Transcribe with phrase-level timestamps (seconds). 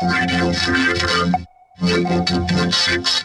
[0.00, 1.34] Radio FM
[1.80, 3.24] 100.6.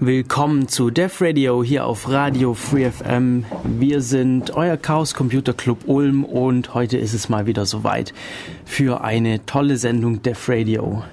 [0.00, 3.44] Willkommen zu Def Radio hier auf Radio Free FM.
[3.62, 8.12] Wir sind euer Chaos Computer Club Ulm und heute ist es mal wieder soweit
[8.64, 11.04] für eine tolle Sendung Def Radio.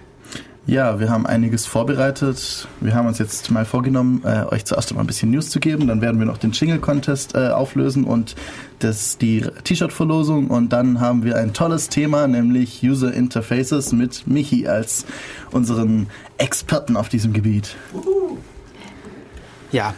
[0.71, 2.65] Ja, wir haben einiges vorbereitet.
[2.79, 5.85] Wir haben uns jetzt mal vorgenommen, äh, euch zuerst mal ein bisschen News zu geben.
[5.85, 8.37] Dann werden wir noch den Jingle Contest äh, auflösen und
[8.79, 10.47] das, die T-Shirt-Verlosung.
[10.47, 15.05] Und dann haben wir ein tolles Thema, nämlich User Interfaces mit Michi als
[15.51, 17.75] unseren Experten auf diesem Gebiet.
[19.73, 19.93] Ja.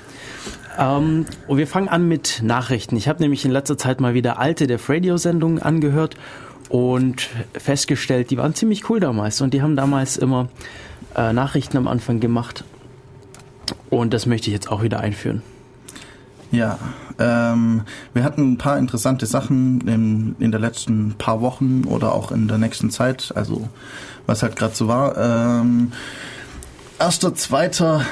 [0.80, 2.96] Ähm, und wir fangen an mit Nachrichten.
[2.96, 6.16] Ich habe nämlich in letzter Zeit mal wieder alte Def Radio-Sendungen angehört
[6.74, 10.50] und festgestellt, die waren ziemlich cool damals und die haben damals immer
[11.16, 12.64] äh, Nachrichten am Anfang gemacht
[13.92, 15.44] und das möchte ich jetzt auch wieder einführen.
[16.52, 16.80] Ja,
[17.20, 17.84] ähm,
[18.16, 22.48] wir hatten ein paar interessante Sachen in, in der letzten paar Wochen oder auch in
[22.48, 23.70] der nächsten Zeit, also
[24.26, 25.16] was halt gerade so war.
[25.16, 25.92] Ähm,
[26.98, 28.04] erster, zweiter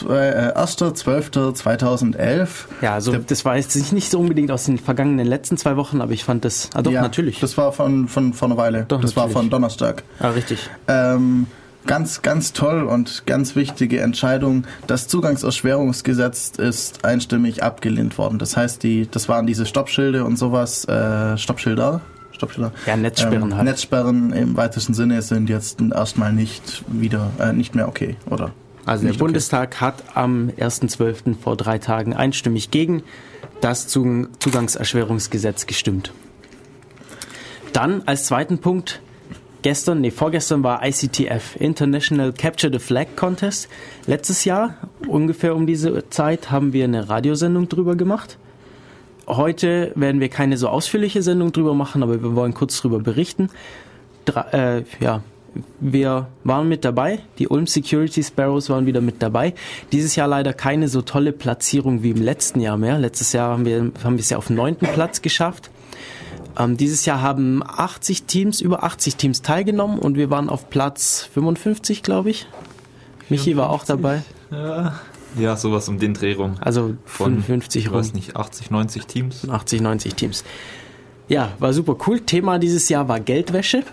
[0.00, 2.48] 1.12.2011.
[2.80, 6.10] Ja, also das war jetzt nicht so unbedingt aus den vergangenen letzten zwei Wochen, aber
[6.12, 7.38] ich fand das, ah doch, ja, natürlich.
[7.40, 8.84] Das war von, von, von einer Weile.
[8.88, 9.34] Doch, das natürlich.
[9.34, 10.02] war von Donnerstag.
[10.18, 10.68] Ah, richtig.
[10.88, 11.46] Ähm,
[11.86, 14.64] ganz, ganz toll und ganz wichtige Entscheidung.
[14.86, 18.38] Das Zugangserschwerungsgesetz ist einstimmig abgelehnt worden.
[18.38, 22.00] Das heißt, die, das waren diese Stoppschilde und sowas, äh, Stoppschilder.
[22.32, 22.72] Stoppschilder.
[22.86, 23.64] Ja, Netzsperren ähm, halt.
[23.64, 28.52] Netzsperren im weitesten Sinne sind jetzt erstmal nicht wieder, äh, nicht mehr okay, oder?
[28.84, 29.18] Also der okay.
[29.18, 31.36] Bundestag hat am 1.12.
[31.40, 33.02] vor drei Tagen einstimmig gegen
[33.60, 36.12] das Zug- Zugangserschwerungsgesetz gestimmt.
[37.72, 39.00] Dann als zweiten Punkt,
[39.62, 43.68] gestern, nee, vorgestern war ICTF, International Capture the Flag Contest.
[44.06, 48.36] Letztes Jahr, ungefähr um diese Zeit, haben wir eine Radiosendung drüber gemacht.
[49.28, 53.48] Heute werden wir keine so ausführliche Sendung drüber machen, aber wir wollen kurz drüber berichten.
[54.24, 55.22] Dra äh, ja,
[55.80, 57.20] wir waren mit dabei.
[57.38, 59.54] Die Ulm Security Sparrows waren wieder mit dabei.
[59.92, 62.98] Dieses Jahr leider keine so tolle Platzierung wie im letzten Jahr mehr.
[62.98, 65.70] Letztes Jahr haben wir, haben wir es ja auf den neunten Platz geschafft.
[66.58, 71.28] Ähm, dieses Jahr haben 80 Teams, über 80 Teams teilgenommen und wir waren auf Platz
[71.32, 72.46] 55, glaube ich.
[73.28, 74.22] Michi war auch dabei.
[74.50, 75.00] Ja.
[75.38, 76.56] ja, sowas um den Dreh rum.
[76.60, 77.98] Also Von, 55 ich rum.
[77.98, 79.48] weiß nicht, 80, 90 Teams.
[79.48, 80.44] 80, 90 Teams.
[81.28, 82.20] Ja, war super cool.
[82.20, 83.84] Thema dieses Jahr war Geldwäsche.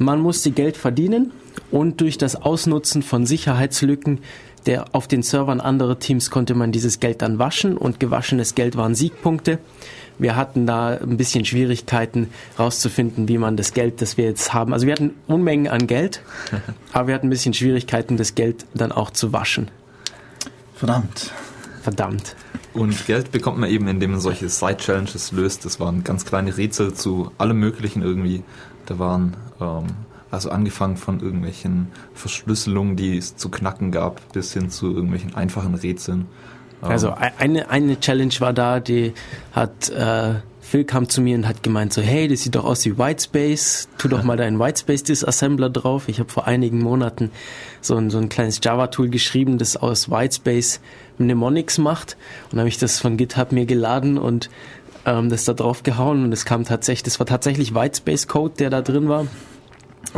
[0.00, 1.30] Man musste Geld verdienen
[1.70, 4.20] und durch das Ausnutzen von Sicherheitslücken
[4.66, 8.76] der auf den Servern anderer Teams konnte man dieses Geld dann waschen und gewaschenes Geld
[8.76, 9.58] waren Siegpunkte.
[10.18, 12.28] Wir hatten da ein bisschen Schwierigkeiten
[12.58, 14.74] rauszufinden, wie man das Geld, das wir jetzt haben.
[14.74, 16.20] Also wir hatten Unmengen an Geld,
[16.92, 19.70] aber wir hatten ein bisschen Schwierigkeiten, das Geld dann auch zu waschen.
[20.74, 21.32] Verdammt.
[21.82, 22.36] Verdammt.
[22.74, 25.64] Und Geld bekommt man eben, indem man solche Side-Challenges löst.
[25.64, 28.42] Das waren ganz kleine Rätsel zu allem Möglichen irgendwie.
[28.86, 29.86] Da waren ähm,
[30.30, 35.74] also angefangen von irgendwelchen Verschlüsselungen, die es zu knacken gab, bis hin zu irgendwelchen einfachen
[35.74, 36.26] Rätseln.
[36.82, 39.12] Ähm, Also eine, eine Challenge war da, die
[39.52, 42.84] hat, äh, Phil kam zu mir und hat gemeint so, hey, das sieht doch aus
[42.84, 46.08] wie Whitespace, tu doch mal deinen Whitespace Disassembler drauf.
[46.08, 47.32] Ich habe vor einigen Monaten
[47.80, 50.80] so ein, so ein kleines Java-Tool geschrieben, das aus Whitespace
[51.18, 52.16] Mnemonics macht
[52.52, 54.48] und habe ich das von GitHub mir geladen und
[55.06, 58.70] ähm, das da drauf gehauen und es kam tatsächlich, das war tatsächlich Whitespace Code, der
[58.70, 59.26] da drin war.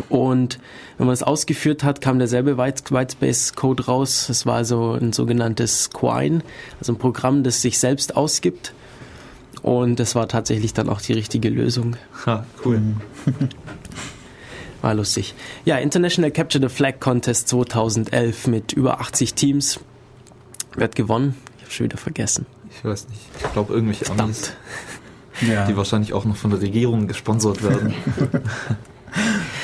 [0.08, 0.58] Und
[0.96, 4.28] wenn man es ausgeführt hat, kam derselbe White- Whitespace-Code raus.
[4.28, 6.40] Es war also ein sogenanntes Quine,
[6.78, 8.72] also ein Programm, das sich selbst ausgibt.
[9.62, 11.96] Und das war tatsächlich dann auch die richtige Lösung.
[12.26, 12.80] ha, cool.
[14.82, 15.34] War lustig.
[15.64, 19.78] Ja, International Capture the Flag Contest 2011 mit über 80 Teams.
[20.74, 21.36] Wer hat gewonnen?
[21.58, 22.46] Ich habe schon wieder vergessen.
[22.76, 23.20] Ich weiß nicht.
[23.44, 24.56] Ich glaube irgendwelche Amis, Verdammt.
[25.40, 25.66] Ja.
[25.66, 27.94] die wahrscheinlich auch noch von der Regierung gesponsert werden.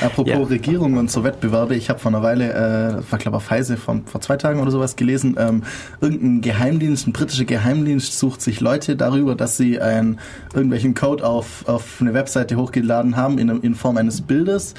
[0.01, 0.43] Apropos Ja.
[0.43, 4.05] Regierung und so Wettbewerbe, ich habe vor einer Weile, äh, war glaube ich Heise von,
[4.07, 5.63] vor zwei Tagen oder sowas gelesen, ähm,
[6.01, 10.19] irgendein Geheimdienst, ein britischer Geheimdienst sucht sich Leute darüber, dass sie einen,
[10.55, 14.75] irgendwelchen Code auf, auf eine Webseite hochgeladen haben in, in Form eines Bildes.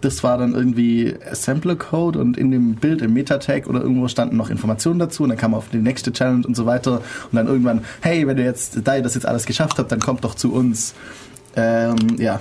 [0.00, 4.48] Das war dann irgendwie Assembler-Code und in dem Bild im Meta-Tag oder irgendwo standen noch
[4.48, 7.46] Informationen dazu und dann kam man auf die nächste Challenge und so weiter und dann
[7.46, 10.34] irgendwann, hey, wenn ihr jetzt, da ihr das jetzt alles geschafft habt, dann kommt doch
[10.34, 10.94] zu uns.
[11.56, 12.40] Ähm, ja,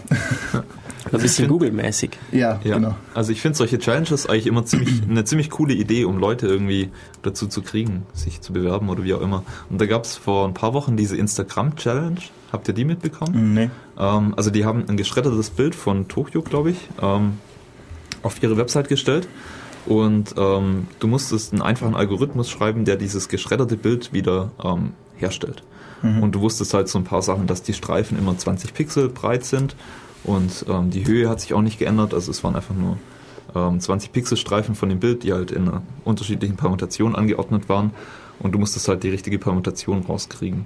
[1.11, 2.11] Ein bisschen Google-mäßig.
[2.31, 2.95] ja, Ja, genau.
[3.13, 6.89] also ich finde solche Challenges eigentlich immer ziemlich eine ziemlich coole Idee, um Leute irgendwie
[7.21, 9.43] dazu zu kriegen, sich zu bewerben oder wie auch immer.
[9.69, 12.19] Und da gab es vor ein paar Wochen diese Instagram-Challenge.
[12.51, 13.53] Habt ihr die mitbekommen?
[13.53, 13.69] Nee.
[13.97, 17.37] Ähm, also die haben ein geschreddertes Bild von Tokio, glaube ich, ähm,
[18.21, 19.27] auf ihre Website gestellt.
[19.85, 24.91] Und ähm, du musstest einen einfachen Algorithmus schreiben, der dieses geschredderte Bild wieder ähm,
[26.01, 26.23] herstellt.
[26.23, 29.45] Und du wusstest halt so ein paar Sachen, dass die Streifen immer 20 Pixel breit
[29.45, 29.75] sind
[30.23, 32.13] und ähm, die Höhe hat sich auch nicht geändert.
[32.13, 32.97] Also es waren einfach nur
[33.55, 37.91] ähm, 20 Pixel Streifen von dem Bild, die halt in einer unterschiedlichen Permutationen angeordnet waren.
[38.39, 40.65] Und du musstest halt die richtige Permutation rauskriegen.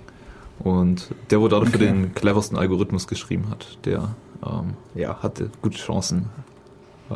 [0.60, 1.78] Und der, wo dafür Okay.
[1.78, 4.16] den cleversten Algorithmus geschrieben hat, der
[4.46, 6.28] ähm, ja, hatte gute Chancen,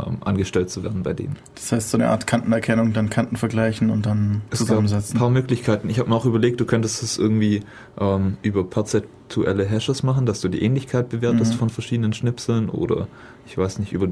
[0.06, 1.36] ähm, angestellt zu werden bei denen.
[1.56, 5.20] Das heißt, so eine Art Kantenerkennung, dann Kanten vergleichen und dann Es gab ein zusammensetzen.
[5.20, 5.90] paar Möglichkeiten.
[5.90, 7.62] Ich habe mir auch überlegt, du könntest es irgendwie
[8.00, 11.58] ähm, über perzeptuelle Hashes machen, dass du die Ähnlichkeit bewertest Mhm.
[11.58, 13.08] von verschiedenen Schnipseln oder
[13.46, 14.08] ich weiß nicht, über,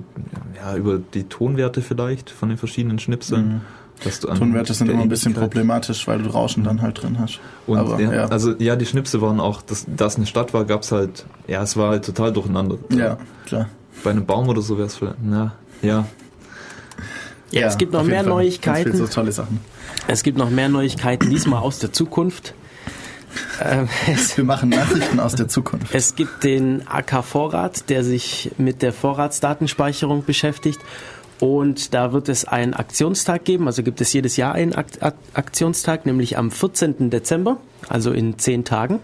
[0.55, 3.47] ja, über die Tonwerte vielleicht von den verschiedenen Schnipseln.
[3.47, 3.61] Mhm.
[4.03, 7.17] Dass du an Tonwerte sind immer ein bisschen problematisch, weil du Rauschen dann halt drin
[7.17, 7.39] hast.
[7.65, 8.25] Und Aber, ja, ja.
[8.25, 11.63] also ja, die Schnipsel waren auch, dass das eine Stadt war, gab es halt, ja,
[11.63, 12.77] es war halt total durcheinander.
[12.89, 13.69] Ja, klar.
[14.03, 15.53] Bei einem Baum oder so wäre es vielleicht, na,
[15.85, 16.05] ja.
[17.51, 18.25] Ja, es gibt noch mehr Fall.
[18.25, 18.91] Ganz Neuigkeiten.
[18.91, 19.59] viele so tolle Sachen.
[20.07, 22.53] Es gibt noch mehr Neuigkeiten, diesmal aus der Zukunft.
[23.63, 23.87] Ähm,
[24.35, 25.93] Wir machen Nachrichten aus der Zukunft.
[25.93, 30.79] es gibt den AK Vorrat, der sich mit der Vorratsdatenspeicherung beschäftigt.
[31.39, 35.15] Und da wird es einen Aktionstag geben, also gibt es jedes Jahr einen Ak Ak
[35.33, 37.09] Aktionstag, nämlich am 14.
[37.09, 37.57] Dezember,
[37.89, 38.99] also in zehn Tagen.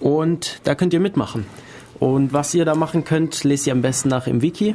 [0.00, 1.46] Und da könnt ihr mitmachen.
[2.00, 4.74] Und was ihr da machen könnt, lest ihr am besten nach im Wiki.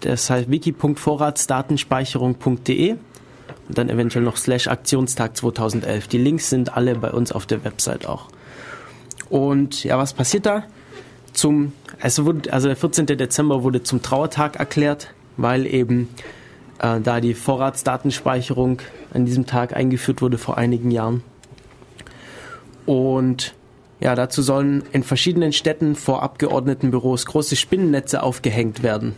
[0.00, 2.96] Das heißt wiki.vorratsdatenspeicherung.de
[3.68, 6.08] und dann eventuell noch slash Aktionstag 2011.
[6.08, 8.28] Die Links sind alle bei uns auf der Website auch.
[9.30, 10.64] Und ja, was passiert da?
[11.32, 13.06] Zum, es wurde, also der 14.
[13.06, 16.08] Dezember wurde zum Trauertag erklärt, weil eben
[16.78, 18.82] äh, da die Vorratsdatenspeicherung
[19.12, 21.22] an diesem Tag eingeführt wurde vor einigen Jahren.
[22.86, 23.54] Und
[24.00, 29.14] ja, dazu sollen in verschiedenen Städten vor Abgeordnetenbüros große Spinnennetze aufgehängt werden.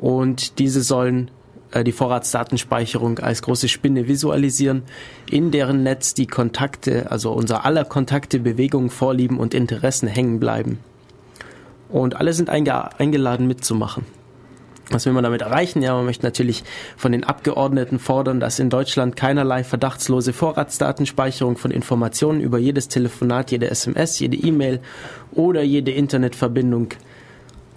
[0.00, 1.30] Und diese sollen
[1.70, 4.82] äh, die Vorratsdatenspeicherung als große Spinne visualisieren,
[5.30, 10.78] in deren Netz die Kontakte, also unser aller Kontakte, Bewegungen, Vorlieben und Interessen hängen bleiben.
[11.88, 14.04] Und alle sind einge eingeladen mitzumachen.
[14.90, 15.80] Was will man damit erreichen?
[15.80, 16.62] Ja, man möchte natürlich
[16.96, 23.50] von den Abgeordneten fordern, dass in Deutschland keinerlei verdachtslose Vorratsdatenspeicherung von Informationen über jedes Telefonat,
[23.50, 24.80] jede SMS, jede E-Mail
[25.32, 26.88] oder jede Internetverbindung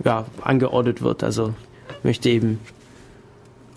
[0.03, 1.23] ja, angeordnet wird.
[1.23, 1.53] Also
[2.03, 2.59] möchte eben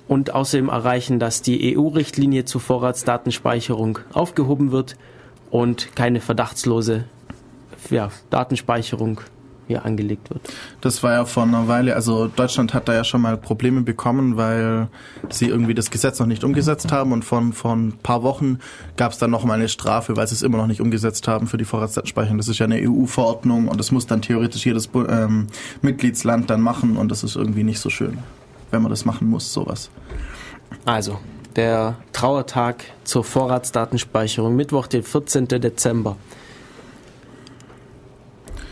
[0.08, 4.96] und außerdem erreichen, dass die EU-Richtlinie zur Vorratsdatenspeicherung aufgehoben wird
[5.50, 7.05] und keine verdachtslose
[7.90, 9.20] ja, Datenspeicherung
[9.70, 10.40] hier angelegt wird.
[10.81, 14.37] Das war ja vor einer Weile, also Deutschland hat da ja schon mal Probleme bekommen,
[14.37, 14.88] weil
[15.28, 18.58] sie irgendwie das Gesetz noch nicht umgesetzt haben und von, vor ein paar Wochen
[18.96, 21.46] gab es dann noch mal eine Strafe, weil sie es immer noch nicht umgesetzt haben
[21.46, 22.37] für die Vorratsdatenspeicherung.
[22.37, 25.46] Das ist ja eine EU-Verordnung und das muss dann theoretisch jedes ähm,
[25.82, 28.19] Mitgliedsland dann machen und das ist irgendwie nicht so schön,
[28.73, 29.88] wenn man das machen muss, sowas.
[30.84, 31.20] Also,
[31.55, 35.46] der Trauertag zur Vorratsdatenspeicherung, Mittwoch, den 14.
[35.46, 36.16] Dezember.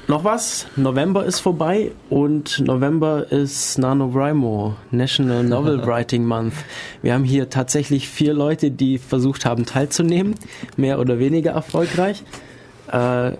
[0.08, 0.66] Noch was?
[0.74, 6.54] November ist vorbei und November ist NaNoWriMo, National Novel Writing Month.
[7.02, 10.34] Wir haben hier tatsächlich vier Leute, die versucht haben teilzunehmen,
[10.78, 12.24] mehr oder weniger erfolgreich.
[12.90, 13.32] Äh,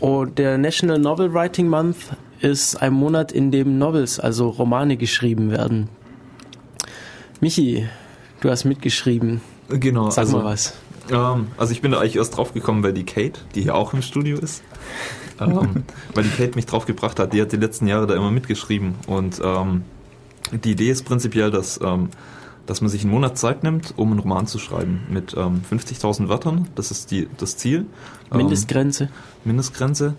[0.00, 5.52] und der National Novel Writing Month ist ein Monat, in dem Novels, also Romane geschrieben
[5.52, 5.88] werden.
[7.40, 7.88] Michi,
[8.40, 9.42] du hast mitgeschrieben.
[9.68, 10.10] Genau.
[10.10, 10.74] Sag also, mal was.
[11.08, 13.94] Ähm, also ich bin da eigentlich erst drauf gekommen, weil die Kate, die hier auch
[13.94, 14.64] im Studio ist,
[15.40, 15.84] ähm,
[16.14, 18.94] weil die Kate mich drauf gebracht hat, die hat die letzten Jahre da immer mitgeschrieben.
[19.06, 19.82] Und ähm,
[20.52, 22.08] die Idee ist prinzipiell, dass, ähm,
[22.66, 26.28] dass man sich einen Monat Zeit nimmt, um einen Roman zu schreiben mit ähm, 50.000
[26.28, 26.68] Wörtern.
[26.74, 27.86] Das ist die, das Ziel.
[28.30, 29.10] Ähm, Mindestgrenze.
[29.44, 30.14] Mindestgrenze.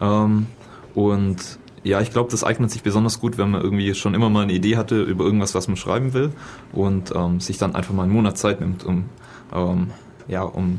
[0.00, 0.46] Ähm,
[0.94, 4.44] und ja, ich glaube, das eignet sich besonders gut, wenn man irgendwie schon immer mal
[4.44, 6.30] eine Idee hatte über irgendwas, was man schreiben will
[6.72, 9.06] und ähm, sich dann einfach mal einen Monat Zeit nimmt, um,
[9.52, 9.88] ähm,
[10.28, 10.78] ja, um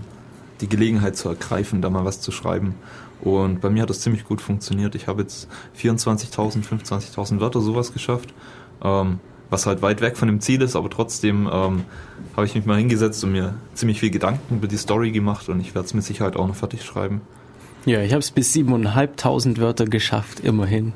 [0.62, 2.76] die Gelegenheit zu ergreifen, da mal was zu schreiben.
[3.24, 4.96] Und bei mir hat das ziemlich gut funktioniert.
[4.96, 5.48] Ich habe jetzt
[5.80, 8.34] 24.000, 25.000 Wörter sowas geschafft,
[8.84, 11.86] ähm, was halt weit weg von dem Ziel ist, aber trotzdem ähm,
[12.36, 15.62] habe ich mich mal hingesetzt und mir ziemlich viel Gedanken über die Story gemacht und
[15.62, 17.22] ich werde es mit Sicherheit auch noch fertig schreiben.
[17.86, 20.94] Ja, ich habe es bis 7.500 Wörter geschafft, immerhin.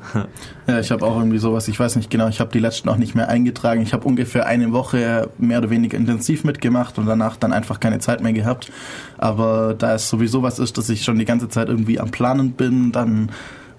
[0.66, 2.96] Ja, ich habe auch irgendwie sowas, ich weiß nicht genau, ich habe die letzten auch
[2.96, 3.82] nicht mehr eingetragen.
[3.82, 7.98] Ich habe ungefähr eine Woche mehr oder weniger intensiv mitgemacht und danach dann einfach keine
[7.98, 8.72] Zeit mehr gehabt.
[9.18, 12.52] Aber da es sowieso was ist, dass ich schon die ganze Zeit irgendwie am Planen
[12.52, 13.30] bin, dann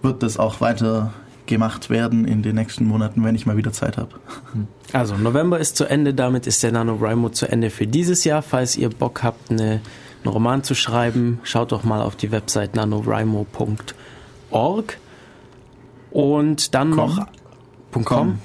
[0.01, 1.13] wird das auch weiter
[1.49, 4.11] gemacht werden in den nächsten Monaten, wenn ich mal wieder Zeit habe.
[4.93, 8.43] Also, November ist zu Ende, damit ist der NaNoWriMo zu Ende für dieses Jahr.
[8.43, 9.81] Falls ihr Bock habt, eine,
[10.23, 14.97] einen Roman zu schreiben, schaut doch mal auf die Website nanowrimo.org
[16.11, 17.09] und dann Com?
[17.09, 17.27] noch
[17.91, 18.39] .com,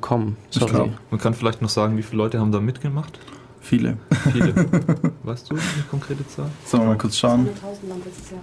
[0.00, 0.92] .com, Ich sorry.
[1.10, 3.18] Man kann vielleicht noch sagen, wie viele Leute haben da mitgemacht?
[3.60, 3.98] Viele.
[4.32, 4.54] Viele.
[5.24, 6.48] weißt du eine konkrete Zahl?
[6.64, 7.48] Sollen wir mal kurz schauen?
[7.48, 8.40] 200.000 lang letztes Jahr.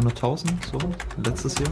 [0.00, 0.78] 200.000, so,
[1.22, 1.70] letztes Jahr?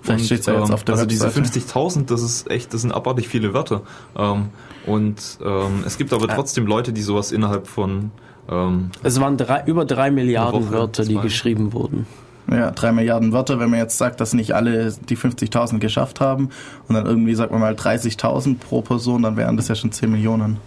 [0.00, 1.60] Vielleicht steht es ja jetzt ähm, auf der also diese Webseite.
[1.60, 3.82] 50.000, das ist echt, das sind abartig viele Wörter.
[4.16, 4.48] Ähm,
[4.86, 8.10] und ähm, es gibt aber trotzdem Leute, die sowas innerhalb von
[8.48, 11.22] ähm, Es waren drei, über drei Milliarden Woche, Wörter, die zwei.
[11.22, 12.06] geschrieben wurden.
[12.50, 16.50] Ja, drei Milliarden Wörter, wenn man jetzt sagt, dass nicht alle die 50.000 geschafft haben
[16.88, 20.10] und dann irgendwie, sagt man mal, 30.000 pro Person, dann wären das ja schon 10
[20.10, 20.58] Millionen.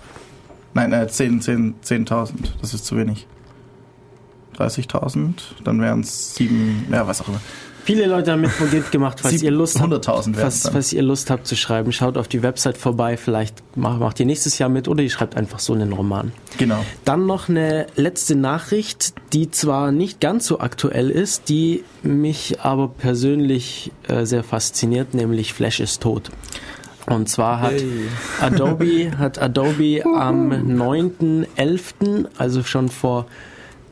[0.74, 2.32] Nein, äh, 10, 10, 10.000,
[2.62, 3.28] das ist zu wenig.
[4.58, 7.42] 30.000, dann wären es 7, ja, was auch immer.
[7.86, 9.94] Viele Leute haben mitgemacht, falls ihr Lust habt.
[9.94, 13.16] 100.000 wären es Falls, falls ihr Lust habt zu schreiben, schaut auf die Website vorbei.
[13.16, 16.32] Vielleicht macht, macht ihr nächstes Jahr mit oder ihr schreibt einfach so einen Roman.
[16.58, 16.84] Genau.
[17.06, 22.88] Dann noch eine letzte Nachricht, die zwar nicht ganz so aktuell ist, die mich aber
[22.88, 26.32] persönlich äh, sehr fasziniert, nämlich Flash ist tot.
[27.06, 28.08] Und zwar hat Yay.
[28.42, 33.28] Adobe, hat Adobe am 9.11., also schon vor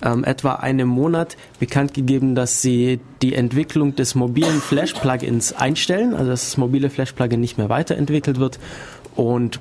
[0.03, 6.29] ähm, etwa einem Monat, bekannt gegeben, dass sie die Entwicklung des mobilen Flash-Plugins einstellen, also
[6.31, 8.60] dass das mobile Flash-Plugin nicht mehr weiterentwickelt wird
[9.15, 9.60] und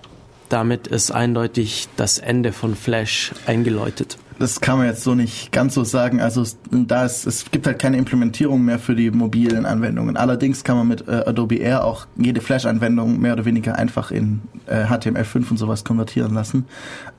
[0.49, 4.19] damit ist eindeutig das Ende von Flash eingeläutet.
[4.39, 6.21] Das kann man jetzt so nicht ganz so sagen.
[6.21, 10.17] Also es- da ist, es gibt halt keine Implementierung mehr für die mobilen Anwendungen.
[10.17, 14.41] Allerdings kann man mit äh, Adobe Air auch jede Flash-Anwendung mehr oder weniger einfach in
[14.67, 16.67] äh, HTML5 und sowas konvertieren lassen.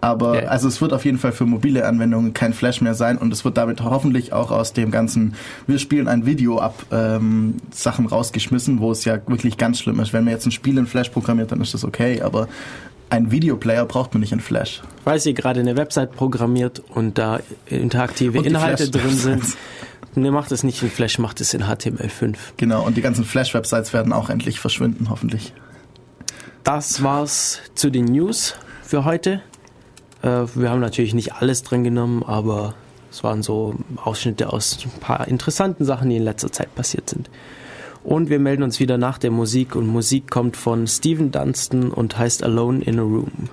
[0.02, 0.50] Aber Ja.
[0.50, 3.46] also es wird auf jeden Fall für mobile Anwendungen kein Flash mehr sein und es
[3.46, 5.36] wird damit hoffentlich auch aus dem ganzen
[5.68, 10.14] wir spielen ein Video ab ähm, Sachen rausgeschmissen, wo es ja wirklich ganz schlimm ist.
[10.14, 12.48] Wenn man jetzt ein Spiel in Flash programmiert, dann ist das okay, aber
[13.14, 14.82] ein Videoplayer braucht man nicht in Flash.
[15.04, 19.44] Falls ihr gerade eine Website programmiert und da interaktive Und Inhalte drin sind,
[20.16, 22.36] ne, macht es nicht in Flash, macht es in HTML5.
[22.58, 25.54] Genau, und die ganzen Flash-Websites werden auch endlich verschwinden, hoffentlich.
[26.64, 29.44] Das war's zu den News für heute.
[30.24, 32.74] Äh, wir haben natürlich nicht alles drin genommen, aber
[33.12, 37.30] es waren so Ausschnitte aus ein paar interessanten Sachen, die in letzter Zeit passiert sind.
[38.04, 42.18] Und wir melden uns wieder nach der Musik und Musik kommt von Steven Dunstan und
[42.18, 43.50] heißt Alone in a Room.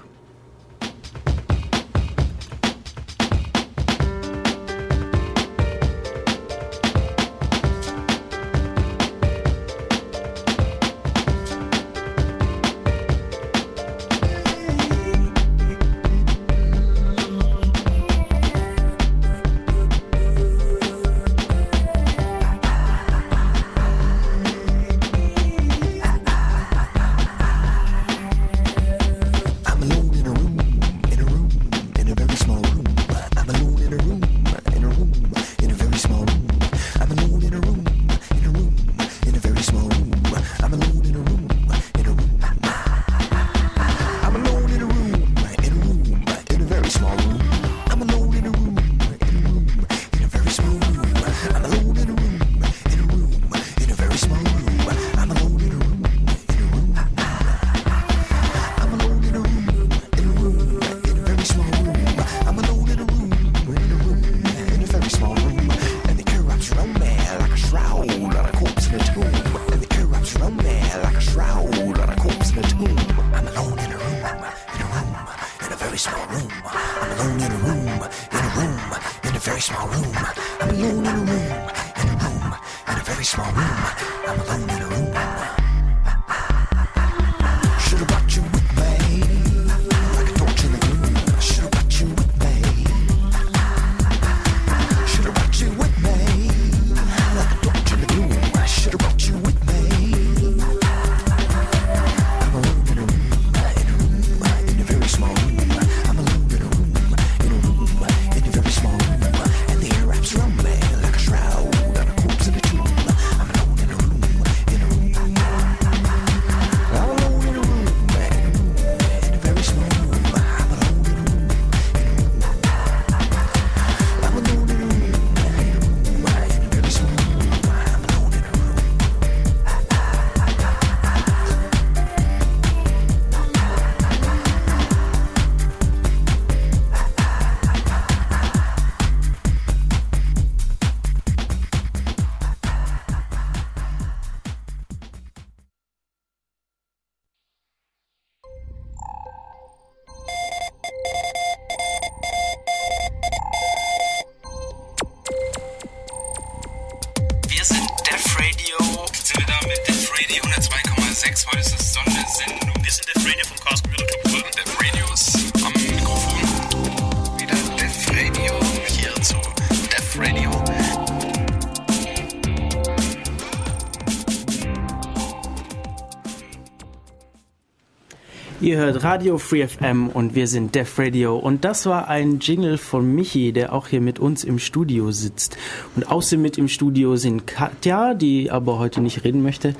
[178.62, 182.76] Ihr hört Radio Free FM und wir sind Def Radio und das war ein Jingle
[182.76, 185.56] von Michi, der auch hier mit uns im Studio sitzt.
[185.96, 189.74] Und außerdem mit im Studio sind Katja, die aber heute nicht reden möchte,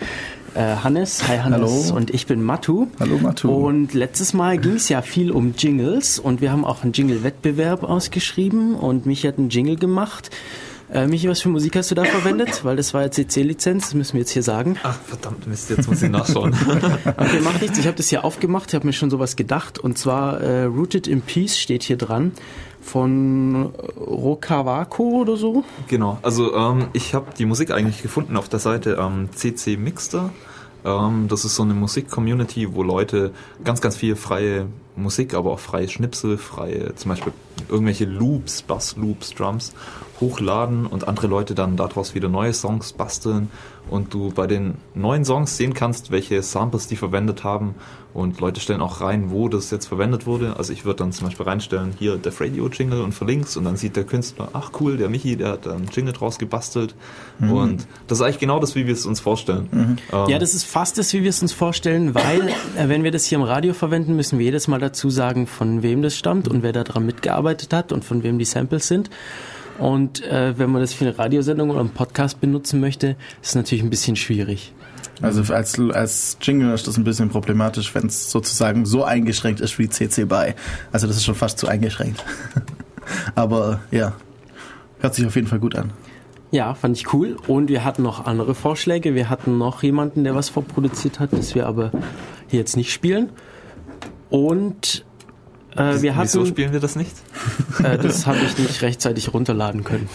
[0.55, 1.97] äh, Hannes, hi Hannes Hallo.
[1.99, 2.87] und ich bin Matu.
[2.99, 3.51] Hallo, Matu.
[3.51, 7.83] Und letztes Mal ging es ja viel um Jingles und wir haben auch einen Jingle-Wettbewerb
[7.83, 10.31] ausgeschrieben und Michi hat einen Jingle gemacht.
[10.93, 12.65] Äh, Michi, was für Musik hast du da verwendet?
[12.65, 14.77] Weil das war ja CC-Lizenz, das müssen wir jetzt hier sagen.
[14.83, 16.55] Ach, verdammt Mist, jetzt muss ich nachschauen.
[17.17, 17.79] Okay, macht nichts.
[17.79, 19.79] Ich habe das hier aufgemacht, ich habe mir schon sowas gedacht.
[19.79, 22.33] Und zwar äh, Rooted in Peace steht hier dran
[22.81, 23.67] von
[23.99, 25.65] Rokawako oder so.
[25.87, 30.31] genau, also ähm, ich habe die Musik eigentlich gefunden auf der Seite ähm, CC Mixter.
[30.85, 33.33] Ähm, das ist so eine Musik-Community, wo Leute
[33.65, 34.67] ganz, ganz viel freie
[35.01, 37.33] Musik, aber auch freie Schnipsel, freie, zum Beispiel
[37.69, 39.73] irgendwelche Loops, Bass-Loops, Drums
[40.21, 43.51] hochladen und andere Leute dann daraus wieder neue Songs basteln
[43.89, 47.75] und du bei den neuen Songs sehen kannst, welche Samples die verwendet haben
[48.13, 50.57] und Leute stellen auch rein, wo das jetzt verwendet wurde.
[50.57, 53.97] Also ich würde dann zum Beispiel reinstellen, hier der Radio-Jingle und verlinks und dann sieht
[53.97, 56.95] der Künstler, ach cool, der Michi, der hat einen Jingle draus gebastelt
[57.41, 59.69] und das ist eigentlich genau das, wie wir es uns vorstellen.
[60.13, 63.11] Ähm, Ja, das ist fast das, wie wir es uns vorstellen, weil äh, wenn wir
[63.11, 66.49] das hier im Radio verwenden, müssen wir jedes Mal dazu sagen, von wem das stammt
[66.49, 69.11] und wer daran mitgearbeitet hat und von wem die Samples sind.
[69.79, 73.55] Und äh, wenn man das für eine Radiosendung oder einen Podcast benutzen möchte, ist es
[73.55, 74.75] natürlich ein bisschen schwierig.
[75.23, 79.79] Also als, als Jingle ist das ein bisschen problematisch, wenn es sozusagen so eingeschränkt ist
[79.79, 80.55] wie CC BY.
[80.93, 82.25] Also das ist schon fast zu eingeschränkt.
[83.35, 84.15] Aber ja,
[84.99, 85.93] hört sich auf jeden Fall gut an.
[86.51, 87.37] Ja, fand ich cool.
[87.47, 89.15] Und wir hatten noch andere Vorschläge.
[89.15, 91.93] Wir hatten noch jemanden, der was vorproduziert hat, das wir aber
[92.49, 93.31] hier jetzt nicht spielen.
[94.31, 95.05] Und
[95.77, 97.13] äh, wir Wieso hatten, spielen wir das nicht?
[97.83, 100.09] äh, das habe ich nicht rechtzeitig runterladen können.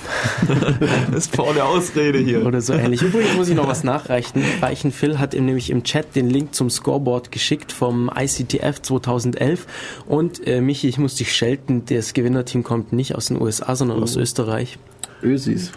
[1.12, 2.46] Das ist faule Ausrede hier.
[2.46, 3.02] oder so ähnlich.
[3.02, 4.44] Übrigens muss ich noch was nachreichen.
[4.62, 9.66] Reichen Phil hat ihm nämlich im Chat den Link zum Scoreboard geschickt vom ICTF 2011
[10.08, 14.04] und äh, Michi, ich muss dich schelten, das Gewinnerteam kommt nicht aus den USA, sondern
[14.04, 14.78] aus Österreich.
[15.24, 15.72] Ösis.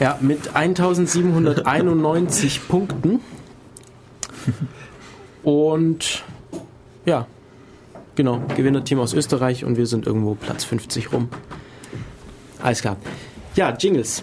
[0.00, 3.20] Ja, mit 1791 Punkten.
[5.42, 6.22] Und
[7.06, 7.26] ja,
[8.14, 11.28] genau, Gewinnerteam aus Österreich und wir sind irgendwo Platz 50 rum.
[12.62, 12.96] Alles klar.
[13.54, 14.22] Ja, Jingles.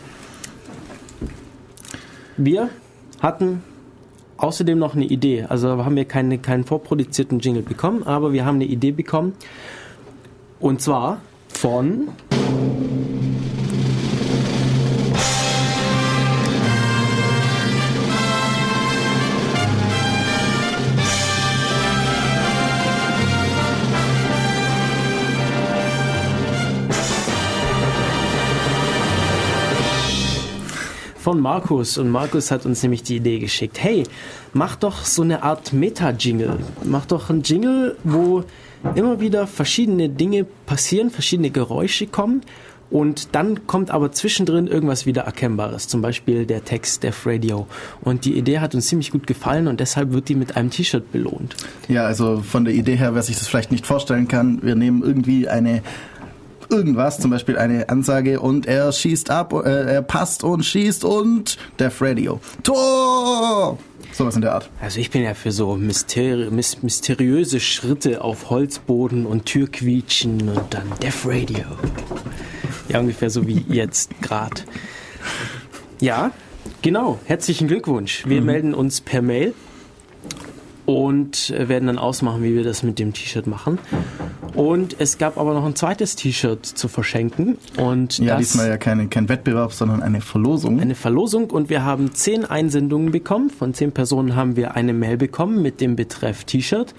[2.38, 2.70] Wir
[3.20, 3.64] hatten
[4.38, 5.46] außerdem noch eine Idee.
[5.48, 9.34] Also haben wir keine, keinen vorproduzierten Jingle bekommen, aber wir haben eine Idee bekommen.
[10.60, 12.10] Und zwar von
[31.24, 33.82] von Markus und Markus hat uns nämlich die Idee geschickt.
[33.82, 34.04] Hey,
[34.52, 36.58] mach doch so eine Art Meta-Jingle.
[36.84, 38.44] Mach doch einen Jingle, wo
[38.96, 42.42] immer wieder verschiedene Dinge passieren, verschiedene Geräusche kommen
[42.94, 47.66] und dann kommt aber zwischendrin irgendwas wieder Erkennbares, zum Beispiel der Text Def Radio.
[48.02, 51.12] Und die Idee hat uns ziemlich gut gefallen und deshalb wird die mit einem T-Shirt
[51.12, 51.56] belohnt.
[51.88, 55.02] Ja, also von der Idee her, wer sich das vielleicht nicht vorstellen kann, wir nehmen
[55.02, 55.82] irgendwie eine
[56.74, 61.58] irgendwas, zum Beispiel eine Ansage und er schießt ab, äh, er passt und schießt und
[61.80, 62.40] Def Radio.
[62.64, 63.78] Tor!
[64.12, 64.70] Sowas in der Art.
[64.82, 70.74] Also ich bin ja für so mysteri mys mysteriöse Schritte auf Holzboden und Türquietschen und
[70.74, 71.64] dann Def Radio.
[72.90, 74.62] Ja, ungefähr so wie jetzt gerade.
[76.00, 76.32] Ja,
[76.82, 77.20] genau.
[77.26, 78.26] Herzlichen Glückwunsch.
[78.28, 79.54] Wir melden uns per Mail
[80.86, 83.80] und äh, werden dann ausmachen, wie wir das mit dem T-Shirt machen.
[84.54, 89.08] Und es gab aber noch ein zweites T-Shirt zu verschenken und Ja, diesmal ja keine,
[89.08, 90.80] kein Wettbewerb, sondern eine Verlosung.
[90.80, 93.50] eine Verlosung und wir haben zehn Einsendungen bekommen.
[93.50, 96.94] Von zehn Personen haben wir eine Mail bekommen mit dem Betreff T-Shirt.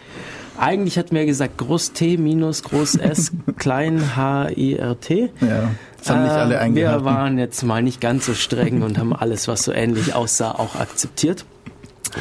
[0.59, 5.31] Eigentlich hatten wir gesagt Groß T minus Groß S klein H I R T.
[5.40, 7.05] ja, das haben nicht Äh, alle eingehalten.
[7.05, 10.53] Wir waren jetzt mal nicht ganz so streng und haben alles, was so ähnlich aussah,
[10.53, 11.44] auch akzeptiert.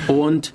[0.08, 0.54] Und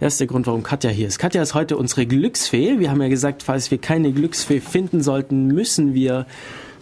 [0.00, 1.18] das ist der Grund, warum Katja hier ist.
[1.18, 2.78] Katja ist heute unsere Glücksfee.
[2.78, 6.26] Wir haben ja gesagt, falls wir keine Glücksfee finden sollten, müssen wir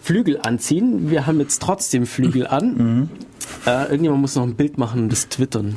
[0.02, 1.10] Flügel anziehen.
[1.10, 2.74] Wir haben jetzt trotzdem Flügel an.
[2.74, 3.08] Mhm.
[3.66, 5.76] Äh, irgendjemand muss noch ein Bild machen und das twittern.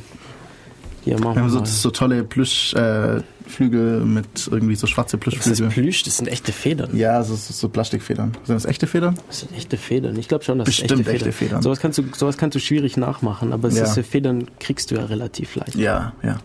[1.04, 5.18] Hier, machen Wir wir haben so, so tolle Plüschflügel äh, Flügel mit irgendwie so schwarze
[5.18, 5.70] Das ist Plüschflügel.
[5.70, 6.96] Plüsch, das sind echte Federn.
[6.96, 8.32] Ja, so, so, so Plastikfedern.
[8.46, 9.16] Sind das echte Federn?
[9.28, 10.18] Das sind echte Federn.
[10.18, 11.50] Ich glaube schon, dass Bestimmt es echte echte Federn.
[11.50, 11.62] Federn.
[11.64, 13.84] Sowas kannst du, sowas kannst du schwierig nachmachen, aber Ja.
[13.96, 15.76] äh, Federn kriegst du ja relativ leicht.
[15.76, 16.38] Ja, ja.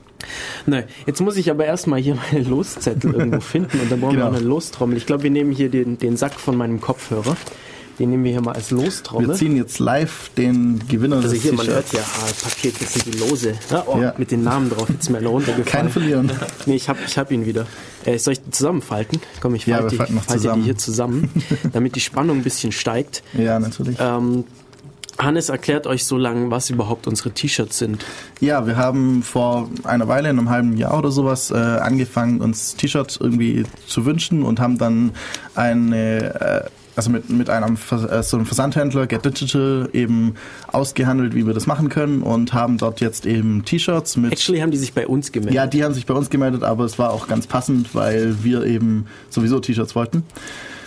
[0.67, 4.31] Ne, jetzt muss ich aber erstmal hier meine Loszettel irgendwo finden und dann brauchen Genau.
[4.33, 4.97] wir eine Lostrommel.
[4.97, 7.37] Ich glaube, wir nehmen hier den, den Sack von meinem Kopfhörer.
[7.99, 9.29] Den nehmen wir hier mal als Lostrommel.
[9.29, 12.95] Wir ziehen jetzt live den Gewinner Also des hier, man hört ja, ah, Papier, das
[12.95, 13.55] sind die Lose.
[13.71, 14.15] Ja, oh, Ja.
[14.19, 15.67] Mit den Namen drauf, jetzt mir alle runtergefallen.
[15.67, 16.31] Kein Verlieren.
[16.67, 17.67] Nee, ich hab, ich hab ihn wieder.
[18.05, 19.21] Äh, soll ich die zusammenfalten?
[19.41, 20.63] Komm, ich Ja, falte wir die, falte zusammen.
[20.63, 21.31] die hier zusammen,
[21.73, 23.23] damit die Spannung ein bisschen steigt.
[23.35, 23.97] Ja, natürlich.
[24.01, 24.45] Ähm,
[25.19, 28.05] Hannes erklärt euch so lange, was überhaupt unsere T-Shirts sind.
[28.41, 32.75] Ja, wir haben vor einer Weile, in einem halben Jahr oder sowas, äh, angefangen, uns
[32.77, 35.13] T-Shirts irgendwie zu wünschen und haben dann
[35.55, 40.35] eine, äh, also mit, mit einem, äh, so einem Versandhändler, Get Digital, eben
[40.71, 44.33] ausgehandelt, wie wir das machen können und haben dort jetzt eben T-Shirts mit.
[44.33, 45.55] Actually haben die sich bei uns gemeldet.
[45.55, 48.65] Ja, die haben sich bei uns gemeldet, aber es war auch ganz passend, weil wir
[48.65, 50.25] eben sowieso T-Shirts wollten.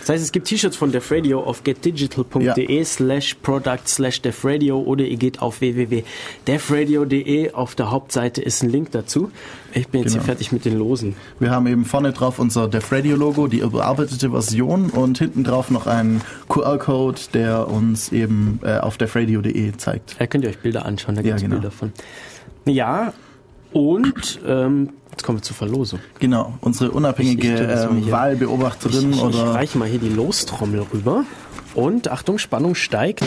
[0.08, 4.80] Das heißt, es gibt T-Shirts von Def Radio auf getdigital.de slash product slash Def Radio
[4.80, 7.52] oder ihr geht auf www.defradio.de.
[7.52, 9.30] Auf der Hauptseite ist ein Link dazu.
[9.74, 10.22] Ich bin jetzt Genau.
[10.24, 11.14] hier fertig mit den Losen.
[11.40, 15.70] Wir haben eben vorne drauf unser Def Radio Logo, die überarbeitete Version und hinten drauf
[15.70, 20.16] noch einen QR-Code, der uns eben äh, auf defradio.de zeigt.
[20.18, 21.56] Da könnt ihr euch Bilder anschauen, da Ja, gibt es genau.
[21.56, 21.92] Bilder von.
[22.64, 23.12] Ja,
[23.74, 24.88] und ähm,
[25.18, 25.98] jetzt kommen wir zur Verlosung.
[26.20, 27.60] Genau, unsere unabhängige Ich-
[27.98, 28.12] ich hier.
[28.12, 31.24] Wahlbeobachterin ich, ich oder reiche mal hier die Lostrommel rüber.
[31.74, 33.24] Und Achtung, Spannung steigt.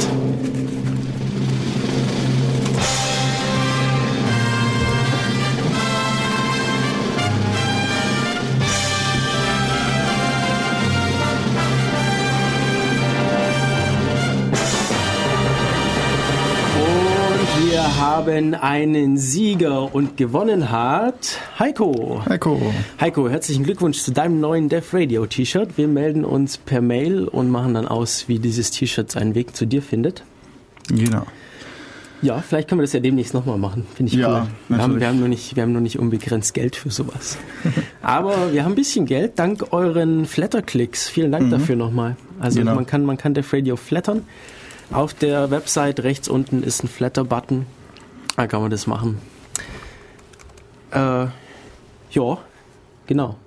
[18.32, 22.22] Haben einen Sieger und gewonnen hat Heiko.
[22.28, 22.62] Heiko.
[23.00, 25.78] Heiko, herzlichen Glückwunsch zu deinem neuen Def Radio T-Shirt.
[25.78, 29.66] Wir melden uns per Mail und machen dann aus, wie dieses T-Shirt seinen Weg zu
[29.66, 30.24] dir findet.
[30.88, 31.26] Genau.
[32.22, 33.86] Ja, vielleicht können wir das ja demnächst nochmal machen.
[33.96, 34.48] Finde ich Ja, cool.
[34.70, 37.38] Wir haben, wir, haben nur nicht, wir haben nur nicht unbegrenzt Geld für sowas.
[38.02, 41.10] Aber wir haben ein bisschen Geld dank euren Flatter-Klicks.
[41.10, 42.16] Vielen Dank dafür nochmal.
[42.40, 42.64] Also Mhm.
[42.66, 42.76] Genau.
[42.76, 44.22] man kann, man kann Def Radio flattern.
[44.92, 47.66] Auf der Website rechts unten ist ein Flatter-Button.
[48.36, 49.20] Da kann man das machen.
[50.92, 51.26] Äh,
[52.12, 52.38] ja,
[53.08, 53.38] genau.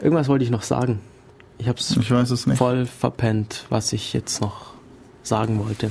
[0.00, 1.00] Irgendwas wollte ich noch sagen.
[1.58, 2.58] Ich habe es Ich weiß es nicht.
[2.58, 4.74] voll verpennt, was ich jetzt noch
[5.22, 5.90] sagen wollte.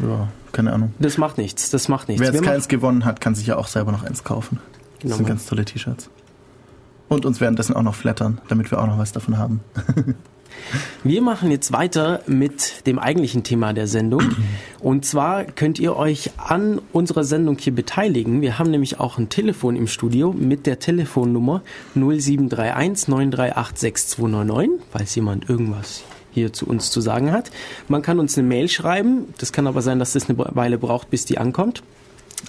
[0.00, 0.94] Ja, keine Ahnung.
[0.98, 2.20] Das macht nichts, das macht nichts.
[2.20, 4.58] Wer jetzt Wir keins gewonnen hat, kann sich ja auch selber noch eins kaufen.
[4.94, 5.16] Das Genau.
[5.16, 6.08] sind ganz tolle T-Shirts.
[7.08, 9.60] Und uns währenddessen auch noch flattern, damit wir auch noch was davon haben.
[11.02, 14.22] Wir machen jetzt weiter mit dem eigentlichen Thema der Sendung.
[14.80, 18.40] Und zwar könnt ihr euch an unserer Sendung hier beteiligen.
[18.40, 21.62] Wir haben nämlich auch ein Telefon im Studio mit der Telefonnummer
[21.94, 27.50] 0731 938 6299, falls jemand irgendwas hier zu uns zu sagen hat.
[27.88, 29.32] Man kann uns eine Mail schreiben.
[29.38, 31.82] Das kann aber sein, dass das eine Weile braucht, bis die ankommt.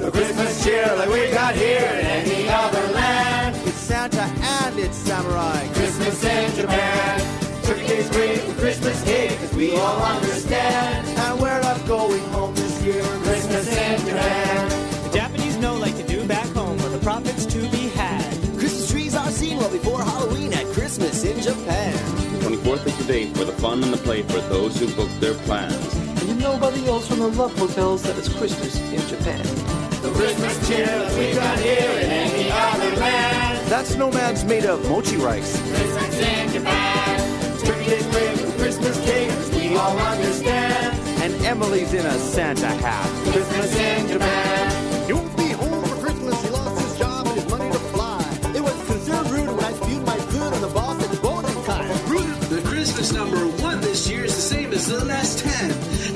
[0.00, 3.56] The Christmas cheer like we got here in any other land.
[3.64, 5.66] It's Santa and it's samurai.
[5.72, 7.20] Christmas in Japan.
[7.62, 11.08] Turkey's great with Christmas cake, as we all understand.
[11.08, 13.02] And we're not going home this year.
[23.11, 25.33] 24th is the date for the fun and the play for those who book their
[25.45, 25.95] plans.
[25.95, 29.43] And you nobody else from the love hotels that it's Christmas in Japan
[30.01, 33.67] The Christmas cheer that we got here in any other land.
[33.69, 35.59] That snowman's made of mochi rice.
[35.61, 37.59] Christmas in Japan.
[37.59, 40.97] Turkey's made with Christmas cake, as we all understand.
[41.21, 43.31] And Emily's in a Santa hat.
[43.31, 44.70] Christmas in Japan.
[53.01, 55.71] The number one this year is the same as the last ten.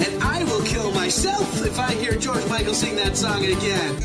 [0.05, 3.95] And I will kill myself if I hear George Michael sing that song again.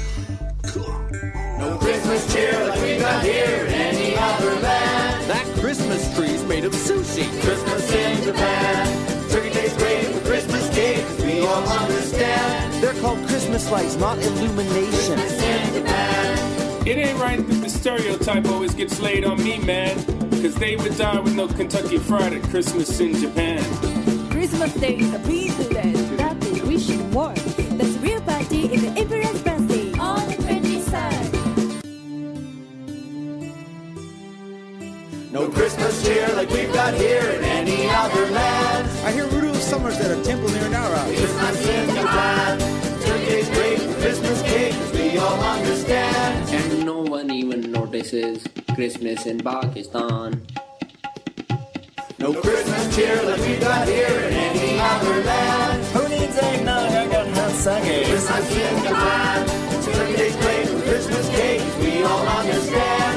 [1.59, 5.29] No Christmas cheer like we got here in any other land.
[5.31, 7.29] That Christmas tree's made of sushi.
[7.43, 9.29] Christmas in Japan.
[9.29, 12.83] Turkey tastes great with Christmas cake, we all understand.
[12.83, 15.19] They're called Christmas lights, not illumination.
[15.19, 16.89] Christmas in Japan.
[16.89, 19.97] It ain't right that the stereotype always gets laid on me, man.
[20.43, 23.65] Cause they would die with no Kentucky Fried at Christmas in Japan.
[24.31, 27.43] Christmas Day is a beatless that they wish it was.
[27.57, 31.33] That's a real party in the Emperor's birthday on the 23rd.
[35.33, 38.91] No Christmas cheer like we've got here in any other land.
[39.07, 41.03] I hear Rudolph Summers at a temple near Nara.
[41.05, 42.59] Christmas in Japan.
[43.01, 44.75] Turkey tastes great with Christmas cake,
[45.11, 46.49] we all understand.
[46.51, 48.45] And no one even notices
[48.75, 50.47] Christmas in Pakistan.
[52.19, 55.85] No Christmas cheer like we got here in any other land.
[55.95, 56.93] Who needs eggnog?
[56.93, 58.07] I got hot sake.
[58.07, 59.47] Christmas in Japan.
[59.85, 63.10] Turkey tastes great with Christmas cake, we all understand.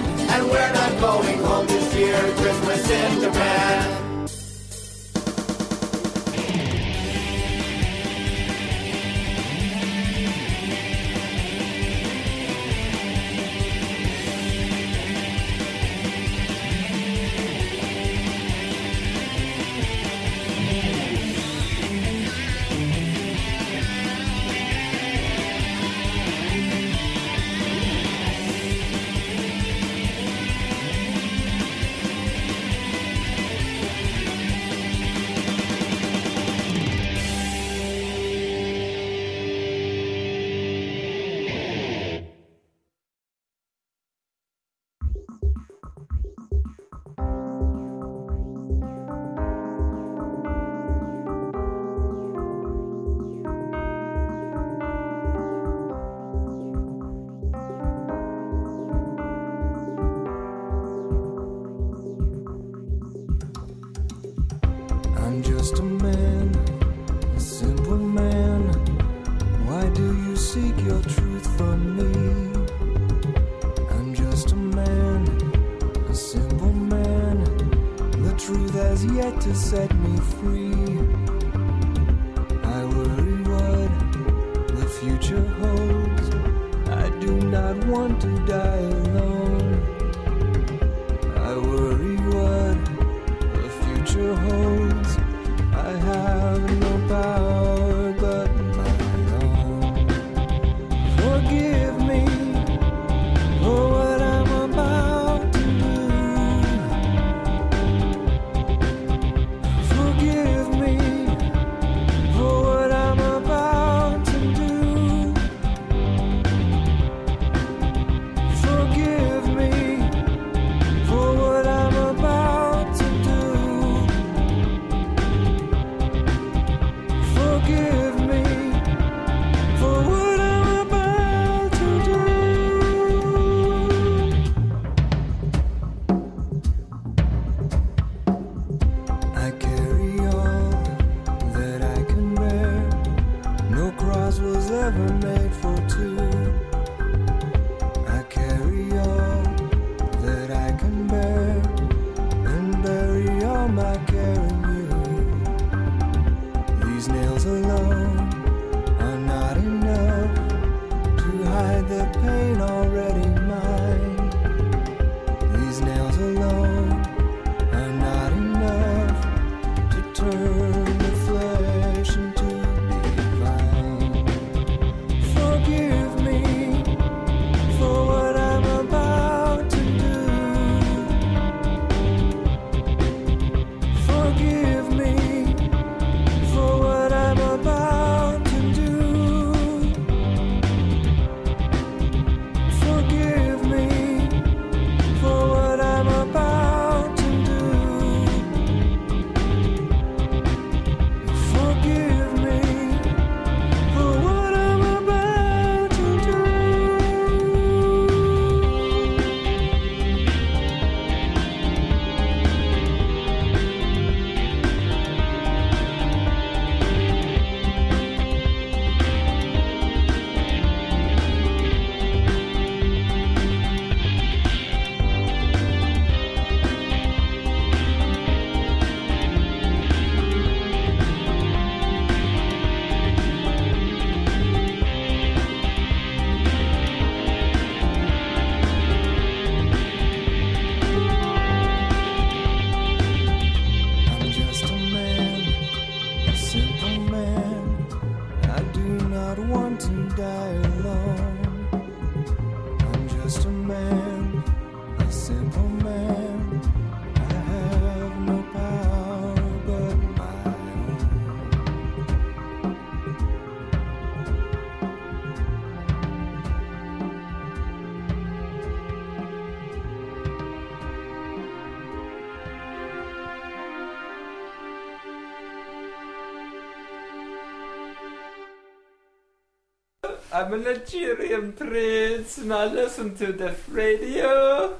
[280.43, 284.73] I'm a Nigerian prince I listen to Def Radio.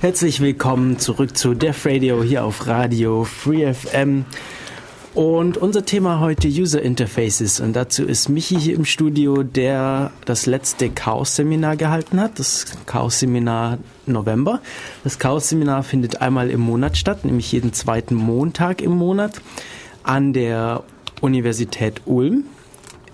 [0.00, 4.24] Herzlich willkommen zurück zu Def Radio hier auf Radio Free FM.
[5.14, 7.58] Und unser Thema heute User Interfaces.
[7.58, 13.78] Und dazu ist Michi hier im Studio, der das letzte Chaos-Seminar gehalten hat, das Chaos-Seminar
[14.06, 14.60] November.
[15.02, 19.40] Das Chaos-Seminar findet einmal im Monat statt, nämlich jeden zweiten Montag im Monat
[20.04, 20.84] an der
[21.20, 22.44] Universität Ulm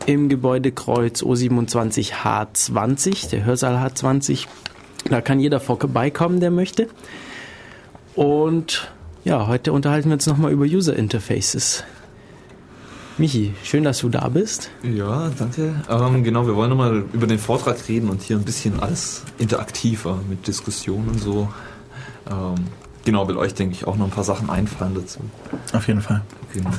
[0.07, 4.47] im Gebäudekreuz O27 H20, der Hörsaal H20.
[5.11, 6.89] Da kann jeder vorbeikommen, der möchte.
[8.15, 8.91] Und
[9.25, 11.85] ja, heute unterhalten wir uns nochmal über User Interfaces.
[13.19, 14.71] Michi, schön, dass du da bist.
[14.83, 15.75] Ja, danke.
[15.91, 20.21] Ähm, genau, wir wollen nochmal über den Vortrag reden und hier ein bisschen alles interaktiver
[20.29, 21.49] mit Diskussionen und so.
[22.31, 22.55] Ähm,
[23.05, 25.19] genau, will euch, denke ich, auch noch ein paar Sachen einfallen dazu.
[25.73, 26.23] Auf jeden Fall.
[26.55, 26.71] Genau.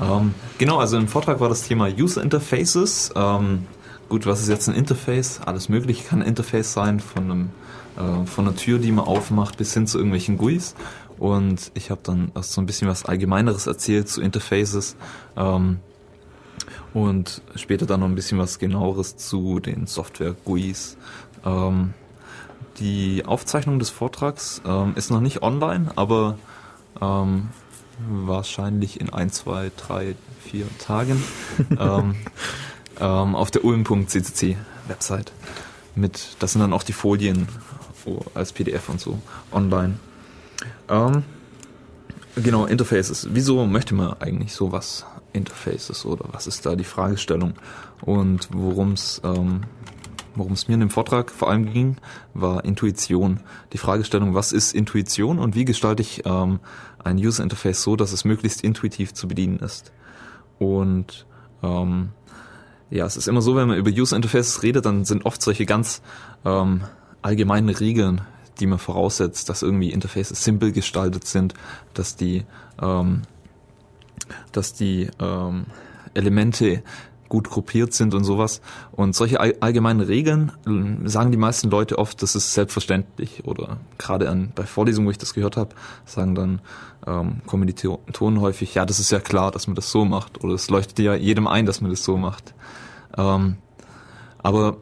[0.00, 3.10] Ähm, genau, also im Vortrag war das Thema User Interfaces.
[3.14, 3.66] Ähm,
[4.08, 5.40] gut, was ist jetzt ein Interface?
[5.44, 7.50] Alles Mögliche kann ein Interface sein, von, einem,
[7.96, 10.74] äh, von einer Tür, die man aufmacht, bis hin zu irgendwelchen GUIs.
[11.18, 14.96] Und ich habe dann erst so ein bisschen was Allgemeineres erzählt zu Interfaces.
[15.36, 15.80] Ähm,
[16.94, 20.96] und später dann noch ein bisschen was genaueres zu den Software-GUIs.
[21.44, 21.94] Ähm,
[22.78, 26.38] die Aufzeichnung des Vortrags ähm, ist noch nicht online, aber
[27.00, 27.48] ähm,
[28.08, 31.22] wahrscheinlich in ein, zwei, drei, vier Tagen
[31.78, 32.16] ähm,
[32.98, 34.56] ähm, auf der ulm.ccc
[34.88, 35.32] Website.
[35.94, 37.48] Mit, das sind dann auch die Folien
[38.04, 39.20] oh, als PDF und so
[39.52, 39.98] online.
[40.88, 41.24] Ähm,
[42.36, 43.28] genau, Interfaces.
[43.30, 45.04] Wieso möchte man eigentlich sowas?
[45.32, 47.54] Interfaces oder was ist da die Fragestellung?
[48.02, 49.62] Und worum es ähm,
[50.40, 51.98] worum es mir in dem Vortrag vor allem ging,
[52.34, 53.40] war Intuition.
[53.72, 56.60] Die Fragestellung, was ist Intuition und wie gestalte ich ähm,
[56.98, 59.92] ein User Interface so, dass es möglichst intuitiv zu bedienen ist.
[60.58, 61.26] Und
[61.62, 62.08] ähm,
[62.88, 65.66] ja, es ist immer so, wenn man über User Interfaces redet, dann sind oft solche
[65.66, 66.00] ganz
[66.44, 66.80] ähm,
[67.20, 68.22] allgemeinen Regeln,
[68.58, 71.54] die man voraussetzt, dass irgendwie Interfaces simpel gestaltet sind,
[71.92, 72.44] dass die,
[72.80, 73.22] ähm,
[74.52, 75.66] dass die ähm,
[76.14, 76.82] Elemente
[77.30, 78.60] gut gruppiert sind und sowas.
[78.92, 83.46] Und solche allgemeinen Regeln ähm, sagen die meisten Leute oft, das ist selbstverständlich.
[83.46, 86.60] Oder gerade an, bei Vorlesungen, wo ich das gehört habe, sagen dann
[87.06, 90.44] ähm, Kommilitonen häufig, ja, das ist ja klar, dass man das so macht.
[90.44, 92.52] Oder es leuchtet ja jedem ein, dass man das so macht.
[93.16, 93.56] Ähm,
[94.42, 94.76] aber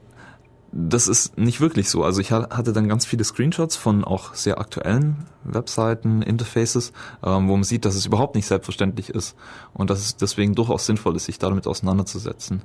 [0.70, 2.04] das ist nicht wirklich so.
[2.04, 6.92] Also ich hatte dann ganz viele Screenshots von auch sehr aktuellen Webseiten, Interfaces,
[7.24, 9.35] ähm, wo man sieht, dass es überhaupt nicht selbstverständlich ist
[9.72, 12.62] und dass es deswegen durchaus sinnvoll ist, sich damit auseinanderzusetzen.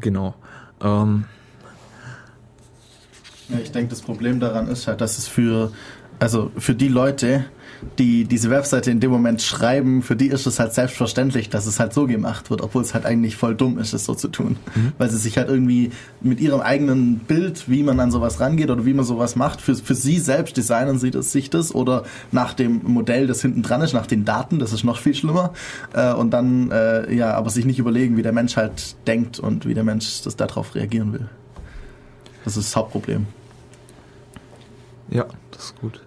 [0.00, 0.34] Genau.
[0.80, 1.24] Ähm,
[3.48, 5.72] ja, ich denke, das Problem daran ist halt, dass es für,
[6.18, 7.44] also für die Leute,
[7.98, 11.80] die diese Webseite in dem Moment schreiben, für die ist es halt selbstverständlich, dass es
[11.80, 14.56] halt so gemacht wird, obwohl es halt eigentlich voll dumm ist, es so zu tun.
[14.74, 14.92] Mhm.
[14.98, 18.84] Weil sie sich halt irgendwie mit ihrem eigenen Bild, wie man an sowas rangeht oder
[18.84, 22.54] wie man sowas macht, für, für sie selbst designen sie das, sich das oder nach
[22.54, 25.52] dem Modell, das hinten dran ist, nach den Daten, das ist noch viel schlimmer.
[25.92, 29.66] Äh, und dann, äh, ja, aber sich nicht überlegen, wie der Mensch halt denkt und
[29.66, 31.28] wie der Mensch das darauf reagieren will.
[32.44, 33.26] Das ist das Hauptproblem.
[35.10, 36.00] Ja, das ist gut.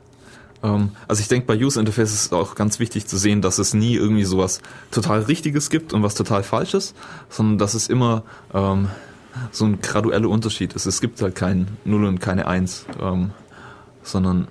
[0.64, 3.74] Ähm, also ich denke, bei User Interfaces ist auch ganz wichtig zu sehen, dass es
[3.74, 6.94] nie irgendwie sowas total Richtiges gibt und was total Falsches,
[7.30, 8.90] sondern dass es immer ähm,
[9.52, 10.86] so ein gradueller Unterschied ist.
[10.86, 13.32] Es gibt halt kein Null und keine Eins, ähm,
[14.04, 14.48] sondern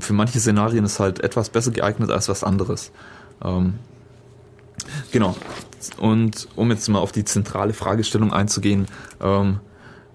[0.00, 2.92] für manche Szenarien ist halt etwas besser geeignet als was anderes.
[3.42, 3.74] Ähm,
[5.10, 5.34] genau.
[5.96, 8.86] Und um jetzt mal auf die zentrale Fragestellung einzugehen,
[9.20, 9.60] ähm,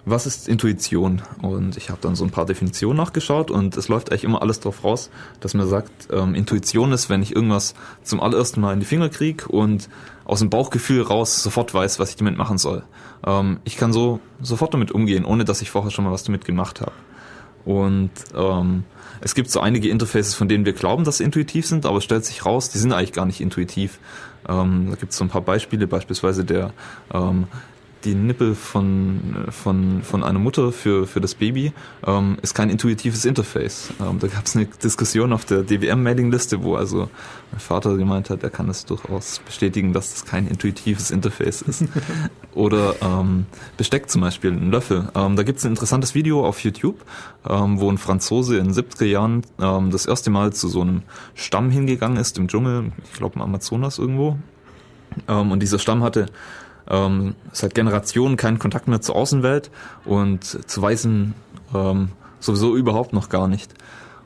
[0.05, 1.21] was ist Intuition?
[1.41, 4.59] Und ich habe dann so ein paar Definitionen nachgeschaut und es läuft eigentlich immer alles
[4.59, 7.73] darauf raus, dass man sagt, ähm, Intuition ist, wenn ich irgendwas
[8.03, 9.89] zum allerersten Mal in die Finger krieg und
[10.25, 12.83] aus dem Bauchgefühl raus sofort weiß, was ich damit machen soll.
[13.25, 16.43] Ähm, ich kann so sofort damit umgehen, ohne dass ich vorher schon mal was damit
[16.43, 16.93] gemacht habe.
[17.65, 18.83] Und ähm,
[19.21, 22.03] es gibt so einige Interfaces, von denen wir glauben, dass sie intuitiv sind, aber es
[22.03, 23.99] stellt sich raus, die sind eigentlich gar nicht intuitiv.
[24.49, 26.73] Ähm, da gibt es so ein paar Beispiele, beispielsweise der
[27.13, 27.47] ähm,
[28.03, 31.73] die Nippel von, von, von einer Mutter für, für das Baby
[32.05, 33.93] ähm, ist kein intuitives Interface.
[34.01, 37.09] Ähm, da gab es eine Diskussion auf der DWM-Mailingliste, wo also
[37.51, 41.85] mein Vater gemeint hat, er kann es durchaus bestätigen, dass das kein intuitives Interface ist.
[42.53, 43.45] Oder ähm,
[43.77, 45.09] Besteck zum Beispiel, ein Löffel.
[45.15, 47.03] Ähm, da gibt es ein interessantes Video auf YouTube,
[47.47, 51.03] ähm, wo ein Franzose in den 70er Jahren ähm, das erste Mal zu so einem
[51.35, 54.37] Stamm hingegangen ist im Dschungel, ich glaube im Amazonas irgendwo.
[55.27, 56.25] Und dieser Stamm hatte
[56.89, 59.71] ähm, seit Generationen keinen Kontakt mehr zur Außenwelt
[60.05, 61.33] und zu Weißen
[61.73, 62.09] ähm,
[62.39, 63.73] sowieso überhaupt noch gar nicht.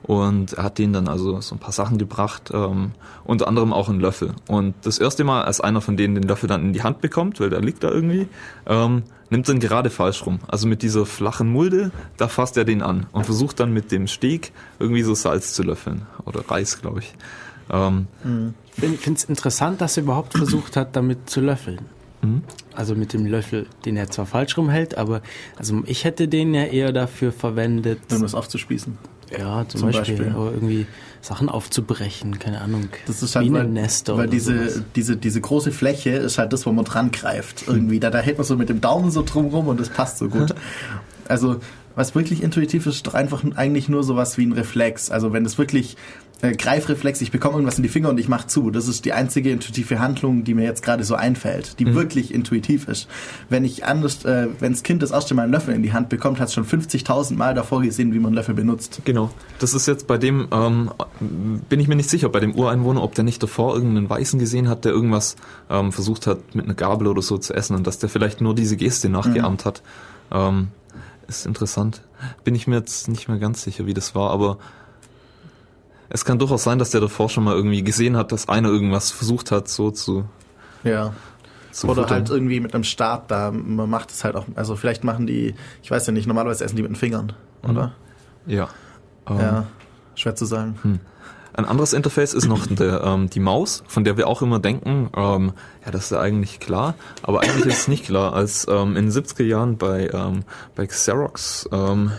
[0.02, 2.92] Und er hat denen dann also so ein paar Sachen gebracht, ähm,
[3.24, 4.32] unter anderem auch einen Löffel.
[4.46, 7.40] Und das erste Mal, als einer von denen den Löffel dann in die Hand bekommt,
[7.40, 8.28] weil der liegt da irgendwie,
[8.66, 10.38] ähm, nimmt den gerade falsch rum.
[10.46, 14.06] Also mit dieser flachen Mulde, da fasst er den an und versucht dann mit dem
[14.06, 16.06] Steg irgendwie so Salz zu löffeln.
[16.24, 17.14] Oder Reis, glaube ich.
[17.70, 18.06] Ähm,
[18.76, 21.80] Ich finde es interessant, dass er überhaupt versucht hat, damit zu löffeln.
[22.74, 25.22] Also mit dem Löffel, den er zwar falsch rumhält, aber
[25.56, 28.98] also ich hätte den ja eher dafür verwendet, Um das aufzuspießen.
[29.30, 30.34] ja, zum, Zum Beispiel, Beispiel.
[30.34, 30.86] oder irgendwie
[31.20, 32.88] Sachen aufzubrechen, keine Ahnung.
[33.06, 34.82] Das ist halt, weil, Bienennester weil oder diese, sowas.
[34.94, 37.64] diese, diese große Fläche ist halt das, wo man dran greift.
[37.66, 38.00] Irgendwie.
[38.00, 40.28] Da, da hält man so mit dem Daumen so drum rum und das passt so
[40.28, 40.54] gut.
[41.30, 41.60] Also,
[41.98, 45.10] was wirklich intuitiv ist, ist doch einfach eigentlich nur sowas wie ein Reflex.
[45.10, 45.96] Also, wenn es wirklich
[46.40, 48.70] äh, Greifreflex, ich bekomme irgendwas in die Finger und ich mache zu.
[48.70, 51.94] Das ist die einzige intuitive Handlung, die mir jetzt gerade so einfällt, die Mhm.
[51.96, 53.08] wirklich intuitiv ist.
[53.48, 56.08] Wenn ich anders, äh, wenn das Kind das erste Mal einen Löffel in die Hand
[56.08, 59.00] bekommt, hat es schon 50.000 Mal davor gesehen, wie man einen Löffel benutzt.
[59.04, 59.30] Genau.
[59.58, 60.92] Das ist jetzt bei dem, ähm,
[61.68, 64.68] bin ich mir nicht sicher, bei dem Ureinwohner, ob der nicht davor irgendeinen Weißen gesehen
[64.68, 65.34] hat, der irgendwas
[65.68, 68.54] ähm, versucht hat, mit einer Gabel oder so zu essen und dass der vielleicht nur
[68.54, 69.82] diese Geste nachgeahmt hat.
[70.30, 70.68] Ähm,
[71.28, 72.02] ist interessant.
[72.42, 74.58] Bin ich mir jetzt nicht mehr ganz sicher, wie das war, aber
[76.08, 79.10] es kann durchaus sein, dass der davor schon mal irgendwie gesehen hat, dass einer irgendwas
[79.10, 80.24] versucht hat, so zu.
[80.84, 81.12] Ja.
[81.70, 82.16] zu Oder futtern.
[82.16, 83.50] halt irgendwie mit einem Stab da.
[83.50, 84.46] Man macht es halt auch.
[84.54, 87.92] Also vielleicht machen die, ich weiß ja nicht, normalerweise essen die mit den Fingern, oder?
[88.46, 88.68] Ja.
[89.28, 89.66] Ähm, Ja,
[90.14, 90.78] schwer zu sagen.
[90.82, 91.00] Hm.
[91.58, 95.10] Ein anderes Interface ist noch der, ähm, die Maus, von der wir auch immer denken,
[95.16, 95.54] ähm,
[95.84, 98.32] ja, das ist ja eigentlich klar, aber eigentlich ist es nicht klar.
[98.32, 100.44] Als ähm, in den 70er Jahren bei, ähm,
[100.76, 102.12] bei Xerox ähm,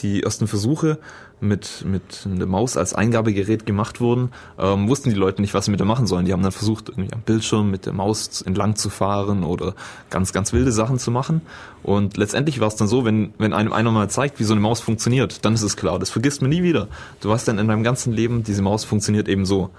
[0.00, 0.98] die ersten Versuche
[1.42, 5.70] mit, mit der Maus als Eingabegerät gemacht wurden, ähm, wussten die Leute nicht, was sie
[5.70, 6.24] mit der machen sollen.
[6.24, 9.74] Die haben dann versucht, irgendwie am Bildschirm mit der Maus entlang zu fahren oder
[10.08, 11.42] ganz, ganz wilde Sachen zu machen.
[11.82, 14.60] Und letztendlich war es dann so, wenn, wenn einem einer mal zeigt, wie so eine
[14.60, 15.98] Maus funktioniert, dann ist es klar.
[15.98, 16.88] Das vergisst man nie wieder.
[17.20, 19.70] Du weißt dann in deinem ganzen Leben, diese Maus funktioniert eben so.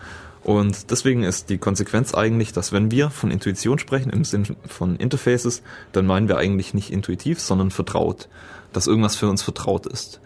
[0.43, 4.97] Und deswegen ist die Konsequenz eigentlich, dass wenn wir von Intuition sprechen, im Sinn von
[4.97, 5.61] Interfaces,
[5.93, 8.27] dann meinen wir eigentlich nicht intuitiv, sondern vertraut.
[8.73, 10.19] Dass irgendwas für uns vertraut ist.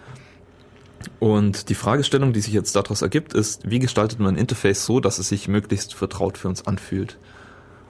[1.19, 4.99] Und die Fragestellung, die sich jetzt daraus ergibt, ist, wie gestaltet man ein Interface so,
[4.99, 7.17] dass es sich möglichst vertraut für uns anfühlt?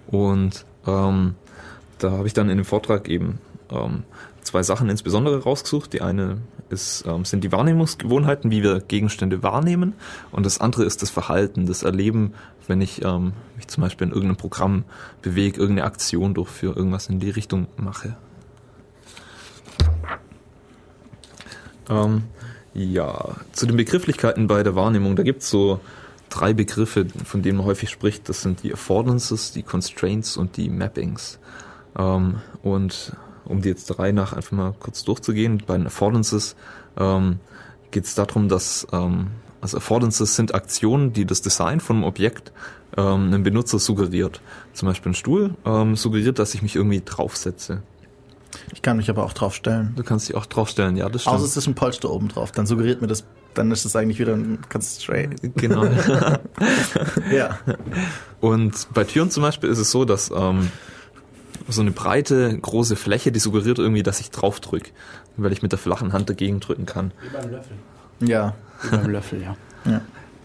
[0.07, 1.36] Und ähm,
[1.99, 3.39] da habe ich dann in dem Vortrag eben
[3.70, 4.03] ähm,
[4.41, 5.93] zwei Sachen insbesondere rausgesucht.
[5.93, 6.38] Die eine
[6.70, 9.93] ist, ähm, sind die Wahrnehmungsgewohnheiten, wie wir Gegenstände wahrnehmen.
[10.32, 12.34] Und das andere ist das Verhalten, das Erleben,
[12.68, 14.84] wenn ich ähm, mich zum Beispiel in irgendeinem Programm
[15.22, 18.15] bewege, irgendeine Aktion durchführe, irgendwas in die Richtung mache.
[21.89, 22.24] Ähm,
[22.78, 25.80] ja, zu den Begrifflichkeiten bei der Wahrnehmung, da gibt's so
[26.30, 28.30] drei Begriffe, von denen man häufig spricht.
[28.30, 31.40] Das sind die Affordances, die Constraints und die Mappings.
[31.98, 33.14] Ähm, und
[33.46, 36.56] um die jetzt drei nach einfach mal kurz durchzugehen, bei den Affordances
[36.98, 37.40] ähm,
[37.90, 39.28] geht es darum, dass ähm,
[39.60, 42.52] also Affordances sind Aktionen, die das Design von einem Objekt
[42.96, 44.40] ähm, einem Benutzer suggeriert.
[44.74, 47.82] Zum Beispiel ein Stuhl ähm, suggeriert, dass ich mich irgendwie draufsetze.
[48.74, 49.93] Ich kann mich aber auch draufstellen.
[49.95, 51.36] Du kannst dich auch draufstellen, ja, das stimmt.
[51.36, 52.51] Außer es ist ein Polster oben drauf.
[52.51, 55.39] Dann suggeriert mir das, dann ist es eigentlich wieder ein Constraint.
[55.55, 55.86] Genau.
[57.32, 57.57] ja.
[58.41, 60.70] Und bei Türen zum Beispiel ist es so, dass ähm,
[61.68, 64.91] so eine breite, große Fläche, die suggeriert irgendwie, dass ich drauf drücke,
[65.38, 67.11] weil ich mit der flachen Hand dagegen drücken kann.
[67.22, 67.78] Wie beim Löffel.
[68.20, 68.55] Ja.
[68.84, 69.55] Wie beim Löffel, ja.
[69.86, 70.01] ja.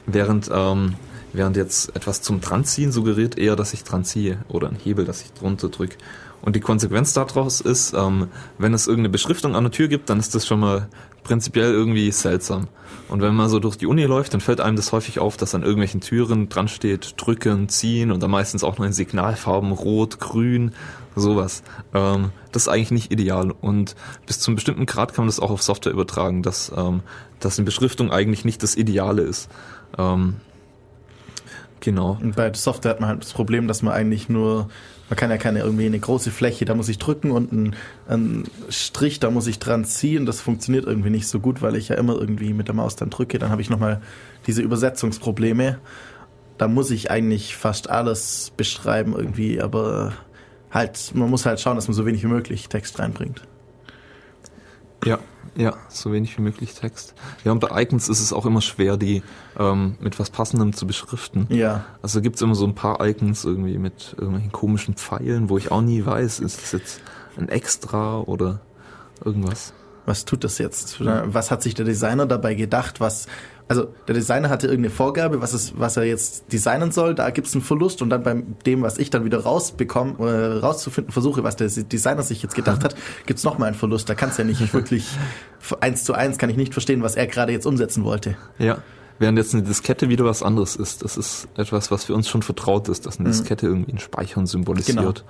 [0.07, 0.95] Während, ähm,
[1.33, 5.23] während jetzt etwas zum Dranziehen suggeriert eher, dass ich dran ziehe oder ein Hebel, dass
[5.23, 5.97] ich drunter drücke.
[6.43, 8.29] Und die Konsequenz daraus ist, ähm,
[8.59, 10.89] wenn es irgendeine Beschriftung an der Tür gibt, dann ist das schon mal
[11.23, 12.69] prinzipiell irgendwie seltsam.
[13.09, 15.55] Und wenn man so durch die Uni läuft, dann fällt einem das häufig auf, dass
[15.55, 20.19] an irgendwelchen Türen dran steht, drücken, ziehen und dann meistens auch noch in Signalfarben, rot,
[20.19, 20.73] grün,
[21.15, 21.63] sowas.
[21.95, 23.53] Ähm, das ist eigentlich nicht ideal.
[23.61, 23.95] Und
[24.27, 27.03] bis zu einem bestimmten Grad kann man das auch auf Software übertragen, dass, ähm,
[27.41, 29.49] dass eine Beschriftung eigentlich nicht das Ideale ist.
[29.99, 30.37] Ähm,
[31.81, 32.19] genau.
[32.21, 34.69] Und bei Software hat man halt das Problem, dass man eigentlich nur,
[35.13, 37.77] man kann ja keine irgendwie eine große Fläche, da muss ich drücken und ein,
[38.09, 40.25] ein Strich, da muss ich dran ziehen.
[40.25, 43.11] Das funktioniert irgendwie nicht so gut, weil ich ja immer irgendwie mit der Maus dann
[43.11, 43.39] drücke.
[43.39, 44.01] Dann habe ich nochmal
[44.47, 45.79] diese Übersetzungsprobleme.
[46.57, 50.15] Da muss ich eigentlich fast alles beschreiben irgendwie, aber
[50.71, 53.43] halt, man muss halt schauen, dass man so wenig wie möglich Text reinbringt.
[55.05, 55.19] Ja,
[55.57, 57.15] ja, so wenig wie möglich Text.
[57.45, 59.23] Ja, und bei Icons ist es auch immer schwer, die
[59.59, 61.47] ähm, mit was Passendem zu beschriften.
[61.51, 61.85] Ja.
[62.01, 65.83] Also gibt's immer so ein paar Icons irgendwie mit irgendwelchen komischen Pfeilen, wo ich auch
[65.83, 67.01] nie weiß, ist das jetzt
[67.37, 68.61] ein Extra oder
[69.25, 69.75] irgendwas.
[70.05, 71.01] Was tut das jetzt?
[71.05, 72.99] Was hat sich der Designer dabei gedacht?
[72.99, 73.29] Was,
[73.73, 77.15] also der Designer hatte irgendeine Vorgabe, was, es, was er jetzt designen soll.
[77.15, 78.35] Da gibt es einen Verlust und dann bei
[78.67, 82.85] dem, was ich dann wieder rausbekomme, äh, rauszufinden versuche, was der Designer sich jetzt gedacht
[82.85, 82.95] hat,
[83.25, 84.11] gibt es nochmal einen Verlust.
[84.11, 85.09] Da kann es ja nicht wirklich
[85.81, 88.37] eins zu eins kann ich nicht verstehen, was er gerade jetzt umsetzen wollte.
[88.59, 88.77] Ja.
[89.19, 91.03] Während jetzt eine Diskette wieder was anderes ist.
[91.03, 93.33] Das ist etwas, was für uns schon vertraut ist, dass eine Mhm.
[93.33, 95.25] Diskette irgendwie ein Speichern symbolisiert.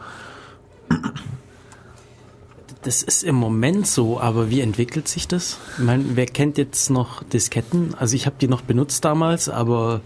[2.82, 5.58] Das ist im Moment so, aber wie entwickelt sich das?
[5.78, 7.94] Ich meine, wer kennt jetzt noch Disketten?
[7.94, 10.00] Also ich habe die noch benutzt damals, aber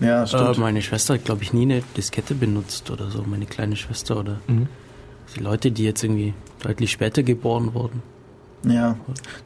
[0.00, 3.22] Ja, äh, meine Schwester hat, glaube ich, nie eine Diskette benutzt oder so.
[3.22, 4.68] Meine kleine Schwester oder Mhm.
[5.34, 8.02] die Leute, die jetzt irgendwie deutlich später geboren wurden.
[8.66, 8.96] Ja,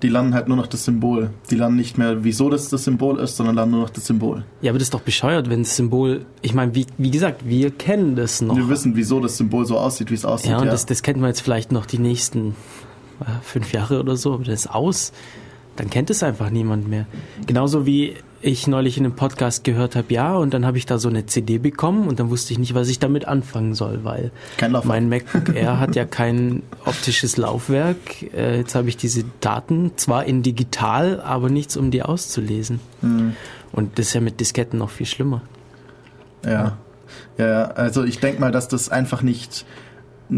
[0.02, 1.30] die lernen halt nur noch das Symbol.
[1.50, 4.44] Die lernen nicht mehr, wieso das das Symbol ist, sondern lernen nur noch das Symbol.
[4.62, 7.70] Ja, aber das ist doch bescheuert, wenn das Symbol, ich meine, wie, wie gesagt, wir
[7.70, 8.56] kennen das noch.
[8.56, 10.50] Wir wissen, wieso das Symbol so aussieht, wie es aussieht.
[10.50, 10.70] ja, und ja.
[10.70, 12.56] Das, das kennt man jetzt vielleicht noch die nächsten
[13.20, 15.12] äh, fünf Jahre oder so, aber das ist aus.
[15.76, 17.06] Dann kennt es einfach niemand mehr.
[17.46, 20.98] Genauso wie ich neulich in einem Podcast gehört habe, ja, und dann habe ich da
[20.98, 24.30] so eine CD bekommen und dann wusste ich nicht, was ich damit anfangen soll, weil
[24.84, 28.22] mein MacBook Air hat ja kein optisches Laufwerk.
[28.34, 32.80] Äh, jetzt habe ich diese Daten zwar in digital, aber nichts, um die auszulesen.
[33.02, 33.36] Hm.
[33.72, 35.42] Und das ist ja mit Disketten noch viel schlimmer.
[36.44, 36.78] Ja.
[37.38, 39.64] Ja, ja, also ich denke mal, dass das einfach nicht,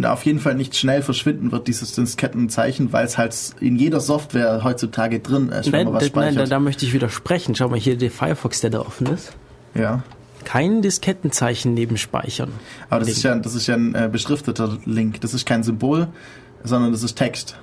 [0.04, 4.64] auf jeden Fall nicht schnell verschwinden wird, dieses Diskettenzeichen, weil es halt in jeder Software
[4.64, 6.52] heutzutage drin ist, wenn Nein, man was das, nein da, speichert.
[6.52, 7.54] da möchte ich widersprechen.
[7.54, 9.32] Schau mal hier, der Firefox, der da offen ist.
[9.74, 10.02] Ja.
[10.44, 12.52] Kein Diskettenzeichen neben Speichern.
[12.90, 15.20] Aber das ist ja, das ist ja ein äh, beschrifteter Link.
[15.20, 16.08] Das ist kein Symbol,
[16.64, 17.56] sondern das ist Text.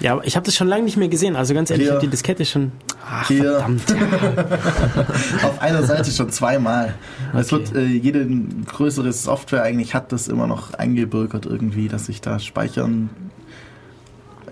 [0.00, 1.36] Ja, ich habe das schon lange nicht mehr gesehen.
[1.36, 2.72] Also ganz ehrlich, ich habe die Diskette schon.
[3.08, 3.44] Ach, Hier.
[3.60, 3.82] verdammt.
[5.42, 6.94] Auf einer Seite schon zweimal.
[7.34, 7.64] Es Okay.
[7.72, 8.26] wird äh, jede
[8.66, 13.10] größere Software eigentlich hat das immer noch eingebürgert irgendwie, dass sich da speichern.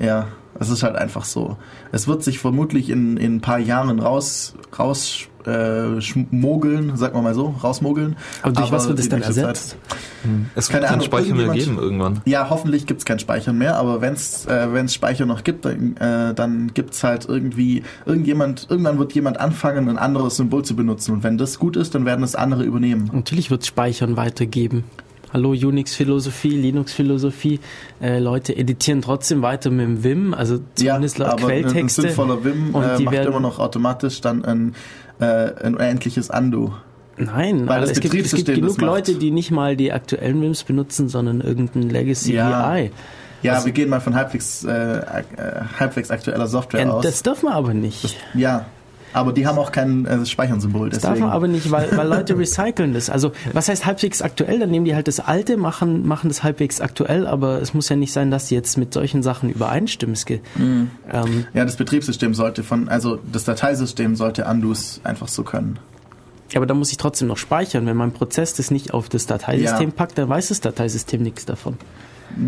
[0.00, 0.28] Ja,
[0.58, 1.56] es ist halt einfach so.
[1.92, 7.22] Es wird sich vermutlich in, in ein paar Jahren raus raus äh, schmogeln, sagen wir
[7.22, 8.16] mal so, rausmogeln.
[8.42, 9.76] Aber durch was wird es dann ersetzt?
[10.54, 12.20] Es Keine wird keinen Ahnung, Speicher mehr geben irgendwann.
[12.24, 16.34] Ja, hoffentlich gibt's kein Speichern mehr, aber wenn's äh, wenn's Speicher noch gibt, dann, äh,
[16.34, 21.12] dann gibt's halt irgendwie irgendjemand, irgendwann wird jemand anfangen, ein anderes Symbol zu benutzen.
[21.12, 23.10] Und wenn das gut ist, dann werden es andere übernehmen.
[23.12, 24.84] Natürlich wird es Speichern weitergeben.
[25.32, 27.58] Hallo Unix-Philosophie, Linux-Philosophie.
[28.00, 32.02] Äh, Leute editieren trotzdem weiter mit dem Vim, also zumindest laut aber ein, ein Quelltexte.
[32.02, 34.74] sinnvoller Vim Und äh, die macht werden- immer noch automatisch dann ein,
[35.20, 35.24] äh,
[35.64, 36.74] ein unendliches Undo.
[37.16, 38.78] Nein, Weil das es gibt, es gibt genug das.
[38.78, 42.74] Leute, die nicht mal die aktuellen Vims benutzen, sondern irgendein Legacy Ja.
[42.74, 42.90] VI.
[43.42, 45.02] Ja, Also- wir gehen mal von halbwegs, äh, äh,
[45.78, 47.04] halbwegs aktueller Software Ja, aus.
[47.04, 48.16] das darf man aber nicht.
[48.34, 48.64] ja,
[49.14, 50.90] aber die haben auch kein äh, Speichern-Symbol.
[50.90, 53.08] Das darf man aber nicht, weil, weil Leute recyceln das.
[53.08, 54.58] Also, was heißt halbwegs aktuell?
[54.58, 57.96] Dann nehmen die halt das Alte, machen, machen das halbwegs aktuell, aber es muss ja
[57.96, 60.16] nicht sein, dass die jetzt mit solchen Sachen übereinstimmen.
[60.56, 60.90] Mhm.
[61.10, 65.78] ähm, Ja, das Betriebssystem sollte von, also das Dateisystem sollte Undos einfach so können.
[66.54, 67.86] aber da muss ich trotzdem noch speichern.
[67.86, 69.94] Wenn mein Prozess das nicht auf das Dateisystem Ja.
[69.94, 71.76] packt, dann weiß das Dateisystem nichts davon.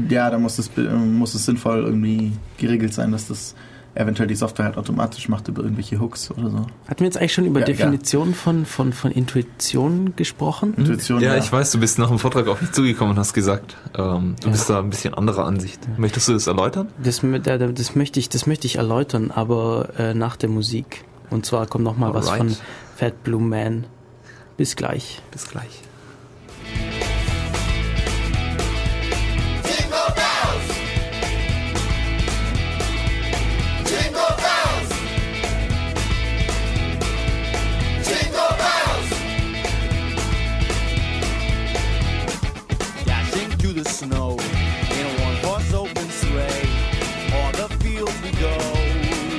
[0.09, 3.55] Ja, da muss es, be- muss es sinnvoll irgendwie geregelt sein, dass das
[3.97, 6.67] eventuell die Software halt automatisch macht über irgendwelche Hooks oder so.
[6.89, 10.75] Hatten wir jetzt eigentlich schon über Ja, Definitionen von, von, von Intuition gesprochen?
[10.77, 13.77] Intuition, Ja, ich weiß, du bist nach dem Vortrag auf mich zugekommen und hast gesagt,
[13.97, 15.81] ähm, du bist da ein bisschen anderer Ansicht.
[15.99, 16.89] Möchtest du das erläutern?
[17.03, 21.05] Das, das, möchte ich, das möchte ich erläutern, aber äh, nach der Musik.
[21.31, 22.55] Und zwar kommt noch mal was von
[22.97, 23.85] Fat Blue Man.
[24.57, 25.21] Bis gleich.
[25.33, 25.83] Bis gleich.
[43.97, 46.69] Snow in a one-horse open sleigh.
[47.33, 48.55] O'er the fields we go,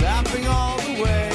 [0.01, 1.29] laughing all the way.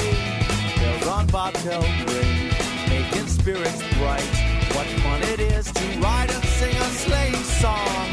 [0.75, 2.51] Bells on bobtail ring,
[2.89, 4.27] making spirits bright.
[4.75, 8.12] What fun it is to ride and sing a sleigh song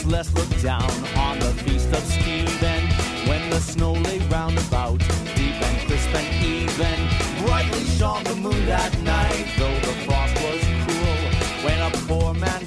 [0.00, 2.82] King Wenceslas looked down on the feast of Stephen
[3.28, 4.98] when the snow lay round about,
[5.34, 7.44] deep and crisp and even.
[7.44, 11.64] Brightly shone the moon that night, though the frost was cruel.
[11.64, 12.64] When a poor man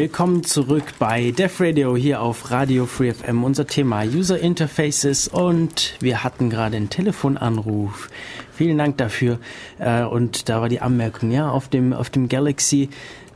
[0.00, 3.44] Willkommen zurück bei Def Radio hier auf Radio Free FM.
[3.44, 8.08] Unser Thema User Interfaces und wir hatten gerade einen Telefonanruf.
[8.50, 9.38] Vielen Dank dafür.
[9.78, 12.88] Äh, Und da war die Anmerkung, ja, auf dem, auf dem Galaxy,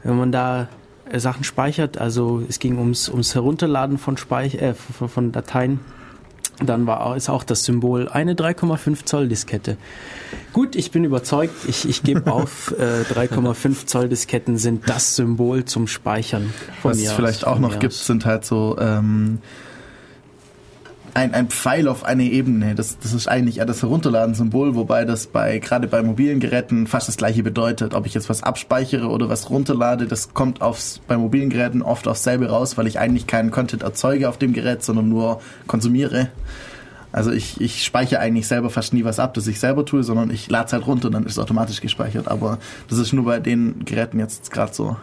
[0.05, 0.69] wenn man da
[1.11, 5.81] äh, Sachen speichert, also es ging ums, ums Herunterladen von, Speich äh, von, von Dateien,
[6.65, 9.77] dann war ist auch das Symbol eine 3,5 Zoll Diskette.
[10.55, 15.65] Gut, ich bin überzeugt, ich, ich gebe auf, äh, 3,5 Zoll Disketten sind das Symbol
[15.65, 16.55] zum Speichern.
[16.81, 18.07] Von Was es aus, vielleicht auch noch gibt, aus.
[18.07, 19.41] sind halt so ähm,
[21.13, 22.77] ein, ein Pfeil auf eine Ebene.
[22.77, 27.09] Das, das ist eigentlich ja das Herunterladen-Symbol, wobei das bei gerade bei mobilen Geräten fast
[27.09, 27.93] das gleiche bedeutet.
[27.93, 32.07] Ob ich jetzt was abspeichere oder was runterlade, das kommt aufs, bei mobilen Geräten oft
[32.07, 36.29] aufs selbe raus, weil ich eigentlich keinen Content erzeuge auf dem Gerät, sondern nur konsumiere.
[37.15, 40.31] Also ich, ich speichere eigentlich selber fast nie was ab, das ich selber tue, sondern
[40.31, 42.27] ich lade es halt runter und dann ist es automatisch gespeichert.
[42.27, 42.59] Aber
[42.89, 44.97] das ist nur bei den Geräten jetzt gerade so.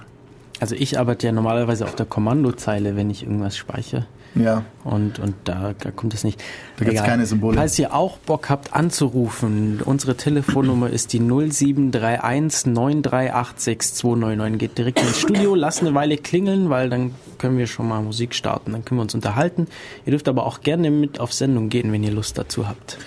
[0.60, 4.08] Also ich arbeite ja normalerweise auf der Kommandozeile, wenn ich irgendwas speichere.
[4.36, 4.64] Ja.
[4.84, 6.40] Und, und da, da kommt es nicht.
[6.78, 7.10] Da gibt's Egal.
[7.10, 7.58] keine Symbole.
[7.58, 14.60] Falls ihr auch Bock habt anzurufen, unsere Telefonnummer ist die 0731 938 6299.
[14.60, 18.34] Geht direkt ins Studio, lasst eine Weile klingeln, weil dann können wir schon mal Musik
[18.34, 19.68] starten, dann können wir uns unterhalten.
[20.06, 22.98] Ihr dürft aber auch gerne mit auf Sendung gehen, wenn ihr Lust dazu habt.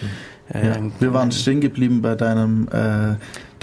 [0.53, 3.15] Äh, Ja, wir waren stehen geblieben bei deinem, äh,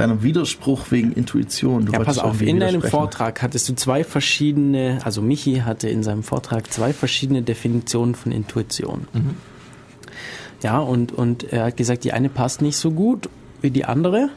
[0.01, 1.85] deinem Widerspruch wegen Intuition.
[1.85, 2.81] Du Ja, pass auf, in deinem.
[2.81, 8.31] Vortrag hattest du zwei verschiedene, also Michi hatte in seinem Vortrag zwei verschiedene Definitionen von
[8.31, 9.07] Intuition.
[10.63, 13.29] Ja, und, und er hat gesagt, die eine passt nicht so gut
[13.61, 14.29] wie die andere.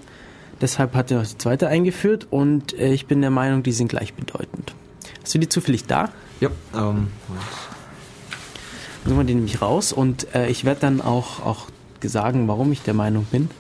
[0.61, 4.75] Deshalb hat er die zweite eingeführt und äh, ich bin der Meinung, die sind gleichbedeutend.
[5.23, 6.11] Hast du die zufällig da?
[6.41, 7.09] Ja, ähm,
[9.05, 11.67] Suchen wir die nämlich raus und äh, ich werde dann auch, auch
[12.03, 13.51] sagen, warum ich der Meinung bin.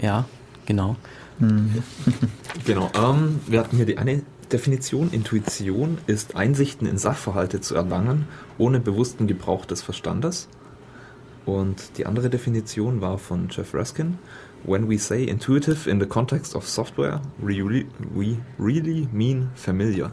[0.00, 0.24] Ja,
[0.66, 0.96] genau.
[2.64, 4.22] Genau, ähm, wir hatten hier die eine
[4.52, 5.10] Definition.
[5.12, 8.26] Intuition ist Einsichten in Sachverhalte zu erlangen,
[8.58, 10.48] ohne bewussten Gebrauch des Verstandes.
[11.44, 14.18] Und die andere Definition war von Jeff Raskin.
[14.64, 17.62] When we say intuitive in the context of software, we
[18.58, 20.10] really mean familiar.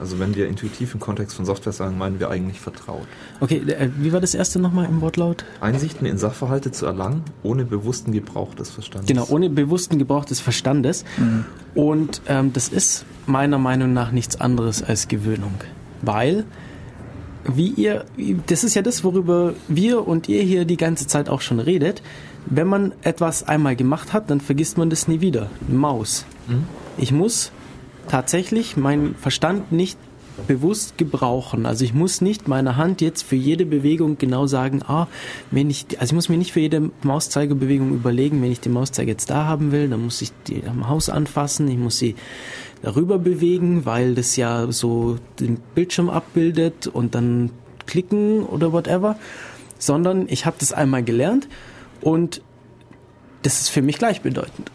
[0.00, 3.06] Also wenn wir intuitiv im Kontext von Software sagen, meinen wir eigentlich vertraut.
[3.40, 5.44] Okay, äh, wie war das erste nochmal im Wortlaut?
[5.60, 9.08] Einsichten in Sachverhalte zu erlangen, ohne bewussten Gebrauch des Verstandes.
[9.08, 11.04] Genau, ohne bewussten Gebrauch des Verstandes.
[11.74, 15.54] Und ähm, das ist meiner Meinung nach nichts anderes als Gewöhnung.
[16.00, 16.44] Weil,
[17.44, 18.06] wie ihr,
[18.46, 22.02] das ist ja das, worüber wir und ihr hier die ganze Zeit auch schon redet.
[22.46, 25.50] Wenn man etwas einmal gemacht hat, dann vergisst man das nie wieder.
[25.68, 26.24] Maus.
[26.96, 27.52] Ich muss
[28.10, 29.96] tatsächlich meinen Verstand nicht
[30.48, 31.64] bewusst gebrauchen.
[31.64, 35.06] Also ich muss nicht meine Hand jetzt für jede Bewegung genau sagen, ah,
[35.50, 39.10] wenn ich, also ich muss mir nicht für jede Mauszeigerbewegung überlegen, wenn ich den Mauszeiger
[39.10, 42.16] jetzt da haben will, dann muss ich die am Haus anfassen, ich muss sie
[42.82, 47.50] darüber bewegen, weil das ja so den Bildschirm abbildet und dann
[47.86, 49.16] klicken oder whatever,
[49.78, 51.48] sondern ich habe das einmal gelernt
[52.00, 52.42] und
[53.42, 54.70] das ist für mich gleichbedeutend.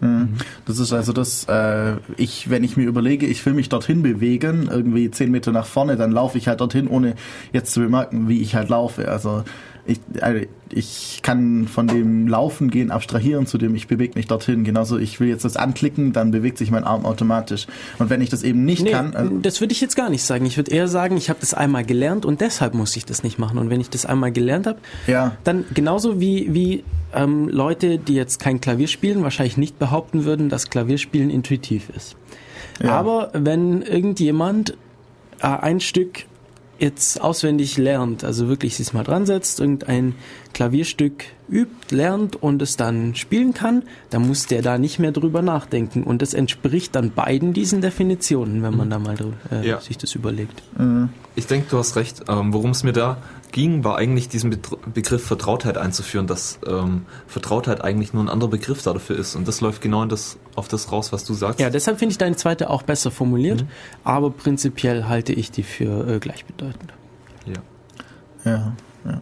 [0.00, 0.34] Mhm.
[0.66, 4.68] Das ist also das, äh, ich, wenn ich mir überlege, ich will mich dorthin bewegen,
[4.70, 7.14] irgendwie zehn Meter nach vorne, dann laufe ich halt dorthin, ohne
[7.52, 9.08] jetzt zu bemerken, wie ich halt laufe.
[9.08, 9.44] Also
[9.88, 14.62] ich, also ich kann von dem Laufen gehen abstrahieren zu dem, ich bewege mich dorthin.
[14.62, 17.66] Genauso, ich will jetzt das anklicken, dann bewegt sich mein Arm automatisch.
[17.98, 20.22] Und wenn ich das eben nicht Nee, kann, äh, das würde ich jetzt gar nicht
[20.22, 20.44] sagen.
[20.44, 23.38] Ich würde eher sagen, ich habe das einmal gelernt und deshalb muss ich das nicht
[23.38, 23.58] machen.
[23.58, 25.36] Und wenn ich das einmal gelernt habe, ja.
[25.44, 26.84] dann genauso wie, wie
[27.14, 32.14] ähm, Leute, die jetzt kein Klavier spielen, wahrscheinlich nicht behaupten würden, dass Klavierspielen intuitiv ist.
[32.82, 32.90] Ja.
[32.90, 34.76] Aber wenn irgendjemand
[35.40, 36.24] äh, ein Stück
[36.78, 40.14] jetzt auswendig lernt, also wirklich sich mal dran setzt, irgendein
[40.54, 45.42] Klavierstück übt, lernt und es dann spielen kann, dann muss der da nicht mehr drüber
[45.42, 46.02] nachdenken.
[46.04, 49.16] Und das entspricht dann beiden diesen Definitionen, wenn man da mal
[49.50, 49.80] äh, Ja.
[49.80, 50.62] sich das überlegt.
[51.34, 52.22] Ich denke, du hast recht.
[52.28, 53.18] Ähm, Worum es mir da
[53.52, 54.56] ging, war eigentlich diesen
[54.92, 59.36] Begriff Vertrautheit einzuführen, dass ähm, Vertrautheit eigentlich nur ein anderer Begriff dafür ist.
[59.36, 61.60] Und das läuft genau in das, auf das raus, was du sagst.
[61.60, 63.64] Ja, deshalb finde ich deine zweite auch besser formuliert,
[64.04, 66.92] aber prinzipiell halte ich die für äh, gleichbedeutend.
[67.46, 67.62] Ja.
[68.44, 68.72] Ja,
[69.04, 69.20] ja.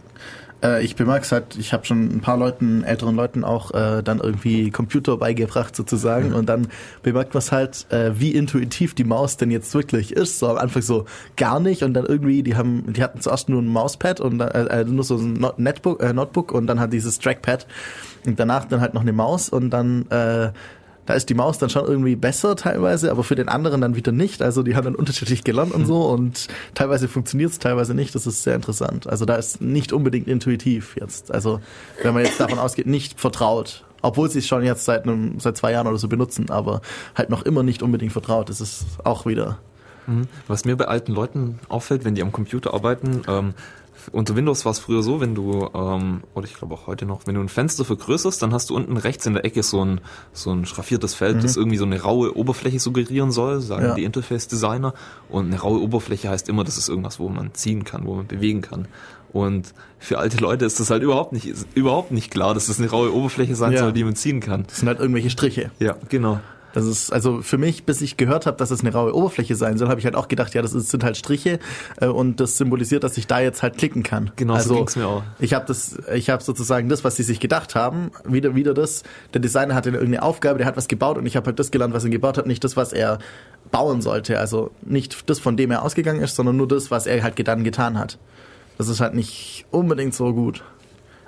[0.63, 4.03] Äh, ich bemerke es halt, ich habe schon ein paar Leuten, älteren Leuten auch äh,
[4.03, 6.69] dann irgendwie Computer beigebracht sozusagen und dann
[7.03, 10.39] bemerkt man es halt, äh, wie intuitiv die Maus denn jetzt wirklich ist.
[10.39, 11.05] So am Anfang so
[11.37, 14.51] gar nicht und dann irgendwie, die haben, die hatten zuerst nur ein Mauspad und dann,
[14.51, 17.67] äh, äh, nur so ein Not- Netbook, äh, Notebook und dann hat dieses Trackpad
[18.27, 20.51] und danach dann halt noch eine Maus und dann äh,
[21.07, 24.13] da ist die Maus dann schon irgendwie besser teilweise, aber für den anderen dann wieder
[24.13, 24.43] nicht.
[24.43, 28.15] Also die haben dann unterschiedlich gelernt und so und teilweise funktioniert es, teilweise nicht.
[28.15, 29.07] Das ist sehr interessant.
[29.07, 31.33] Also da ist nicht unbedingt intuitiv jetzt.
[31.33, 31.61] Also
[32.03, 33.85] wenn man jetzt davon ausgeht, nicht vertraut.
[34.03, 36.81] Obwohl sie es schon jetzt seit einem, seit zwei Jahren oder so benutzen, aber
[37.15, 38.49] halt noch immer nicht unbedingt vertraut.
[38.49, 39.59] Das ist auch wieder.
[40.07, 40.29] Mhm.
[40.47, 43.55] Was mir bei alten Leuten auffällt, wenn die am Computer arbeiten, ähm,
[44.13, 47.27] unter Windows war es früher so, wenn du, ähm, oder ich glaube auch heute noch,
[47.27, 50.01] wenn du ein Fenster vergrößerst, dann hast du unten rechts in der Ecke so ein,
[50.33, 51.43] so ein schraffiertes Feld, Mhm.
[51.43, 53.95] das irgendwie so eine raue Oberfläche suggerieren soll, sagen Ja.
[53.95, 54.95] die Interface-Designer.
[55.29, 58.27] Und eine raue Oberfläche heißt immer, das ist irgendwas, wo man ziehen kann, wo man
[58.27, 58.89] bewegen kann.
[59.33, 62.89] Und für alte Leute ist das halt überhaupt nicht, überhaupt nicht klar, dass das eine
[62.89, 63.81] raue Oberfläche sein Ja.
[63.81, 64.65] soll, die man ziehen kann.
[64.67, 65.71] Das sind halt irgendwelche Striche.
[65.79, 66.41] Ja, genau.
[66.77, 69.79] Das ist, also für mich, bis ich gehört habe, dass es eine raue Oberfläche sein
[69.79, 71.59] soll, habe ich halt auch gedacht, ja, das ist, sind halt Striche
[72.03, 74.31] äh, und das symbolisiert, dass ich da jetzt halt klicken kann.
[74.37, 75.22] Genau, so also, ging's mir auch.
[75.39, 79.05] Ich habe das, ich habe sozusagen das, was sie sich gedacht haben, wieder, wieder das.
[79.33, 81.95] Der Designer hatte irgendeine Aufgabe, der hat was gebaut und ich habe halt das gelernt,
[81.95, 83.20] was er gebaut hat, nicht das, was er
[83.70, 84.39] bauen sollte.
[84.39, 87.64] Also nicht das, von dem er ausgegangen ist, sondern nur das, was er halt dann
[87.64, 88.18] getan hat.
[88.77, 90.62] Das ist halt nicht unbedingt so gut.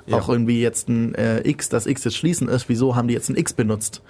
[0.05, 0.18] Ja.
[0.18, 3.30] Auch irgendwie jetzt ein äh, X, das X jetzt schließen ist, wieso haben die jetzt
[3.30, 4.03] ein X benutzt?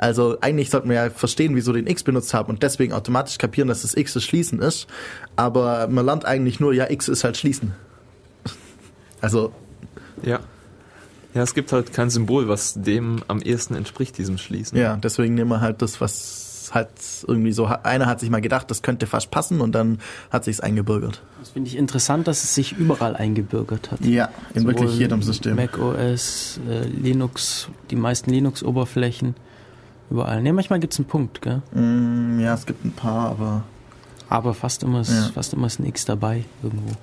[0.00, 3.68] Also eigentlich sollten wir ja verstehen, wieso den X benutzt haben und deswegen automatisch kapieren,
[3.68, 4.86] dass das X das Schließen ist.
[5.36, 7.74] Aber man lernt eigentlich nur, ja, X ist halt Schließen.
[9.20, 9.52] Also,
[10.22, 10.40] Ja.
[11.34, 14.78] Ja, es gibt halt kein Symbol, was dem am ehesten entspricht, diesem Schließen.
[14.78, 16.88] ja, deswegen nehmen wir halt das, was halt
[17.26, 19.98] irgendwie so, einer hat sich mal gedacht, das könnte fast passen und dann
[20.30, 21.20] hat sich's eingebürgert.
[21.40, 24.00] Das finde ich interessant, dass es sich überall eingebürgert hat.
[24.00, 25.56] Ja, in wirklich Sowohl jedem System.
[25.56, 29.34] Mac OS, äh, Linux, die meisten Linux-Oberflächen,
[30.10, 30.42] überall.
[30.42, 31.62] Ne, manchmal gibt's einen Punkt, gell?
[31.72, 33.62] Mm, ja, es gibt ein paar, aber
[34.28, 35.30] Aber fast immer ist, Ja.
[35.34, 36.94] fast immer ist ein X dabei irgendwo.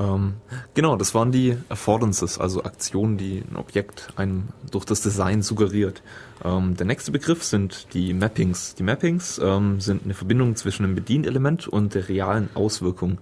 [0.00, 0.34] Ähm,
[0.74, 6.02] genau, das waren die Affordances, also Aktionen, die ein Objekt einem durch das Design suggeriert.
[6.42, 8.74] Ähm, der nächste Begriff sind die Mappings.
[8.74, 13.18] Die Mappings ähm, sind eine Verbindung zwischen dem Bedienelement und der realen Auswirkung,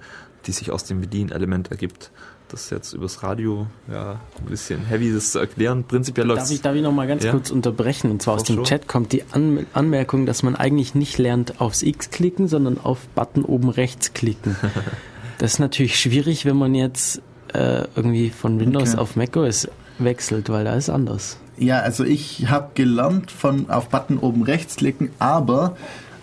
[0.47, 2.13] die sich aus dem Bedienelement ergibt.
[2.51, 5.85] Das ist jetzt übers Radio ja ein bisschen heavy, das zu erklären.
[5.85, 7.31] Prinzipiell läuft Darf ich, darf ich noch mal ganz Ja.
[7.31, 8.11] kurz unterbrechen?
[8.11, 8.65] Und zwar aus dem schon.
[8.65, 13.07] Chat kommt die An Anmerkung, dass man eigentlich nicht lernt aufs X klicken, sondern auf
[13.15, 14.57] Button oben rechts klicken.
[15.39, 17.23] das ist natürlich schwierig, wenn man jetzt
[17.55, 19.01] äh, irgendwie von Windows Okay.
[19.01, 21.37] auf macOS wechselt, weil da ist anders.
[21.57, 25.77] Ja, also ich habe gelernt von auf Button oben rechts klicken, aber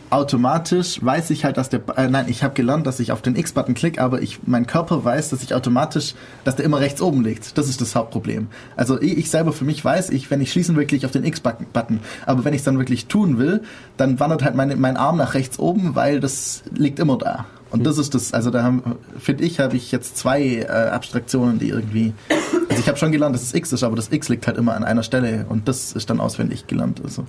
[0.10, 3.36] automatisch weiß ich halt, dass der äh, nein, ich habe gelernt, dass ich auf den
[3.36, 7.24] X-Button klicke, aber ich mein Körper weiß, dass ich automatisch, dass der immer rechts oben
[7.24, 7.58] liegt.
[7.58, 8.48] Das ist das Hauptproblem.
[8.76, 11.12] Also ich, ich selber für mich weiß, ich wenn ich schließen will, klicke ich auf
[11.12, 13.64] den X-Button, aber wenn ich es dann wirklich tun will,
[13.98, 17.46] dann wandert halt meine, mein Arm nach rechts oben, weil das liegt immer da.
[17.70, 18.82] Und das ist das, also da
[19.20, 22.14] finde ich, habe ich jetzt zwei äh, Abstraktionen, die irgendwie.
[22.70, 24.76] Also ich habe schon gelernt, dass es X ist, aber das X liegt halt immer
[24.76, 27.02] an einer Stelle und das ist dann auswendig gelernt.
[27.04, 27.26] Also.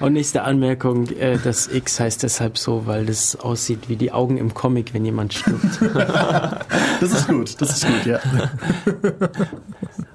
[0.00, 4.36] Und nächste Anmerkung, äh, das X heißt deshalb so, weil das aussieht wie die Augen
[4.36, 5.80] im Comic, wenn jemand stirbt.
[7.00, 8.20] Das ist gut, das ist gut, ja.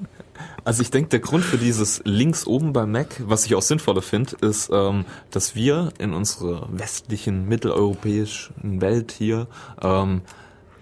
[0.66, 4.02] Also ich denke, der Grund für dieses links oben beim Mac, was ich auch sinnvoller
[4.02, 9.48] finde, ist, ähm, dass wir in unserer westlichen, mitteleuropäischen Welt hier
[9.82, 10.22] ähm,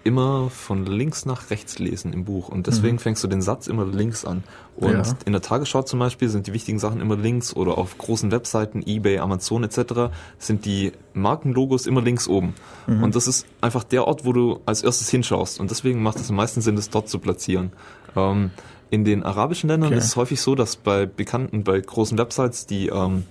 [0.02, 2.48] immer von links nach rechts lesen im Buch.
[2.50, 2.98] Und deswegen Mhm.
[3.00, 4.42] fängst du den Satz immer links an.
[4.76, 5.02] Und Ja.
[5.24, 8.82] in der Tagesschau zum Beispiel sind die wichtigen Sachen immer links oder auf großen Webseiten,
[8.86, 10.10] eBay, Amazon etc.
[10.38, 12.54] sind die Markenlogos immer links oben.
[12.86, 13.02] Mhm.
[13.02, 15.58] Und das ist einfach der Ort, wo du als erstes hinschaust.
[15.58, 17.72] Und deswegen macht es am meisten Sinn, das dort zu platzieren.
[18.14, 18.50] Ähm,
[18.94, 19.98] in den arabischen Ländern Okay.
[19.98, 23.24] ist es häufig so, dass bei bekannten, bei großen Websites die ähm,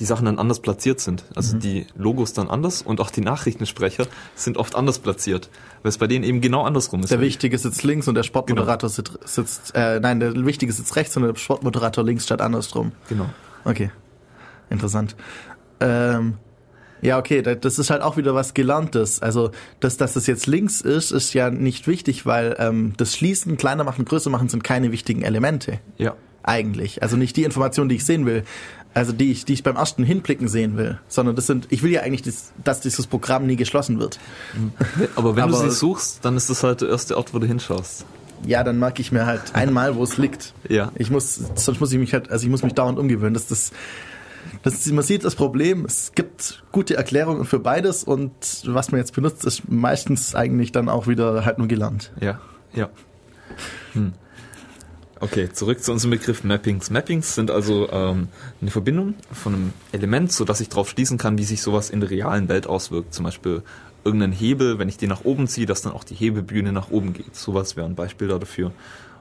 [0.00, 1.24] die Sachen dann anders platziert sind.
[1.36, 1.60] Also Mhm.
[1.60, 5.48] die Logos dann anders und auch die Nachrichtensprecher sind oft anders platziert,
[5.82, 7.10] weil es bei denen eben genau andersrum ist.
[7.10, 11.16] Der Wichtige sitzt links und der Sportmoderator sitzt, sitzt äh, nein, der Wichtige sitzt rechts
[11.16, 12.90] und der Sportmoderator links statt andersrum.
[13.08, 13.26] Genau.
[13.64, 13.90] Okay.
[14.70, 15.14] interessant.
[15.80, 16.34] Ähm,
[17.02, 19.22] ja, okay, da- das ist halt auch wieder was Gelerntes.
[19.22, 23.56] Also, dass, dass das jetzt links ist, ist ja nicht wichtig, weil ähm, das Schließen,
[23.56, 25.78] kleiner machen, größer machen sind keine wichtigen Elemente.
[25.98, 26.14] Ja.
[26.42, 27.02] Eigentlich.
[27.02, 28.44] Also nicht die Informationen, die ich sehen will.
[28.94, 30.98] Also die ich, die ich beim ersten Hinblicken sehen will.
[31.06, 34.18] Sondern das sind, ich will ja eigentlich, das, dass dieses Programm nie geschlossen wird.
[35.16, 37.46] Aber wenn du Aber- sie suchst, dann ist das halt der erste Ort, wo du
[37.46, 38.04] hinschaust.
[38.46, 40.54] Ja, dann merke ich mir halt einmal, wo es liegt.
[40.68, 40.92] Ja.
[40.94, 43.34] Ich muss, sonst muss ich mich halt, also ich muss mich dauernd umgewöhnen.
[43.34, 43.70] Das, das,
[44.62, 48.32] das, man sieht das Problem, es gibt gute Erklärungen für beides und
[48.66, 52.12] was man jetzt benutzt, ist meistens eigentlich dann auch wieder halt nur gelernt.
[52.20, 52.40] Ja,
[52.74, 52.90] ja.
[53.92, 54.12] Hm.
[55.22, 56.88] Okay, zurück zu unserem Begriff Mappings.
[56.88, 58.28] Mappings sind also ähm,
[58.62, 62.00] eine Verbindung von einem Element, so dass ich darauf schließen kann, wie sich sowas in
[62.00, 63.12] der realen Welt auswirkt.
[63.12, 63.62] Zum Beispiel
[64.02, 67.12] irgendein Hebel, wenn ich den nach oben ziehe, dass dann auch die Hebebühne nach oben
[67.12, 67.36] geht.
[67.36, 68.72] Sowas wäre ein Beispiel dafür.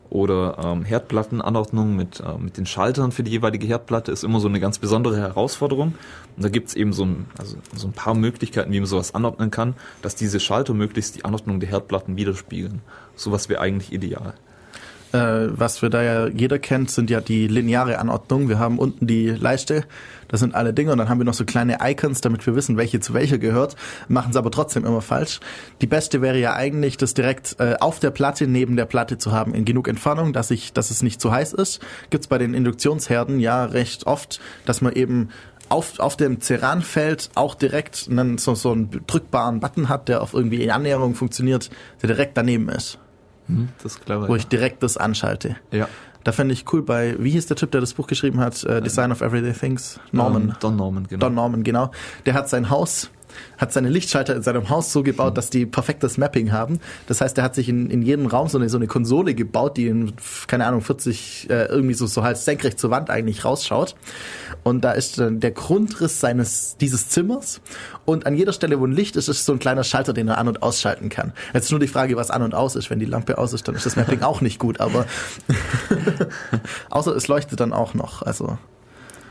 [0.10, 4.48] Oder ähm, Herdplattenanordnung mit, äh, mit den Schaltern für die jeweilige Herdplatte ist immer so
[4.48, 5.94] eine ganz besondere Herausforderung.
[6.36, 9.52] Und da gibt's eben so ein, also so ein paar Möglichkeiten, wie man sowas anordnen
[9.52, 12.82] kann, dass diese Schalter möglichst die Anordnung der Herdplatten widerspiegeln.
[13.16, 14.34] Sowas wäre eigentlich ideal.
[15.12, 15.18] Äh,
[15.58, 18.48] was wir da ja jeder kennt, sind ja die lineare Anordnung.
[18.48, 19.86] Wir haben unten die Leiste,
[20.28, 22.78] das sind alle Dinge und dann haben wir noch so kleine Icons, damit wir wissen,
[22.78, 23.76] welche zu welcher gehört,
[24.08, 25.40] machen es aber trotzdem immer falsch.
[25.82, 29.32] Die beste wäre ja eigentlich, das direkt äh, auf der Platte neben der Platte zu
[29.32, 31.82] haben, in genug Entfernung, dass ich, dass es nicht zu heiß ist.
[32.12, 35.30] Gibt's bei den Induktionsherden ja recht oft, dass man eben
[35.70, 40.36] auf, auf dem Ceranfeld auch direkt einen, so, so einen drückbaren Button hat, der auf
[40.36, 43.00] irgendwie in Annäherung funktioniert, der direkt daneben ist
[43.50, 44.28] Hm, das ist clever.
[44.30, 45.58] wo ich direkt das anschalte.
[45.72, 45.88] Ja.
[46.24, 48.82] Da fände ich cool bei, wie hieß der Typ, der das Buch geschrieben hat, äh,
[48.82, 50.00] Design of Everyday Things?
[50.12, 50.50] Norman.
[50.50, 51.26] Ähm, Don Norman, genau.
[51.26, 51.92] Don Norman, genau.
[52.26, 53.10] Der hat sein Haus,
[53.58, 56.80] hat seine Lichtschalter in seinem Haus so gebaut, dass die perfektes Mapping haben.
[57.08, 59.78] Das heißt, er hat sich in, in jedem Raum so eine, so eine Konsole gebaut,
[59.78, 60.14] die in,
[60.48, 63.96] keine Ahnung, 40, äh, irgendwie so, so halt senkrecht zur Wand eigentlich rausschaut.
[64.64, 67.62] Und da ist dann der Grundriss seines, dieses Zimmers.
[68.06, 70.38] Und an jeder Stelle, wo ein Licht ist, ist so ein kleiner Schalter, den er
[70.38, 71.34] an- und ausschalten kann.
[71.54, 72.90] Jetzt ist nur die Frage, was an und aus ist.
[72.90, 75.06] Wenn die Lampe aus ist, dann ist das Mapping auch nicht gut, aber
[76.90, 78.22] außer es leuchtet dann auch noch.
[78.22, 78.58] Also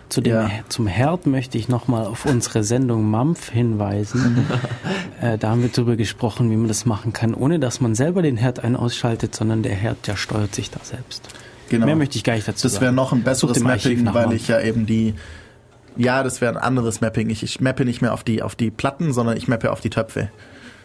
[0.09, 0.51] Zu dem, Ja.
[0.69, 4.47] Zum Herd möchte ich nochmal auf unsere Sendung Mampf hinweisen.
[5.21, 8.23] äh, da haben wir darüber gesprochen, wie man das machen kann, ohne dass man selber
[8.23, 11.29] den Herd ein- ausschaltet, sondern der Herd, der steuert sich da selbst.
[11.69, 11.85] Genau.
[11.85, 12.97] Mehr möchte ich gar nicht dazu Das wäre sagen.
[12.97, 14.37] noch ein besseres Mapping, weil Mampf.
[14.37, 15.15] ich ja eben die,
[15.97, 17.29] ja, das wäre ein anderes Mapping.
[17.29, 19.91] Ich, ich mappe nicht mehr auf die, auf die Platten, sondern ich mappe auf die
[19.91, 20.31] Töpfe.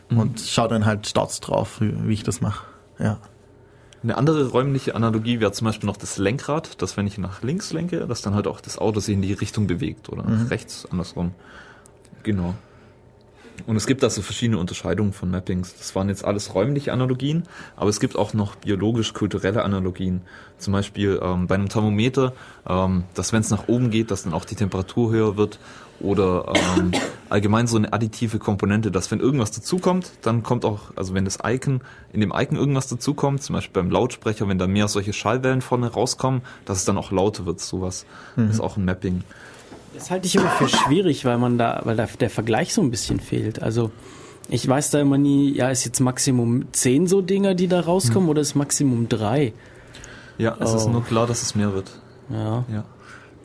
[0.09, 0.17] Mhm.
[0.17, 2.65] Und schaue dann halt dort drauf, wie, wie ich das mache.
[2.99, 3.19] Ja.
[4.03, 7.71] Eine andere räumliche Analogie wäre zum Beispiel noch das Lenkrad, dass wenn ich nach links
[7.71, 10.43] lenke, dass dann halt auch das Auto sich in die Richtung bewegt oder Mhm.
[10.43, 11.31] nach rechts, andersrum.
[12.23, 12.53] Genau.
[13.67, 15.75] Und es gibt da so verschiedene Unterscheidungen von Mappings.
[15.77, 17.43] Das waren jetzt alles räumliche Analogien,
[17.75, 20.21] aber es gibt auch noch biologisch-kulturelle Analogien.
[20.57, 22.33] Zum Beispiel ähm, bei einem Thermometer,
[22.67, 25.59] ähm, dass wenn es nach oben geht, dass dann auch die Temperatur höher wird.
[25.99, 26.91] Oder ähm,
[27.29, 31.37] allgemein so eine additive Komponente, dass wenn irgendwas dazukommt, dann kommt auch, also wenn das
[31.45, 31.81] Icon,
[32.11, 35.87] in dem Icon irgendwas dazukommt, zum Beispiel beim Lautsprecher, wenn da mehr solche Schallwellen vorne
[35.91, 38.05] rauskommen, dass es dann auch lauter wird, sowas.
[38.35, 38.49] Mhm.
[38.49, 39.23] ist auch ein Mapping.
[39.93, 42.91] Das halte ich immer für schwierig, weil man da, weil da der Vergleich so ein
[42.91, 43.61] bisschen fehlt.
[43.61, 43.91] Also
[44.49, 48.27] ich weiß da immer nie, ja, ist jetzt Maximum 10 so Dinger, die da rauskommen,
[48.27, 49.53] oder ist Maximum 3?
[50.37, 50.89] Ja, es ist Oh.
[50.89, 51.91] nur klar, dass es mehr wird.
[52.29, 52.65] Ja.
[52.73, 52.83] Ja.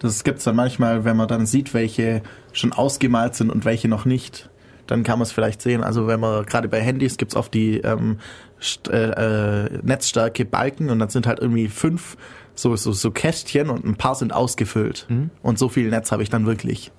[0.00, 2.22] Das gibt's dann manchmal, wenn man dann sieht, welche
[2.52, 4.48] schon ausgemalt sind und welche noch nicht.
[4.86, 5.82] Dann kann man es vielleicht sehen.
[5.82, 8.18] Also wenn man gerade bei Handys gibt's oft die ähm,
[8.60, 12.16] st- äh, äh, Netzstärke Balken und dann sind halt irgendwie fünf
[12.54, 15.06] so, so, so Kästchen und ein paar sind ausgefüllt.
[15.08, 15.30] Mhm.
[15.42, 16.90] Und so viel Netz habe ich dann wirklich.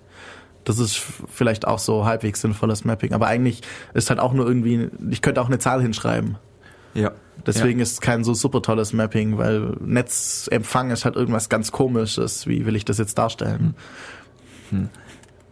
[0.66, 3.14] Das ist vielleicht auch so halbwegs sinnvolles Mapping.
[3.14, 3.62] Aber eigentlich
[3.94, 6.38] ist halt auch nur irgendwie, ich könnte auch eine Zahl hinschreiben.
[6.94, 7.12] Ja.
[7.46, 12.48] Deswegen ist es kein so super tolles Mapping, weil Netzempfang ist halt irgendwas ganz komisches.
[12.48, 13.76] Wie will ich das jetzt darstellen?
[14.70, 14.90] Hm.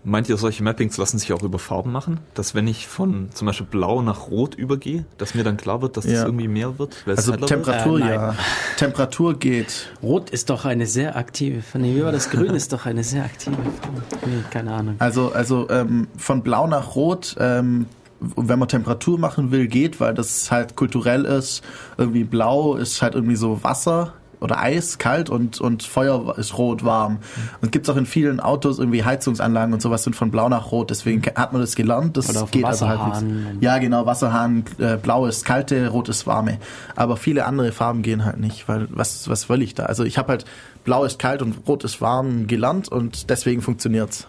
[0.04, 2.20] Meint ihr, solche Mappings lassen sich auch über Farben machen?
[2.34, 5.98] Dass wenn ich von zum Beispiel blau nach rot übergehe, dass mir dann klar wird,
[5.98, 6.26] dass das Ja.
[6.26, 7.04] irgendwie mehr wird?
[7.06, 8.14] Also Temperatur, Äh, nein.
[8.14, 8.36] ja.
[8.78, 9.90] Temperatur geht.
[10.02, 12.30] Rot ist doch eine sehr aktive Nee, wie war das?
[12.30, 14.02] Grün ist doch eine sehr aktive Farbe.
[14.26, 14.96] Nee, keine Ahnung.
[15.00, 17.88] Also, also ähm, von blau nach rot, ähm,
[18.20, 21.63] wenn man Temperatur machen will, geht, weil das halt kulturell ist.
[21.97, 26.84] Irgendwie blau ist halt irgendwie so Wasser oder Eis, kalt und, und Feuer ist rot,
[26.84, 27.20] warm.
[27.61, 30.89] Und gibt's auch in vielen Autos irgendwie Heizungsanlagen und sowas sind von blau nach rot.
[30.89, 32.18] Deswegen hat man das gelernt.
[32.18, 33.24] Das geht also halbwegs.
[33.24, 33.57] Wasserhahn.
[33.61, 36.59] Ja, genau, Wasserhahn, äh, blau ist kalte, rot ist warme.
[36.95, 39.84] Aber viele andere Farben gehen halt nicht, weil was, was will ich da?
[39.84, 40.45] Also ich habe halt
[40.84, 44.28] blau ist kalt und rot ist warm gelernt und deswegen funktioniert's.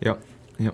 [0.00, 0.16] Ja,
[0.58, 0.72] ja,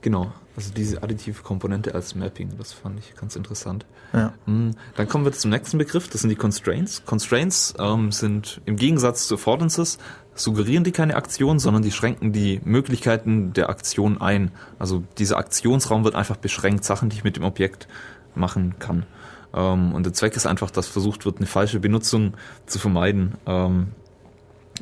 [0.00, 0.32] genau.
[0.54, 3.86] Also diese additive Komponente als Mapping, das fand ich ganz interessant.
[4.12, 4.34] Ja.
[4.44, 7.04] Mm, Dann kommen wir zum nächsten Begriff, das sind die Constraints.
[7.06, 9.98] Constraints ähm, sind im Gegensatz zu Affordances,
[10.34, 14.50] suggerieren die keine Aktion, sondern die schränken die Möglichkeiten der Aktion ein.
[14.78, 17.88] Also dieser Aktionsraum wird einfach beschränkt, Sachen, die ich mit dem Objekt
[18.34, 19.06] machen kann.
[19.54, 22.34] Ähm, und der Zweck ist einfach, dass versucht wird, eine falsche Benutzung
[22.66, 23.88] zu vermeiden, ähm,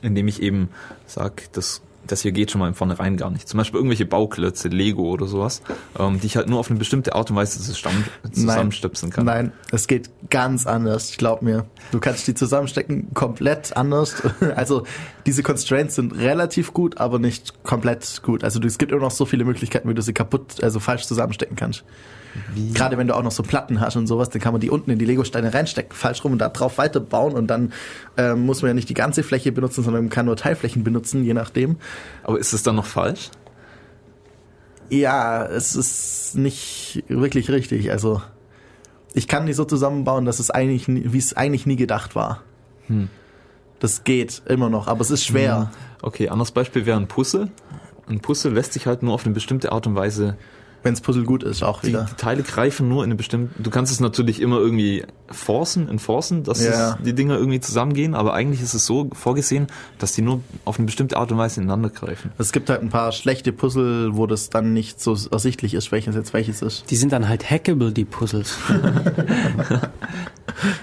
[0.03, 0.69] indem ich eben
[1.07, 3.49] sage, das, das hier geht schon mal im Vornherein gar nicht.
[3.49, 5.63] Zum Beispiel irgendwelche Bauklötze, Lego oder sowas,
[5.99, 9.25] ähm, die ich halt nur auf eine bestimmte Art und Weise zusammen, zusammenstöpseln kann.
[9.25, 11.67] Nein, es geht ganz anders, glaub mir.
[11.93, 14.23] Du kannst die zusammenstecken komplett anders.
[14.57, 14.85] Also
[15.27, 18.43] diese Constraints sind relativ gut, aber nicht komplett gut.
[18.43, 21.57] Also es gibt immer noch so viele Möglichkeiten, wie du sie kaputt, also falsch zusammenstecken
[21.57, 21.85] kannst.
[22.75, 24.91] Gerade wenn du auch noch so Platten hast und sowas, dann kann man die unten
[24.91, 27.73] in die Lego-Steine reinstecken, falsch rum und da drauf weiterbauen und dann
[28.17, 31.25] ähm, muss man ja nicht die ganze Fläche benutzen, sondern man kann nur Teilflächen benutzen,
[31.25, 31.77] je nachdem.
[32.23, 33.31] Aber ist es dann noch falsch?
[34.91, 37.91] Ja, es ist nicht wirklich richtig.
[37.91, 38.23] Also
[39.15, 42.43] ich kann die so zusammenbauen, dass es eigentlich, wie es eigentlich nie gedacht war.
[42.87, 43.09] Hm.
[43.79, 45.71] Das geht immer noch, aber es ist schwer.
[46.03, 47.51] Okay, anderes Beispiel wäre ein Puzzle.
[48.09, 50.37] Ein Puzzle lässt sich halt nur auf eine bestimmte Art und Weise.
[50.83, 52.07] Wenn das Puzzle gut ist, auch Die, wieder.
[52.11, 53.63] die Teile greifen nur in eine bestimmte.
[53.63, 56.93] Du kannst es natürlich immer irgendwie forcen, enforcen, dass Ja.
[56.93, 59.67] es, die Dinger irgendwie zusammengehen, aber eigentlich ist es so vorgesehen,
[59.99, 62.33] dass die nur auf eine bestimmte Art und Weise ineinander greifen.
[62.39, 66.15] Es gibt halt ein paar schlechte Puzzle, wo das dann nicht so ersichtlich ist, welches
[66.15, 66.91] jetzt welches ist.
[66.91, 68.57] Die sind dann halt hackable, die Puzzles.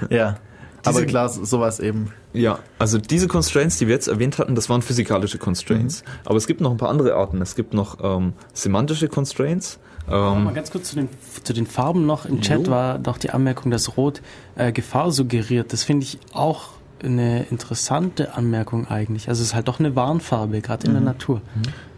[0.10, 0.38] Ja.
[0.86, 2.12] Aber Diese- klar, sowas eben.
[2.34, 6.04] Ja, also diese Constraints, die wir jetzt erwähnt hatten, das waren physikalische Constraints.
[6.24, 7.42] Aber es gibt noch ein paar andere Arten.
[7.42, 9.80] Es gibt noch ähm, semantische Constraints.
[10.08, 11.10] Mal Ähm, ganz kurz zu den,
[11.44, 12.26] zu den Farben noch.
[12.26, 12.72] Im Chat Jo.
[12.72, 14.22] war noch die Anmerkung, dass Rot
[14.56, 15.74] äh, Gefahr suggeriert.
[15.74, 16.70] Das finde ich auch
[17.04, 19.30] eine interessante Anmerkung eigentlich.
[19.30, 21.06] Also es ist halt doch eine Warnfarbe, gerade in der Mhm.
[21.08, 21.42] Natur.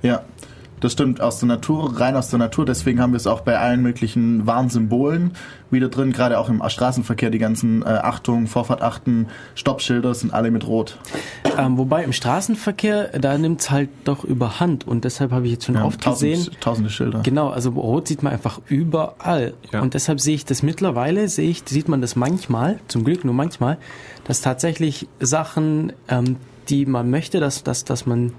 [0.01, 0.23] Ja,
[0.79, 1.21] das stimmt.
[1.21, 2.65] Aus der Natur, rein aus der Natur.
[2.65, 5.31] Deswegen haben wir es auch bei allen möglichen Warnsymbolen
[5.71, 6.11] wieder drin.
[6.11, 7.29] Gerade auch im Straßenverkehr.
[7.29, 10.97] Die ganzen äh, Achtung, Vorfahrt achten, Stoppschilder sind alle mit Rot.
[11.57, 14.87] Ähm, wobei im Straßenverkehr, da nimmt es halt doch überhand.
[14.87, 16.55] Und deshalb habe ich jetzt schon Ja, oft tausend- gesehen.
[16.61, 17.21] tausende Schilder.
[17.23, 19.53] Genau, also Rot sieht man einfach überall.
[19.71, 19.81] Ja.
[19.81, 23.33] Und deshalb sehe ich das mittlerweile, sehe ich, sieht man das manchmal, zum Glück nur
[23.33, 23.77] manchmal,
[24.23, 26.37] dass tatsächlich Sachen, ähm,
[26.69, 28.31] die man möchte, dass, dass, dass man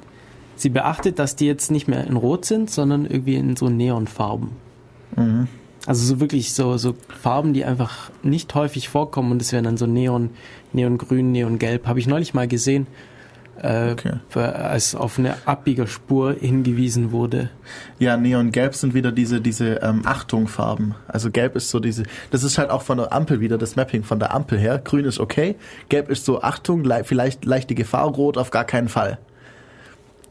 [0.60, 4.50] sie beachtet, dass die jetzt nicht mehr in Rot sind, sondern irgendwie in so Neonfarben.
[5.16, 5.48] Mhm.
[5.86, 9.76] Also so wirklich so, so Farben, die einfach nicht häufig vorkommen und es wären dann
[9.78, 10.30] so Neon,
[10.72, 11.86] Neongrün, Neongelb.
[11.86, 12.86] Habe ich neulich mal gesehen,
[13.62, 13.94] äh,
[14.34, 17.50] als auf eine Abbiegerspur hingewiesen wurde.
[17.98, 20.94] Ja, Neongelb sind wieder diese, diese ähm, Achtungfarben.
[21.08, 24.02] Also gelb ist so diese, das ist halt auch von der Ampel wieder, das Mapping
[24.02, 24.78] von der Ampel her.
[24.78, 25.56] Grün ist okay,
[25.88, 29.18] gelb ist so Achtung, le vielleicht leichte Gefahr, rot auf gar keinen Fall.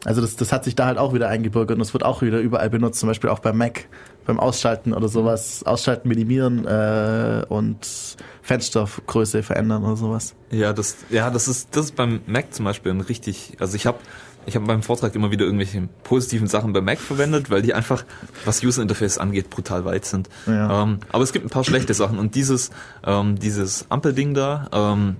[0.05, 2.39] Also das, das hat sich da halt auch wieder eingebürgert und das wird auch wieder
[2.39, 3.87] überall benutzt, zum Beispiel auch beim Mac,
[4.25, 5.63] beim Ausschalten oder sowas.
[5.65, 10.35] Ausschalten, minimieren äh, und Fenstergröße verändern oder sowas.
[10.51, 13.85] ja, das, ja, das ist, das ist beim Mac zum Beispiel ein richtig, also ich
[13.85, 13.99] habe
[14.45, 18.03] ich habe beim Vortrag immer wieder irgendwelche positiven Sachen beim Mac verwendet, weil die einfach,
[18.45, 20.29] was User Interface angeht, brutal weit sind.
[20.47, 20.83] Ja.
[20.83, 22.71] Ähm, aber es gibt ein paar schlechte Sachen und dieses,
[23.05, 25.17] ähm, dieses Ampelding da, ähm,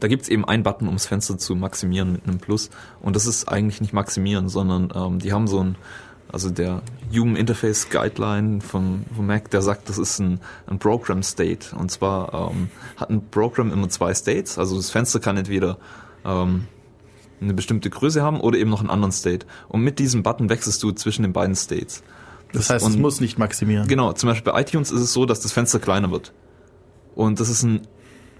[0.00, 2.70] da gibt's eben einen Button, ums Fenster zu maximieren mit einem Plus.
[3.00, 5.76] Und das ist eigentlich nicht maximieren, sondern ähm, die haben so ein,
[6.30, 11.22] also der Human Interface Guideline vom, vom Mac, der sagt, das ist ein, ein Program
[11.22, 11.74] State.
[11.76, 14.58] Und zwar ähm, hat ein Program immer zwei States.
[14.58, 15.78] Also das Fenster kann entweder
[16.24, 16.66] ähm,
[17.40, 19.46] eine bestimmte Größe haben oder eben noch einen anderen State.
[19.68, 22.02] Und mit diesem Button wechselst du zwischen den beiden States.
[22.52, 23.88] Das heißt, es und- muss nicht maximieren.
[23.88, 26.32] Genau, zum Beispiel bei iTunes ist es so, dass das Fenster kleiner wird.
[27.14, 27.86] Und das ist ein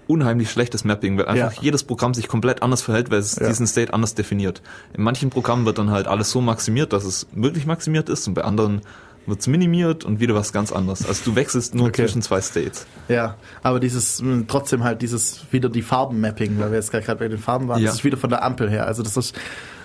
[0.07, 1.61] unheimlich schlechtes Mapping, weil einfach Ja.
[1.61, 3.47] jedes Programm sich komplett anders verhält, weil es Ja.
[3.47, 4.61] diesen State anders definiert.
[4.93, 8.33] In manchen Programmen wird dann halt alles so maximiert, dass es wirklich maximiert ist und
[8.33, 8.81] bei anderen
[9.25, 11.07] wird es minimiert und wieder was ganz anderes.
[11.07, 12.03] Also du wechselst nur Okay.
[12.03, 12.85] zwischen zwei States.
[13.07, 17.29] Ja, aber dieses mh, trotzdem halt dieses wieder die Farbenmapping, weil wir jetzt gerade bei
[17.29, 17.87] den Farben waren, Ja.
[17.87, 18.85] das ist wieder von der Ampel her.
[18.85, 19.33] Also das ist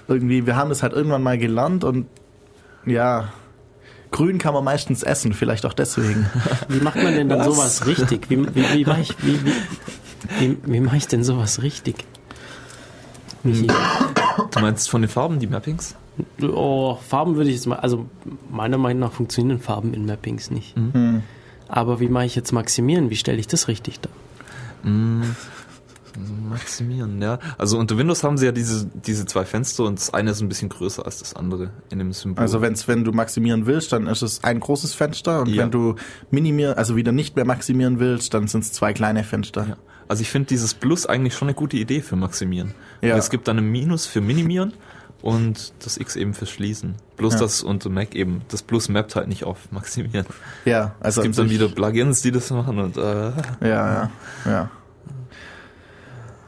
[0.08, 2.06] irgendwie, wir haben das halt irgendwann mal gelernt und
[2.84, 3.32] ja,
[4.10, 6.26] grün kann man meistens essen, vielleicht auch deswegen.
[6.68, 7.46] Wie macht man denn dann Was?
[7.46, 8.28] sowas richtig?
[8.30, 9.52] Wie, wie, wie ich, wie, wie,
[10.38, 12.04] wie, wie mach ich denn sowas richtig?
[13.42, 13.66] Michi?
[13.66, 15.94] Du meinst von den Farben die Mappings?
[16.42, 18.06] Oh, Farben würde ich jetzt mal, also
[18.50, 20.76] meiner Meinung nach funktionieren Farben in Mappings nicht.
[20.76, 21.22] Mhm.
[21.68, 23.10] Aber wie mache ich jetzt maximieren?
[23.10, 24.10] Wie stelle ich das richtig dar?
[24.82, 25.22] Mm,
[26.48, 27.38] maximieren, ja.
[27.58, 30.48] Also unter Windows haben sie ja diese, diese zwei Fenster und das eine ist ein
[30.48, 32.42] bisschen größer als das andere in dem Symbol.
[32.42, 35.62] Also wenn's, wenn du maximieren willst, dann ist es ein großes Fenster und Ja.
[35.64, 35.94] wenn du
[36.30, 39.66] minimieren, also wieder nicht mehr maximieren willst, dann sind es zwei kleine Fenster.
[39.68, 39.76] Ja.
[40.08, 42.74] Also ich finde dieses Plus eigentlich schon eine gute Idee für Maximieren.
[43.02, 43.12] Ja.
[43.12, 44.72] Weil es gibt dann ein Minus für Minimieren
[45.20, 46.94] und das X eben fürs Schließen.
[47.16, 47.40] Bloß Ja.
[47.40, 50.26] das unter Mac eben, das Plus mappt halt nicht auf Maximieren.
[50.64, 54.10] Ja, also es gibt an dann wieder Plugins, die das machen und äh, Ja, ja,
[54.46, 54.70] ja.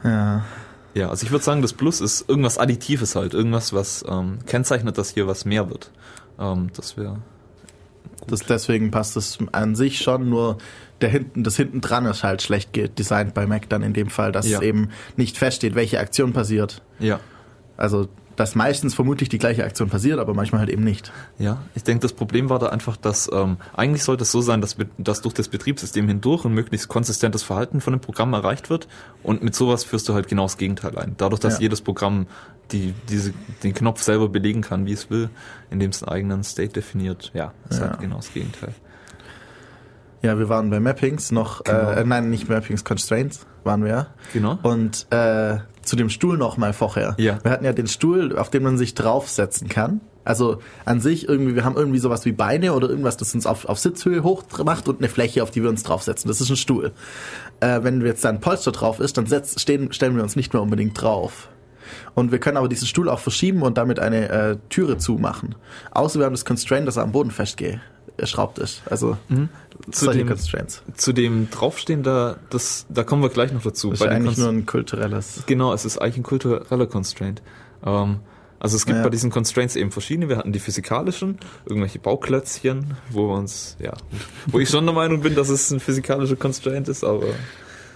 [0.04, 0.44] Ja.
[0.94, 4.98] Ja, also ich würde sagen, das Plus ist irgendwas Additives halt, irgendwas, was ähm, kennzeichnet,
[4.98, 5.90] dass hier was mehr wird.
[6.38, 7.18] Ähm, das wäre
[8.26, 10.58] Das, deswegen passt es an sich schon, nur
[11.01, 14.32] der hinten, das hinten dran ist halt schlecht designt bei Mac dann in dem Fall,
[14.32, 14.59] dass Ja.
[14.59, 16.82] es eben nicht feststeht, welche Aktion passiert.
[16.98, 17.20] Ja.
[17.76, 21.12] Also, dass meistens vermutlich die gleiche Aktion passiert, aber manchmal halt eben nicht.
[21.38, 24.62] Ja, ich denke, das Problem war da einfach, dass ähm, eigentlich sollte es so sein,
[24.62, 28.88] dass, dass durch das Betriebssystem hindurch ein möglichst konsistentes Verhalten von dem Programm erreicht wird
[29.22, 31.14] und mit sowas führst du halt genau das Gegenteil ein.
[31.18, 31.61] Dadurch, dass Ja.
[31.62, 32.26] jedes Programm
[32.72, 35.28] die, diese, den Knopf selber belegen kann, wie es will,
[35.70, 37.88] indem es einen eigenen State definiert, ja, ist Ja.
[37.90, 38.72] halt genau das Gegenteil.
[40.22, 41.90] Ja, wir waren bei Mappings noch, Genau.
[41.90, 44.08] äh, nein, nicht Mappings, Constraints waren wir.
[44.32, 44.58] Genau.
[44.62, 47.14] Und äh, zu dem Stuhl noch mal vorher.
[47.18, 47.38] Ja.
[47.42, 50.00] Wir hatten ja den Stuhl, auf den man sich draufsetzen kann.
[50.22, 53.64] Also an sich irgendwie, wir haben irgendwie sowas wie Beine oder irgendwas, das uns auf,
[53.64, 56.28] auf Sitzhöhe hoch macht und eine Fläche, auf die wir uns draufsetzen.
[56.28, 56.92] Das ist ein Stuhl.
[57.60, 60.52] Äh, wenn jetzt da ein Polster drauf ist, dann setz, stehen, stellen wir uns nicht
[60.52, 61.48] mehr unbedingt drauf.
[62.14, 65.54] Und wir können aber diesen Stuhl auch verschieben und damit eine äh, Türe zumachen.
[65.90, 67.30] Außer wir haben das Constraint, dass er am Boden
[68.20, 68.82] festgeschraubt ist.
[68.88, 69.16] Also
[69.90, 70.82] Zu solche dem, Constraints.
[70.96, 73.90] zu dem draufstehen, da, das, da kommen wir gleich noch dazu.
[73.90, 75.42] Das ist ja eigentlich nur ein kulturelles.
[75.46, 77.42] Genau, es ist eigentlich ein kultureller Constraint.
[77.84, 78.20] Ähm,
[78.58, 79.02] also es gibt Ja.
[79.04, 80.28] bei diesen Constraints eben verschiedene.
[80.28, 83.94] Wir hatten die physikalischen, irgendwelche Bauklötzchen, wo wir uns, ja,
[84.46, 87.24] wo ich schon der Meinung bin, dass es ein physikalischer Constraint ist, aber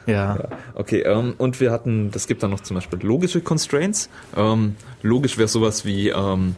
[0.06, 0.36] Ja.
[0.36, 0.48] ja.
[0.74, 4.08] Okay, ähm, und wir hatten, das gibt dann noch zum Beispiel logische Constraints.
[4.36, 6.56] Ähm, logisch wäre sowas wie, ähm,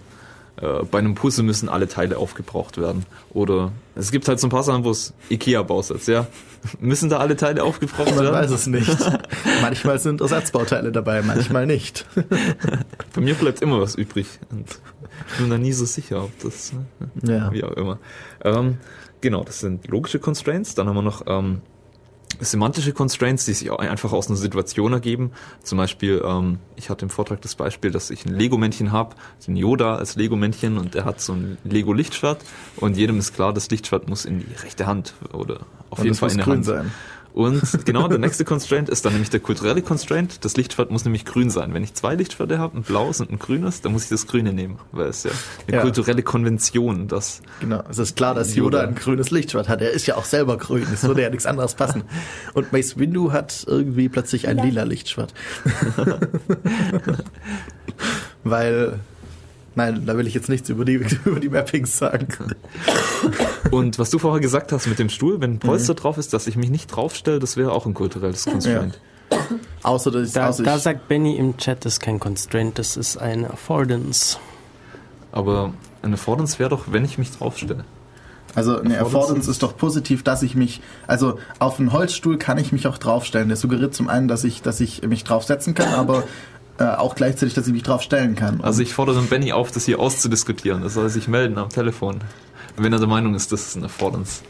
[0.60, 3.04] äh, bei einem Puzzle müssen alle Teile aufgebraucht werden.
[3.30, 6.26] Oder es gibt halt so ein paar Sachen, wo es Ikea-Bausatz, ja.
[6.80, 8.34] Müssen da alle Teile aufgebraucht Man werden?
[8.34, 8.90] weiß es nicht.
[9.62, 12.06] manchmal sind Ersatzbauteile dabei, manchmal nicht.
[13.14, 14.26] Bei mir bleibt immer was übrig.
[14.50, 14.80] Und
[15.32, 17.32] ich bin da nie so sicher, ob das, ne?
[17.34, 17.52] Ja.
[17.52, 17.98] wie auch immer.
[18.42, 18.78] Ähm,
[19.20, 20.74] genau, das sind logische Constraints.
[20.74, 21.60] Dann haben wir noch ähm,
[22.40, 25.32] semantische Constraints, die sich einfach aus einer Situation ergeben.
[25.62, 29.16] Zum Beispiel, ähm, ich hatte im Vortrag das Beispiel, dass ich ein Lego-Männchen habe,
[29.46, 32.44] den Yoda als Lego-Männchen und er hat so ein Lego-Lichtschwert
[32.76, 35.60] und jedem ist klar, das Lichtschwert muss in die rechte Hand oder
[35.90, 36.92] auf Und jeden Fall in der Hand sein.
[37.36, 40.42] Und genau, der nächste Constraint ist dann nämlich der kulturelle Constraint.
[40.46, 41.74] Das Lichtschwert muss nämlich grün sein.
[41.74, 44.54] Wenn ich zwei Lichtschwerter habe, ein blaues und ein grünes, dann muss ich das grüne
[44.54, 45.30] nehmen, weil es ja
[45.68, 45.82] eine Ja.
[45.82, 49.82] kulturelle Konvention, dass Genau, es ist klar, dass Yoda ein grünes Lichtschwert hat.
[49.82, 50.86] Er ist ja auch selber grün.
[50.90, 52.04] Es würde ja nichts anderes passen.
[52.54, 55.34] Und Mace Windu hat irgendwie plötzlich ein lila Lichtschwert.
[58.44, 58.98] Weil,
[59.76, 62.26] nein, da will ich jetzt nichts über die, über die Mappings sagen.
[63.70, 65.98] Und was du vorher gesagt hast mit dem Stuhl, wenn ein Polster Mhm.
[65.98, 69.00] drauf ist, dass ich mich nicht draufstelle, das wäre auch ein kulturelles Constraint.
[69.82, 72.96] Außer dass Da, außer da ich, sagt Benny im Chat, das ist kein Constraint, das
[72.96, 74.38] ist eine Affordance.
[75.32, 75.72] Aber
[76.02, 77.84] eine Affordance wäre doch, wenn ich mich draufstelle.
[78.54, 82.56] Also eine Affordance Affordance ist doch positiv, dass ich mich, also auf einen Holzstuhl kann
[82.56, 83.48] ich mich auch draufstellen.
[83.48, 86.22] Der suggeriert zum einen, dass ich, dass ich mich draufsetzen kann, aber
[86.78, 88.60] äh, auch gleichzeitig, dass ich mich draufstellen kann.
[88.62, 90.82] Also ich fordere den Benny auf, das hier auszudiskutieren.
[90.82, 92.20] Er soll sich melden am Telefon,
[92.76, 94.42] wenn er der Meinung ist, das ist eine Affordance.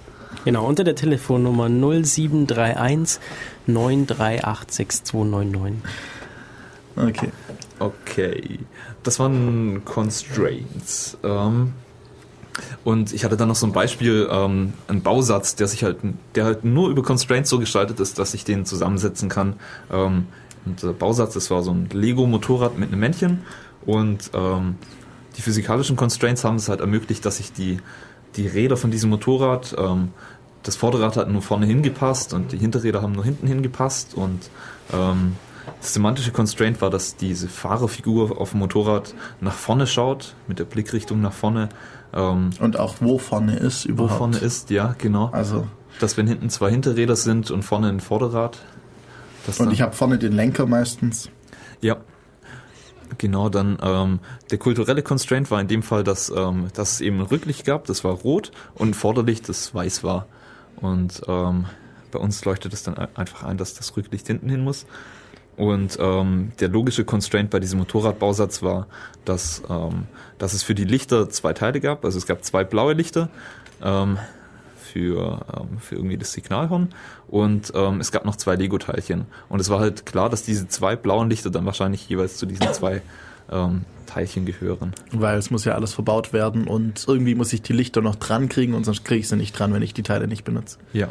[0.44, 3.20] Genau, unter der Telefonnummer 0731
[3.68, 5.72] 9386299.
[6.96, 7.30] Okay.
[7.78, 8.58] Okay.
[9.02, 11.18] Das waren Constraints.
[11.22, 11.72] Ähm,
[12.84, 15.98] und ich hatte dann noch so ein Beispiel, ähm, einen Bausatz, der sich halt,
[16.34, 19.54] der halt nur über Constraints so gestaltet ist, dass ich den zusammensetzen kann.
[19.92, 20.26] Ähm,
[20.66, 23.40] und der Bausatz, das war so ein Lego-Motorrad mit einem Männchen.
[23.84, 24.76] Und ähm,
[25.36, 27.78] die physikalischen Constraints haben es halt ermöglicht, dass ich die,
[28.36, 30.10] die Räder von diesem Motorrad, ähm,
[30.62, 34.50] das Vorderrad hat nur vorne hingepasst und die Hinterräder haben nur hinten hingepasst und
[34.92, 35.36] ähm,
[35.80, 40.64] das semantische Constraint war, dass diese Fahrerfigur auf dem Motorrad nach vorne schaut, mit der
[40.64, 41.68] Blickrichtung nach vorne.
[42.14, 44.18] Ähm, Und auch wo vorne ist wo überhaupt.
[44.18, 45.30] vorne ist, ja, genau.
[45.32, 45.66] Also.
[46.00, 48.58] Dass wenn hinten zwei Hinterräder sind und vorne ein Vorderrad.
[49.60, 51.30] Und ich habe vorne den Lenker meistens.
[51.80, 51.96] ja.
[53.18, 54.18] Genau, dann ähm,
[54.50, 57.84] der kulturelle Constraint war in dem Fall, dass, ähm, dass es eben ein Rücklicht gab,
[57.84, 60.26] das war rot und ein Vorderlicht, das weiß war.
[60.80, 61.66] Und ähm,
[62.10, 64.86] bei uns leuchtet es dann ein- einfach ein, dass das Rücklicht hinten hin muss.
[65.56, 68.88] Und ähm, der logische Constraint bei diesem Motorradbausatz war,
[69.24, 70.06] dass, ähm,
[70.38, 72.04] dass es für die Lichter zwei Teile gab.
[72.04, 73.30] Also es gab zwei blaue Lichter
[73.82, 74.18] ähm,
[74.96, 76.88] für, ähm, für irgendwie das Signalhorn
[77.28, 79.26] und ähm, es gab noch zwei Lego-Teilchen.
[79.50, 82.72] Und es war halt klar, dass diese zwei blauen Lichter dann wahrscheinlich jeweils zu diesen
[82.72, 83.02] zwei
[83.52, 84.94] ähm, Teilchen gehören.
[85.12, 88.48] Weil es muss ja alles verbaut werden und irgendwie muss ich die Lichter noch dran
[88.48, 90.78] kriegen und sonst kriege ich sie nicht dran, wenn ich die Teile nicht benutze.
[90.94, 91.10] Ja.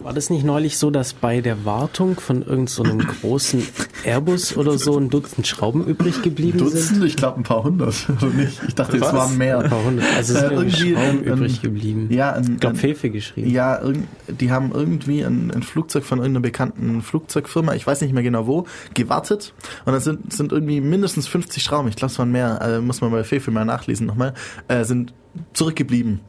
[0.00, 3.62] War das nicht neulich so, dass bei der Wartung von irgendeinem so einem großen
[4.04, 6.72] Airbus oder so ein Dutzend Schrauben übrig geblieben sind?
[6.74, 7.04] Dutzend?
[7.04, 8.60] Ich glaube ein paar hundert, oder nicht?
[8.66, 9.58] Ich dachte, es waren mehr.
[9.60, 10.06] Ein paar hundert.
[10.16, 12.08] Also es sind irgendwie Schrauben ein- übrig geblieben.
[12.10, 13.50] Ja, ein, Ich glaube, Fefe geschrieben.
[13.50, 13.80] Ja,
[14.28, 18.46] die haben irgendwie ein, ein Flugzeug von irgendeiner bekannten Flugzeugfirma, ich weiß nicht mehr genau
[18.46, 19.52] wo, gewartet.
[19.84, 23.00] Und dann sind, sind irgendwie mindestens 50 Schrauben, ich glaube es waren mehr, äh, muss
[23.00, 24.34] man bei Fefe mal nachlesen nochmal,
[24.68, 25.12] äh, sind
[25.52, 26.20] zurückgeblieben.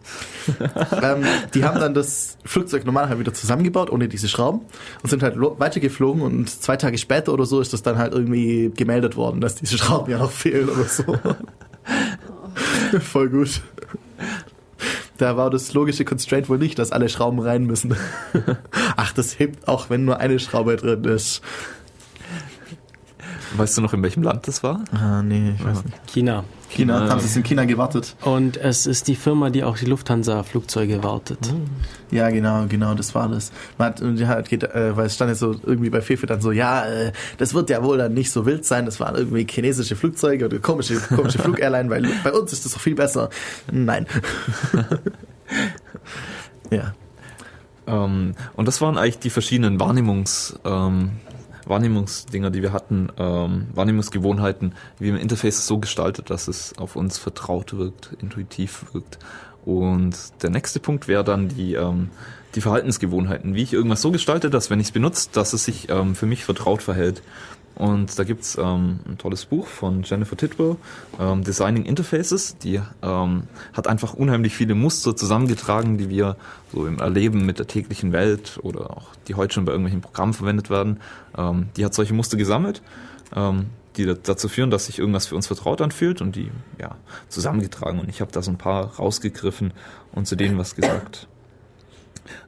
[1.01, 1.23] ähm,
[1.53, 4.61] die haben dann das Flugzeug normal halt wieder zusammengebaut, ohne diese Schrauben,
[5.01, 8.13] und sind halt lo- weitergeflogen und zwei Tage später oder so ist das dann halt
[8.13, 11.17] irgendwie gemeldet worden, dass diese Schrauben ja noch fehlen oder so.
[12.99, 13.61] Voll gut.
[15.17, 17.95] Da war das logische Constraint wohl nicht, dass alle Schrauben rein müssen.
[18.97, 21.41] Ach, das hebt auch, wenn nur eine Schraube drin ist.
[23.55, 24.83] Weißt du noch, in welchem Land das war?
[24.93, 25.97] Ah, nee, ich weiß nicht.
[26.07, 26.43] China.
[26.72, 28.15] China, haben sie es in China gewartet?
[28.22, 31.53] Und es ist die Firma, die auch die Lufthansa-Flugzeuge wartet.
[32.11, 33.52] Ja, genau, genau, das war das.
[33.77, 36.27] Man hat, und ja, hat, geht, äh, weil es stand jetzt so irgendwie bei Fefe
[36.27, 39.15] dann so, ja, äh, das wird ja wohl dann nicht so wild sein, das waren
[39.15, 43.30] irgendwie chinesische Flugzeuge oder komische, komische Flugairline, weil bei uns ist das doch viel besser.
[43.72, 44.06] Nein.
[46.72, 46.93] ja.
[47.88, 51.11] Ähm, und das waren eigentlich die verschiedenen Wahrnehmungs, ähm,
[51.65, 57.17] Wahrnehmungsdinger, die wir hatten, ähm, Wahrnehmungsgewohnheiten, wie im Interface so gestaltet, dass es auf uns
[57.17, 59.19] vertraut wirkt, intuitiv wirkt.
[59.65, 62.09] Und der nächste Punkt wäre dann die, ähm,
[62.55, 65.89] die Verhaltensgewohnheiten, wie ich irgendwas so gestalte, dass wenn ich es benutze, dass es sich
[65.89, 67.21] ähm, für mich vertraut verhält.
[67.76, 70.76] Und da gibt's ähm, ein tolles Buch von Jennifer Tidwell,
[71.19, 72.57] ähm, Designing Interfaces.
[72.57, 73.43] Die ähm,
[73.73, 76.35] hat einfach unheimlich viele Muster zusammengetragen, die wir
[76.72, 80.34] so im Erleben mit der täglichen Welt oder auch die heute schon bei irgendwelchen Programmen
[80.34, 80.99] verwendet werden.
[81.38, 82.81] Ähm, die hat solche Muster gesammelt,
[83.35, 83.68] ähm,
[83.98, 86.95] die da- dazu führen, dass sich irgendwas für uns vertraut anfühlt und die ja
[87.30, 87.99] zusammengetragen.
[87.99, 89.73] Und ich habe da so ein paar rausgegriffen
[90.11, 91.27] und zu denen was gesagt.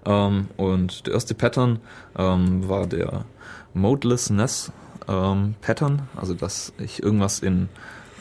[0.06, 1.80] Ähm, und der erste Pattern
[2.16, 3.26] war der
[3.74, 4.72] Modelessness
[5.08, 7.70] ähm, Pattern, also dass ich irgendwas in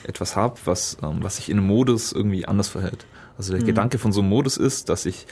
[0.04, 3.06] etwas habe, was, ähm, was sich in einem Modus irgendwie anders verhält.
[3.38, 3.66] Also der Mhm.
[3.66, 5.26] Gedanke von so einem Modus ist, dass ich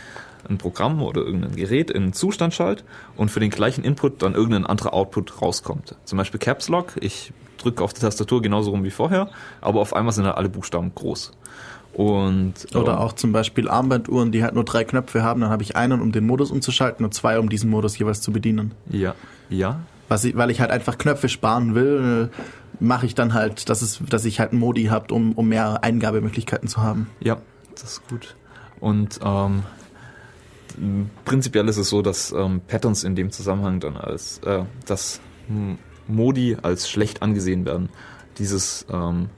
[0.48, 2.84] ein Programm oder irgendein Gerät in einen Zustand schalte
[3.16, 5.96] und für den gleichen Input dann irgendein anderer Output rauskommt.
[6.04, 9.28] Zum Beispiel Caps Lock, ich drücke auf die Tastatur genauso rum wie vorher,
[9.60, 11.32] aber auf einmal sind halt alle Buchstaben groß.
[11.92, 15.62] Und Oder ähm, auch zum Beispiel Armbanduhren, die halt nur drei Knöpfe haben, dann habe
[15.62, 18.72] ich einen, um den Modus umzuschalten und zwei, um diesen Modus jeweils zu bedienen.
[18.88, 19.14] Ja,
[19.50, 19.80] ja,
[20.10, 23.80] Was ich, weil ich halt einfach Knöpfe sparen will, äh, mache ich dann halt, dass,
[23.80, 27.08] es, dass ich halt einen Modi habe, um, um mehr Eingabemöglichkeiten zu haben.
[27.20, 27.40] Ja,
[27.74, 28.34] das ist gut.
[28.80, 29.62] Und ähm,
[31.24, 35.20] prinzipiell ist es so, dass ähm, Patterns in dem Zusammenhang dann als, äh, dass
[36.08, 37.88] Modi als schlecht angesehen werden.
[38.38, 39.28] Dieses ähm,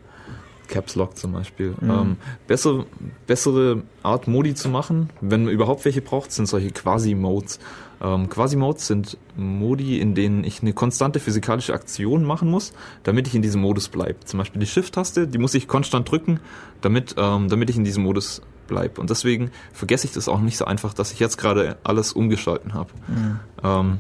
[0.69, 1.75] Caps Lock zum Beispiel.
[1.81, 1.91] Mhm.
[1.91, 2.17] Ähm,
[2.47, 2.87] besser,
[3.27, 7.59] bessere Art Modi zu machen, wenn man überhaupt welche braucht, sind solche Quasi-Modes.
[8.03, 12.73] Ähm, Quasi-Modes sind Modi, in denen ich eine konstante physikalische Aktion machen muss,
[13.05, 14.21] damit ich in diesem Modus bleibe.
[14.25, 16.41] Zum Beispiel die Shift-Taste, die muss ich konstant drücken,
[16.81, 19.01] damit, ähm, damit ich in diesem Modus bleibe.
[19.01, 22.75] Und deswegen vergesse ich das auch nicht so einfach, dass ich jetzt gerade alles umgeschalten
[22.75, 22.91] habe.
[23.07, 23.41] Mhm.
[23.63, 23.99] Ähm,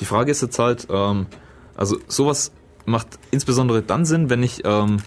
[0.00, 1.26] die Frage ist jetzt halt, ähm,
[1.76, 2.52] also sowas
[2.86, 4.98] macht insbesondere dann Sinn, wenn ich ähm,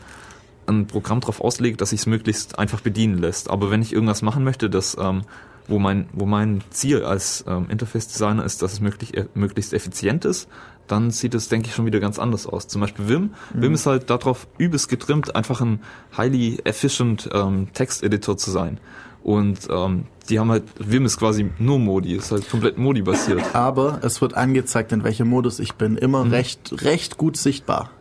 [0.68, 3.50] ein Programm darauf auslege, dass ich es möglichst einfach bedienen lässt.
[3.50, 5.24] Aber wenn ich irgendwas machen möchte, das, ähm,
[5.72, 10.26] wo, mein, wo mein Ziel als ähm, Interface-Designer ist, dass es möglich, äh, möglichst effizient
[10.26, 10.48] ist,
[10.88, 12.68] dann sieht es, denke ich, schon wieder ganz anders aus.
[12.68, 13.32] Zum Beispiel Vim.
[13.54, 13.62] Mhm.
[13.62, 15.80] Vim ist halt darauf übelst getrimmt, einfach ein
[16.18, 18.80] highly efficient ähm, Text-Editor zu sein.
[19.24, 23.42] Und ähm, die haben halt, Vim ist quasi nur Modi, ist halt komplett Modi-basiert.
[23.56, 25.96] Aber es wird angezeigt, in welchem Modus ich bin.
[25.96, 26.32] Immer Mhm.
[26.32, 27.92] recht, recht gut sichtbar.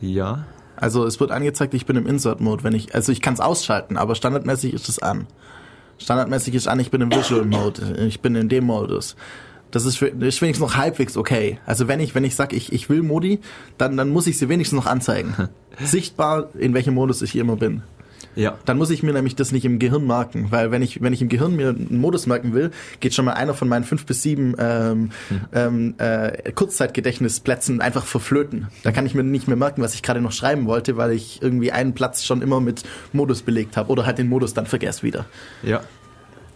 [0.00, 0.46] Ja.
[0.76, 3.96] Also es wird angezeigt, ich bin im Insert-Mode, wenn ich, also ich kann es ausschalten,
[3.96, 5.26] aber standardmäßig ist es an.
[5.98, 9.16] Standardmäßig ist an, ich bin im Visual-Mode, ich bin in dem Modus.
[9.70, 11.58] Das ist, für- das ist wenigstens noch halbwegs okay.
[11.66, 13.40] Also wenn ich, wenn ich sage, ich, ich will Modi,
[13.76, 15.34] dann, dann muss ich sie wenigstens noch anzeigen.
[15.80, 17.82] Sichtbar, in welchem Modus ich immer bin.
[18.38, 18.56] Ja.
[18.66, 21.20] Dann muss ich mir nämlich das nicht im Gehirn marken, weil wenn ich, wenn ich
[21.20, 22.70] im Gehirn mir einen Modus merken will,
[23.00, 25.10] geht schon mal einer von meinen fünf bis sieben ähm,
[25.52, 28.68] ähm, äh, Kurzzeitgedächtnisplätzen einfach verflöten.
[28.84, 31.42] Da kann ich mir nicht mehr merken, was ich gerade noch schreiben wollte, weil ich
[31.42, 35.02] irgendwie einen Platz schon immer mit Modus belegt habe oder halt den Modus dann vergesse
[35.02, 35.26] wieder.
[35.64, 35.80] Ja.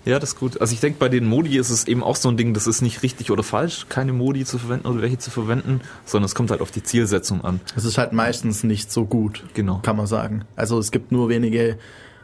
[0.04, 0.60] Ja, das ist gut.
[0.60, 2.82] Also ich denke, bei den Modi ist es eben auch so ein Ding, das ist
[2.82, 6.50] nicht richtig oder falsch, keine Modi zu verwenden oder welche zu verwenden, sondern es kommt
[6.50, 7.60] halt auf die Zielsetzung an.
[7.76, 9.78] Es ist halt meistens nicht so gut, Genau.
[9.82, 10.44] kann man sagen.
[10.56, 11.78] Also es gibt nur wenige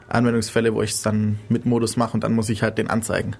[0.09, 3.35] Anwendungsfälle, wo ich es dann mit Modus mache und dann muss ich halt den anzeigen.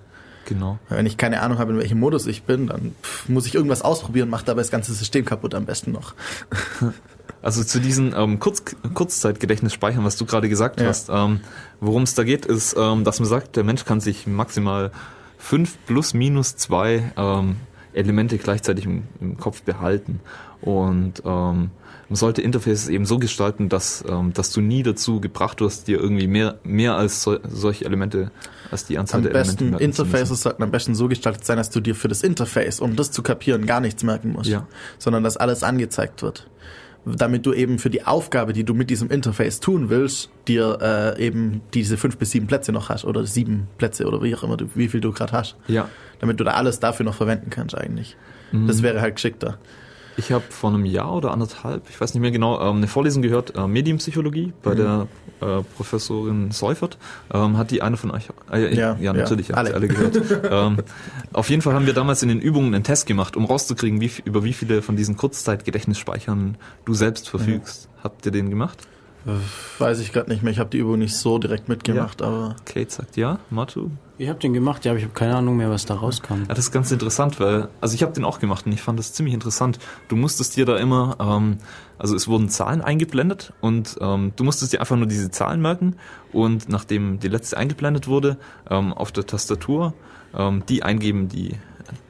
[0.45, 0.79] Genau.
[0.87, 3.81] Wenn ich keine Ahnung habe, in welchem Modus ich bin, dann pff, muss ich irgendwas
[3.81, 6.13] ausprobieren, macht dabei das ganze System kaputt am besten noch.
[7.41, 10.87] Also zu diesen ähm, Kurz Kurzzeitgedächtnis speichern, was du gerade gesagt Ja.
[10.87, 11.09] hast.
[11.11, 11.41] Ähm,
[11.79, 14.91] Worum es da geht, ist, ähm, dass man sagt, der Mensch kann sich maximal
[15.37, 17.55] fünf plus minus zwei ähm,
[17.93, 20.19] Elemente gleichzeitig im, im Kopf behalten.
[20.61, 21.71] Und ähm,
[22.09, 25.99] man sollte Interfaces eben so gestalten, dass, ähm, dass du nie dazu gebracht wirst, dir
[25.99, 28.31] irgendwie mehr, mehr als so, solche Elemente,
[28.71, 29.83] als die Anzahl Am der Elemente besten zu müssen.
[29.83, 33.11] Interfaces sollten am besten so gestaltet sein, dass du dir für das Interface, um das
[33.11, 34.67] zu kapieren, gar nichts merken musst, Ja.
[34.97, 36.47] sondern dass alles angezeigt wird.
[37.05, 41.25] Damit du eben für die Aufgabe, die du mit diesem Interface tun willst, dir äh,
[41.25, 44.57] eben diese fünf bis sieben Plätze noch hast oder sieben Plätze oder wie auch immer,
[44.57, 45.55] du, wie viel du gerade hast.
[45.67, 45.89] Ja.
[46.19, 48.17] Damit du da alles dafür noch verwenden kannst eigentlich.
[48.51, 48.67] Mhm.
[48.67, 49.57] Das wäre halt geschickter.
[50.19, 53.21] Ich habe vor einem Jahr oder anderthalb, ich weiß nicht mehr genau, ähm, eine Vorlesung
[53.21, 54.77] gehört, äh, Medienpsychologie bei Mhm.
[54.77, 55.07] der
[55.41, 56.97] äh, Professorin Seufert.
[57.33, 58.27] Ähm, hat die eine von euch?
[58.51, 59.73] Äh, Ja, ja, natürlich, ja, alle.
[59.73, 60.19] alle gehört.
[60.51, 60.77] ähm,
[61.31, 64.11] auf jeden Fall haben wir damals in den Übungen einen Test gemacht, um rauszukriegen, wie,
[64.25, 67.87] über wie viele von diesen Kurzzeitgedächtnisspeichern du selbst verfügst.
[68.03, 68.79] Habt ihr den gemacht?
[69.77, 72.89] Weiß ich gerade nicht mehr, ich habe die Übung nicht so direkt mitgemacht, aber Kate
[72.89, 73.89] sagt ja, Matu?
[74.17, 76.41] Ich habe den gemacht, ja, aber ich habe keine Ahnung mehr, was da rauskam.
[76.47, 78.97] Ja, das ist ganz interessant, weil, also ich habe den auch gemacht und ich fand
[78.97, 79.79] das ziemlich interessant.
[80.07, 81.57] Du musstest dir da immer, ähm,
[81.97, 85.95] also es wurden Zahlen eingeblendet und ähm, du musstest dir einfach nur diese Zahlen merken
[86.31, 88.37] und nachdem die letzte eingeblendet wurde,
[88.69, 89.93] ähm, auf der Tastatur
[90.33, 91.55] ähm, die eingeben, die,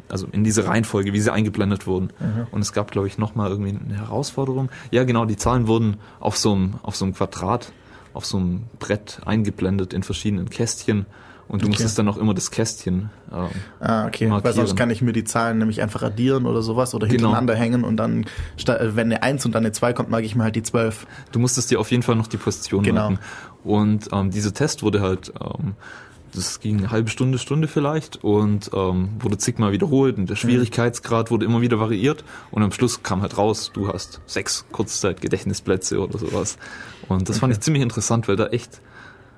[0.10, 2.10] also in diese Reihenfolge, wie sie eingeblendet wurden.
[2.20, 2.48] Mhm.
[2.52, 4.70] Und es gab, glaube ich, nochmal irgendwie eine Herausforderung.
[4.92, 7.72] Ja, genau, die Zahlen wurden auf so einem, auf so einem Quadrat,
[8.14, 11.06] auf so einem Brett eingeblendet in verschiedenen Kästchen.
[11.48, 11.72] Und du Okay.
[11.78, 13.48] musstest dann auch immer das Kästchen ähm,
[13.80, 14.26] Ah, okay.
[14.26, 14.54] Weil markieren.
[14.56, 17.30] sonst kann ich mir die Zahlen nämlich einfach addieren oder sowas oder Genau.
[17.30, 18.26] hintereinander hängen und dann,
[18.68, 21.08] äh, wenn eine 1 und dann eine 2 kommt, mag ich mir halt die 12.
[21.32, 23.10] Du musstest dir auf jeden Fall noch die Position Genau.
[23.10, 23.24] merken.
[23.64, 25.74] Und ähm, dieser Test wurde halt, ähm,
[26.34, 31.32] das ging eine halbe Stunde, Stunde vielleicht und ähm, wurde zigmal wiederholt und der Schwierigkeitsgrad
[31.32, 36.18] wurde immer wieder variiert und am Schluss kam halt raus, du hast sechs Kurzzeitgedächtnisplätze oder
[36.18, 36.58] sowas.
[37.08, 37.60] Und das fand Okay.
[37.60, 38.82] ich ziemlich interessant, weil da echt,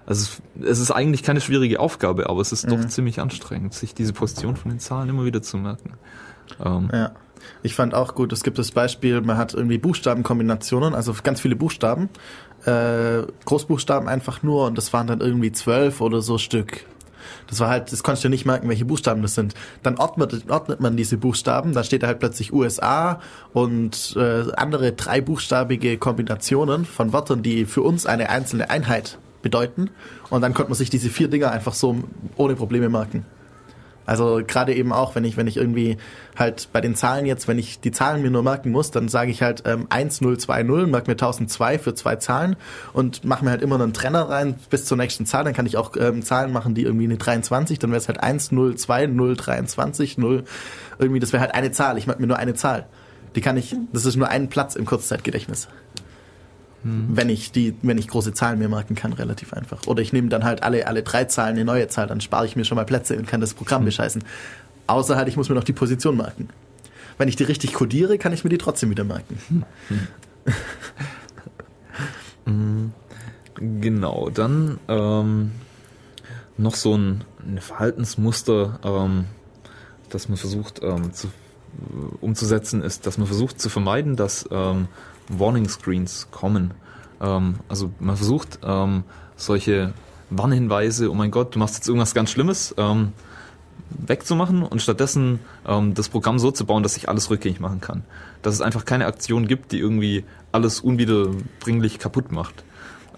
[0.06, 2.90] also es- ist eigentlich keine schwierige Aufgabe, aber es ist doch Mhm.
[2.90, 5.94] ziemlich anstrengend, sich diese Position von den Zahlen immer wieder zu merken.
[6.64, 7.12] Ähm, Ja.
[7.64, 11.56] Ich fand auch gut, es gibt das Beispiel, man hat irgendwie Buchstabenkombinationen, also ganz viele
[11.56, 12.08] Buchstaben,
[12.66, 16.86] äh, Großbuchstaben einfach nur und das waren dann irgendwie zwölf oder so Stück.
[17.48, 19.56] Das war halt, das konntest du nicht merken, welche Buchstaben das sind.
[19.84, 23.20] Dann ordnet, ordnet man diese Buchstaben, da steht da halt plötzlich USA
[23.54, 29.90] und äh, andere dreibuchstabige Kombinationen von Wörtern, die für uns eine einzelne Einheit bedeuten.
[30.30, 31.98] Und dann konnte man sich diese vier Dinger einfach so
[32.38, 33.26] ohne Probleme merken.
[34.12, 35.96] Also gerade eben auch, wenn ich, wenn ich irgendwie
[36.36, 39.32] halt bei den Zahlen jetzt, wenn ich die Zahlen mir nur merken muss, dann sage
[39.32, 42.58] ich halt ähm, 1020, merke mir 1002 für zwei Zahlen
[42.92, 45.46] und mache mir halt immer einen Trenner rein bis zur nächsten Zahl.
[45.46, 48.22] Dann kann ich auch ähm, Zahlen machen, die irgendwie eine 23, dann wäre es halt
[48.22, 50.44] 102, 023, 0,
[51.00, 51.98] irgendwie, das wäre halt eine Zahl.
[51.98, 52.88] Ich merke mir nur eine Zahl.
[53.38, 55.70] Die kann ich, das ist nur ein Platz im Kurzzeitgedächtnis.
[56.84, 59.86] Wenn ich die, wenn ich große Zahlen mir merken kann, relativ einfach.
[59.88, 62.56] Oder ich nehme dann halt alle, alle drei Zahlen eine neue Zahl, dann spare ich
[62.56, 64.24] mir schon mal Plätze und kann das Programm bescheißen.
[64.88, 66.50] Außer halt, ich muss mir noch die Position merken.
[67.18, 69.64] Wenn ich die richtig codiere, kann ich mir die trotzdem wieder merken.
[72.46, 72.90] Mm,
[73.62, 75.52] Genau, dann ähm,
[76.58, 79.26] noch so ein, ein Verhaltensmuster, ähm,
[80.10, 81.28] das man versucht ähm, zu,
[82.22, 84.88] umzusetzen, ist, dass man versucht zu vermeiden, dass ähm,
[85.40, 86.74] Warning Screens kommen.
[87.22, 89.04] Ähm, also man versucht ähm,
[89.36, 89.94] solche
[90.30, 93.14] Warnhinweise, oh mein Gott, du machst jetzt irgendwas ganz Schlimmes, ähm,
[93.90, 98.04] wegzumachen und stattdessen ähm, das Programm so zu bauen, dass ich alles rückgängig machen kann.
[98.42, 102.64] Dass es einfach keine Aktion gibt, die irgendwie alles unwiederbringlich kaputt macht.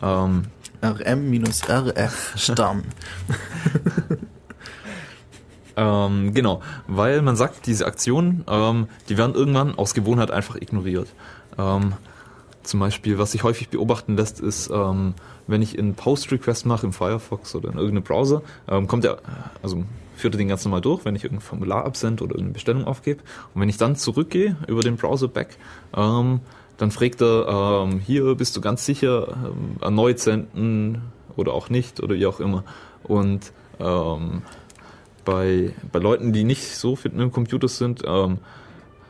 [0.02, 0.44] Ähm,
[0.84, 2.84] RM-RF Stamm.
[5.77, 11.07] ähm, genau, weil man sagt, diese Aktionen, ähm, die werden irgendwann aus Gewohnheit einfach ignoriert.
[11.57, 11.93] Ähm,
[12.63, 15.13] zum Beispiel, was sich häufig beobachten lässt, ist, ähm,
[15.47, 19.17] wenn ich einen Post-Request mache im Firefox oder in irgendeinem Browser, ähm, kommt er,
[19.61, 19.84] also
[20.15, 23.21] führt er den ganz normal durch, wenn ich irgendein Formular absende oder irgendeine Bestellung aufgebe.
[23.53, 25.57] Und wenn ich dann zurückgehe über den Browser back,
[25.95, 26.39] ähm,
[26.77, 31.01] dann fragt er, ähm, hier bist du ganz sicher, ähm, erneut senden
[31.35, 32.63] oder auch nicht oder wie auch immer.
[33.03, 34.41] Und ähm,
[35.25, 38.03] bei, bei Leuten, die nicht so fit mit dem Computer sind,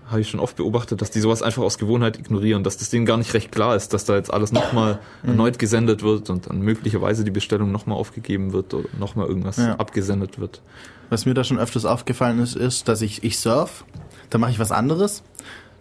[0.09, 3.05] habe ich schon oft beobachtet, dass die sowas einfach aus Gewohnheit ignorieren, dass das denen
[3.05, 5.30] gar nicht recht klar ist, dass da jetzt alles nochmal Mhm.
[5.30, 9.75] erneut gesendet wird und dann möglicherweise die Bestellung nochmal aufgegeben wird oder nochmal irgendwas Ja.
[9.77, 10.61] abgesendet wird.
[11.09, 13.85] Was mir da schon öfters aufgefallen ist, ist, dass ich, ich surf,
[14.30, 15.23] dann mache ich was anderes,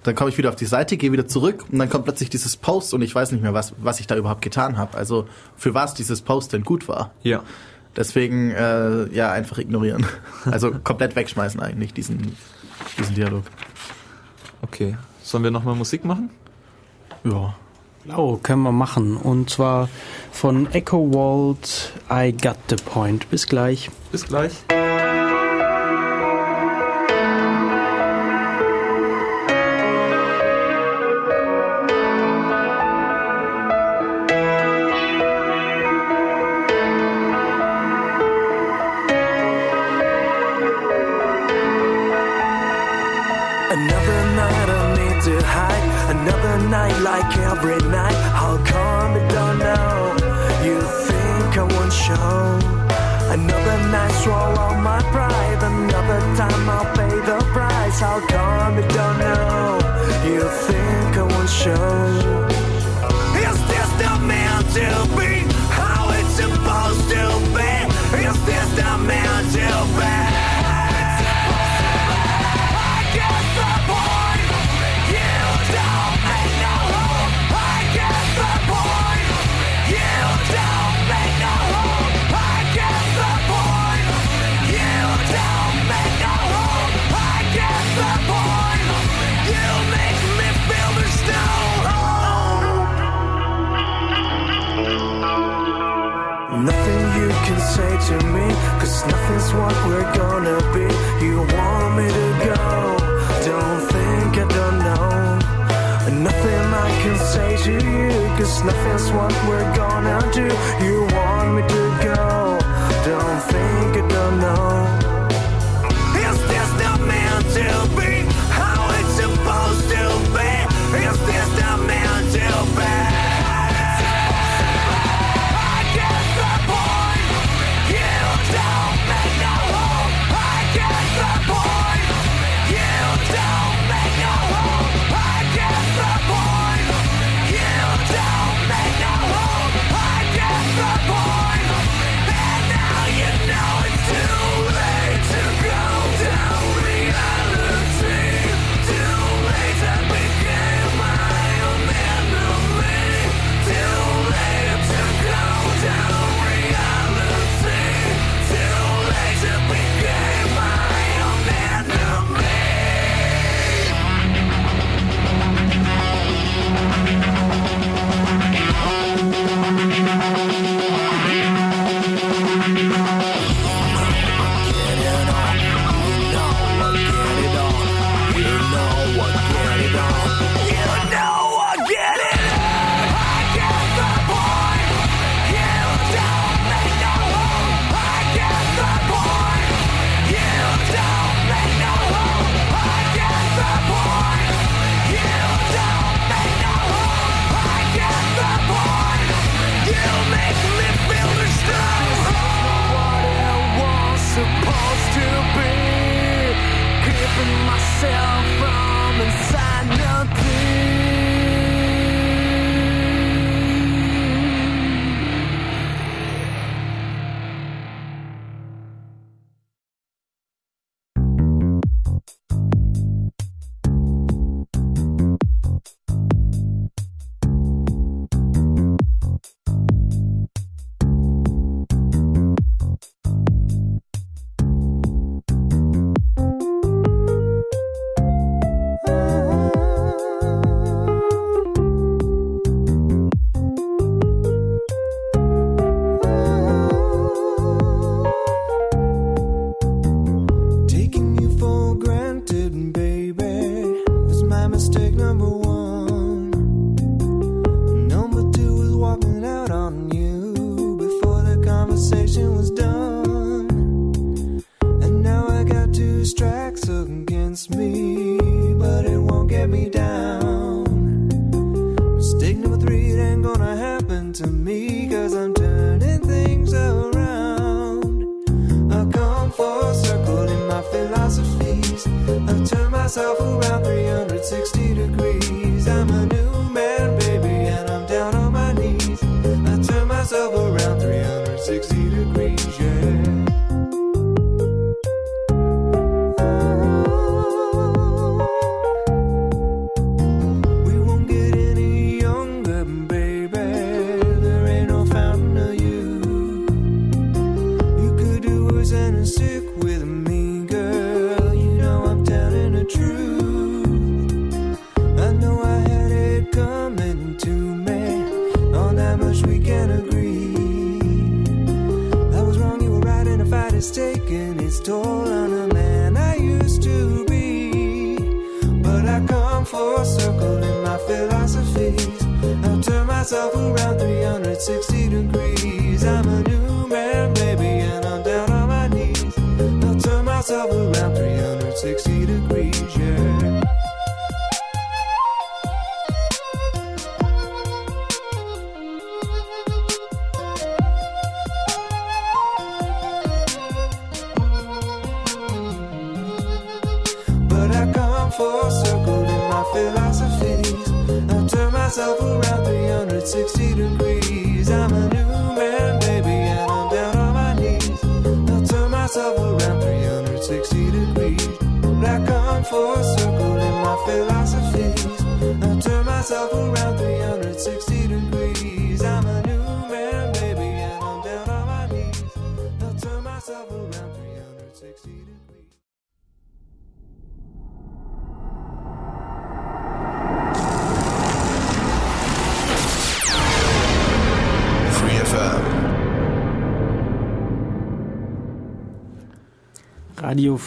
[0.03, 2.57] dann komme ich wieder auf die Seite, gehe wieder zurück und dann kommt plötzlich dieses
[2.57, 4.97] Post und ich weiß nicht mehr, was, was ich da überhaupt getan habe.
[4.97, 5.27] Also
[5.57, 7.13] für was dieses Post denn gut war.
[7.23, 7.43] Ja.
[7.97, 10.07] Deswegen, äh, ja, einfach ignorieren.
[10.51, 12.35] Also komplett wegschmeißen eigentlich, diesen,
[12.99, 13.45] diesen Dialog.
[14.63, 14.97] Okay.
[15.23, 16.31] Sollen wir nochmal Musik machen?
[17.25, 17.55] Ja.
[18.17, 19.17] Oh, können wir machen.
[19.17, 19.89] Und zwar
[20.33, 23.31] von Echo Walt, I Got the Point.
[23.31, 23.91] Bis gleich.
[24.11, 24.53] Bis gleich.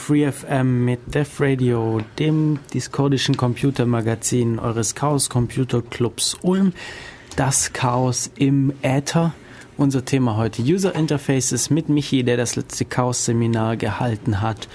[0.06, 6.74] Radio Free FM mit Def Radio, dem discordischen Computermagazin eures Chaos Computer Clubs Ulm.
[7.36, 9.34] Das Chaos im Äther.
[9.78, 14.68] Unser Thema heute User Interfaces mit Michi, der das letzte Chaos-Seminar gehalten hat.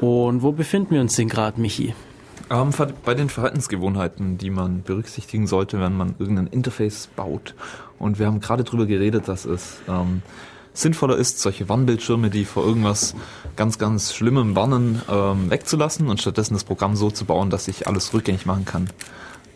[0.00, 1.94] Und wo befinden wir uns denn gerade, Michi?
[2.48, 2.70] Ähm,
[3.04, 7.54] bei den Verhaltensgewohnheiten, die man berücksichtigen sollte, wenn man irgendein Interface baut.
[7.98, 10.22] Und wir haben gerade drüber geredet, dass es ähm,
[10.76, 13.14] sinnvoller ist, solche Warnbildschirme, die vor irgendwas
[13.56, 17.86] ganz, ganz Schlimmem warnen, ähm, wegzulassen und stattdessen das Programm so zu bauen, dass ich
[17.86, 18.88] alles rückgängig machen kann.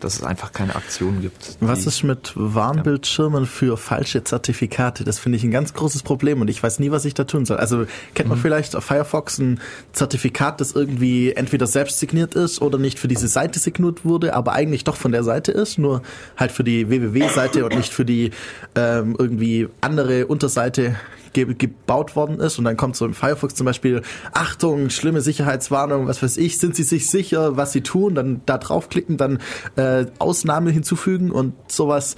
[0.01, 1.57] Dass es einfach keine Aktion gibt.
[1.59, 5.03] Was ist mit Warnbildschirmen für falsche Zertifikate?
[5.03, 7.45] Das finde ich ein ganz großes Problem und ich weiß nie, was ich da tun
[7.45, 7.57] soll.
[7.57, 9.61] Also kennt man vielleicht auf Firefox ein
[9.93, 14.53] Zertifikat, das irgendwie entweder selbst signiert ist oder nicht für diese Seite signiert wurde, aber
[14.53, 16.01] eigentlich doch von der Seite ist, nur
[16.35, 18.31] halt für die www-Seite und nicht für die
[18.75, 20.95] ähm, irgendwie andere Unterseite
[21.33, 24.01] ge gebaut worden ist und dann kommt so im Firefox zum Beispiel
[24.33, 28.57] Achtung, schlimme Sicherheitswarnung, was weiß ich, sind Sie sich sicher, was Sie tun, dann da
[28.57, 29.39] draufklicken, dann
[29.75, 32.15] äh, Ausnahme hinzufügen und sowas.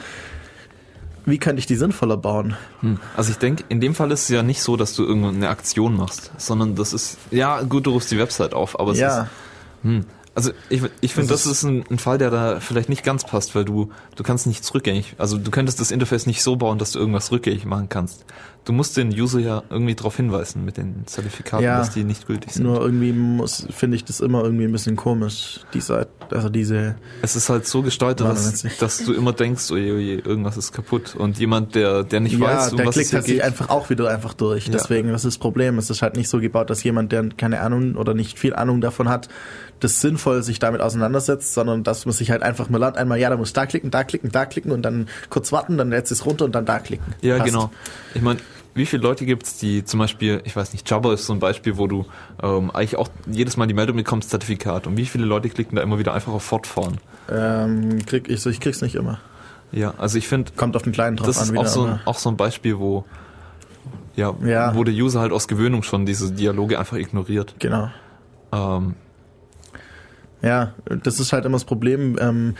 [1.25, 2.57] Wie könnte ich die sinnvoller bauen?
[2.81, 2.99] Hm.
[3.15, 5.95] Also ich denke, in dem Fall ist es ja nicht so, dass du irgendeine Aktion
[5.95, 9.21] machst, sondern das ist, ja gut, du rufst die Website auf, aber es Ja.
[9.21, 9.27] ist,
[9.83, 10.05] hm.
[10.35, 13.23] also ich, ich finde, Das das, ist ein, ein Fall, der da vielleicht nicht ganz
[13.23, 16.77] passt, weil du, du kannst nichts rückgängig, also du könntest das Interface nicht so bauen,
[16.77, 18.25] dass du irgendwas rückgängig machen kannst.
[18.65, 22.53] Du musst den User ja irgendwie darauf hinweisen mit den Zertifikaten, dass die nicht gültig
[22.53, 22.63] sind.
[22.63, 26.95] Nur irgendwie muss, finde ich das immer irgendwie ein bisschen komisch, die Seite, also diese.
[27.21, 31.15] Es ist halt so gestaltet, dass, dass du immer denkst, oje, oje, irgendwas ist kaputt.
[31.15, 33.35] Und jemand, der, der nicht ja, weiß, um der was es klickt hier halt sich
[33.35, 34.67] geht, einfach auch wieder einfach durch.
[34.67, 34.73] Ja.
[34.73, 35.77] Deswegen, das ist das Problem.
[35.77, 38.79] Es ist halt nicht so gebaut, dass jemand, der keine Ahnung oder nicht viel Ahnung
[38.79, 39.27] davon hat,
[39.83, 43.29] das sinnvoll sich damit auseinandersetzt, sondern dass man sich halt einfach, man lernt einmal, ja,
[43.29, 46.25] da muss da klicken, da klicken, da klicken und dann kurz warten, dann lädt es
[46.25, 47.13] runter und dann da klicken.
[47.21, 47.51] Ja, Passt.
[47.51, 47.71] genau.
[48.13, 48.39] Ich meine,
[48.75, 51.77] wie viele Leute gibt's, die zum Beispiel, ich weiß nicht, Jabber ist so ein Beispiel,
[51.77, 52.05] wo du
[52.41, 54.87] ähm, eigentlich auch jedes Mal die Meldung bekommst, Zertifikat.
[54.87, 56.97] Und wie viele Leute klicken da immer wieder einfach auf Fortfahren?
[57.29, 59.19] Ähm, krieg ich, ich krieg's nicht immer.
[59.71, 61.61] Ja, also ich finde, Kommt auf den kleinen drauf das an ist wieder.
[61.61, 63.05] auch so, ein, auch so ein Beispiel, wo
[64.15, 64.75] ja, Ja.
[64.75, 67.55] wo der User halt aus Gewöhnung schon diese Dialoge einfach ignoriert.
[67.59, 67.89] Genau.
[68.51, 68.93] Ähm,
[70.41, 70.73] Ja,
[71.03, 72.55] das ist halt immer das Problem, ähm,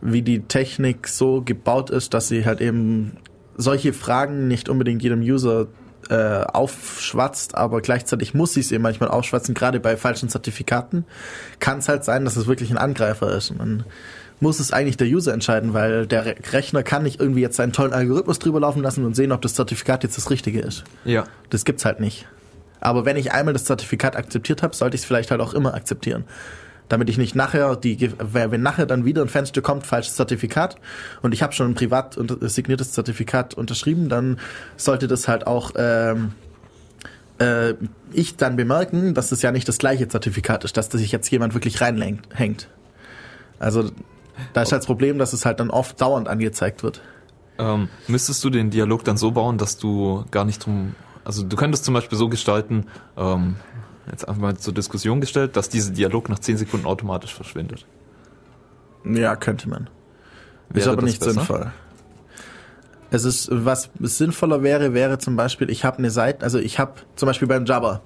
[0.00, 3.16] wie die Technik so gebaut ist, dass sie halt eben
[3.56, 5.66] solche Fragen nicht unbedingt jedem User
[6.08, 11.04] äh, aufschwatzt, aber gleichzeitig muss sie es eben manchmal aufschwatzen, gerade bei falschen Zertifikaten
[11.58, 13.50] kann es halt sein, dass es wirklich ein Angreifer ist.
[13.50, 13.84] Und dann
[14.38, 17.72] muss es eigentlich der User entscheiden, weil der Re Rechner kann nicht irgendwie jetzt seinen
[17.72, 20.84] tollen Algorithmus drüber laufen lassen und sehen, ob das Zertifikat jetzt das Richtige ist.
[21.04, 21.24] ja.
[21.50, 22.26] Das gibt's halt nicht.
[22.80, 25.74] Aber wenn ich einmal das Zertifikat akzeptiert habe, sollte ich es vielleicht halt auch immer
[25.74, 26.24] akzeptieren.
[26.88, 30.76] Damit ich nicht nachher, die, wenn nachher dann wieder ein Fenster kommt, falsches Zertifikat
[31.20, 34.38] und ich habe schon ein privat signiertes Zertifikat unterschrieben, dann
[34.76, 36.32] sollte das halt auch ähm,
[37.38, 37.74] äh,
[38.12, 41.54] ich dann bemerken, dass das ja nicht das gleiche Zertifikat ist, dass sich jetzt jemand
[41.54, 42.68] wirklich reinhängt.
[43.58, 43.90] Also
[44.52, 47.00] da ist halt das Problem, dass es halt dann oft dauernd angezeigt wird.
[47.58, 50.94] Ähm, müsstest du den Dialog dann so bauen, dass du gar nicht drum,
[51.24, 52.86] also du könntest zum Beispiel so gestalten,
[53.16, 53.56] ähm,
[54.10, 57.86] jetzt einfach mal zur Diskussion gestellt, dass dieser Dialog nach 10 Sekunden automatisch verschwindet.
[59.04, 59.88] Ja, könnte man.
[60.70, 61.32] ist Wäre aber das nicht besser?
[61.32, 61.72] sinnvoll.
[63.10, 66.94] Es ist, was sinnvoller wäre, wäre zum Beispiel, ich habe eine Seite, also ich habe
[67.14, 68.02] zum Beispiel beim Jabber,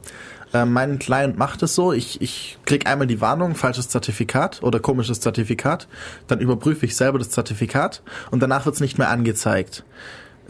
[0.53, 4.79] äh, mein Client macht es so, ich, ich krieg einmal die Warnung, falsches Zertifikat oder
[4.79, 5.89] komisches Zertifikat,
[6.27, 9.85] dann überprüfe ich selber das Zertifikat und danach wird's nicht mehr angezeigt.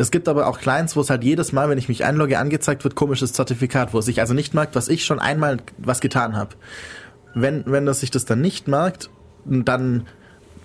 [0.00, 2.84] Es gibt aber auch Clients, wo es halt jedes Mal, wenn ich mich einlogge, angezeigt
[2.84, 6.36] wird, komisches Zertifikat, wo es sich also nicht merkt, was ich schon einmal was getan
[6.36, 6.56] habe.
[7.34, 9.10] Wenn, wenn das sich das dann nicht merkt,
[9.44, 10.06] dann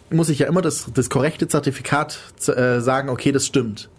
[0.10, 2.18] muss ich ja immer das, das korrekte Zertifikat
[2.48, 3.90] äh, sagen, okay, das stimmt.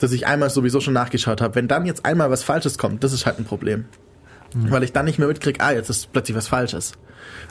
[0.00, 1.54] Dass ich einmal sowieso schon nachgeschaut habe.
[1.54, 3.84] Wenn dann jetzt einmal was Falsches kommt, das ist halt ein Problem.
[4.54, 6.92] Weil ich dann nicht mehr mitkriege, ah, jetzt ist plötzlich was Falsches.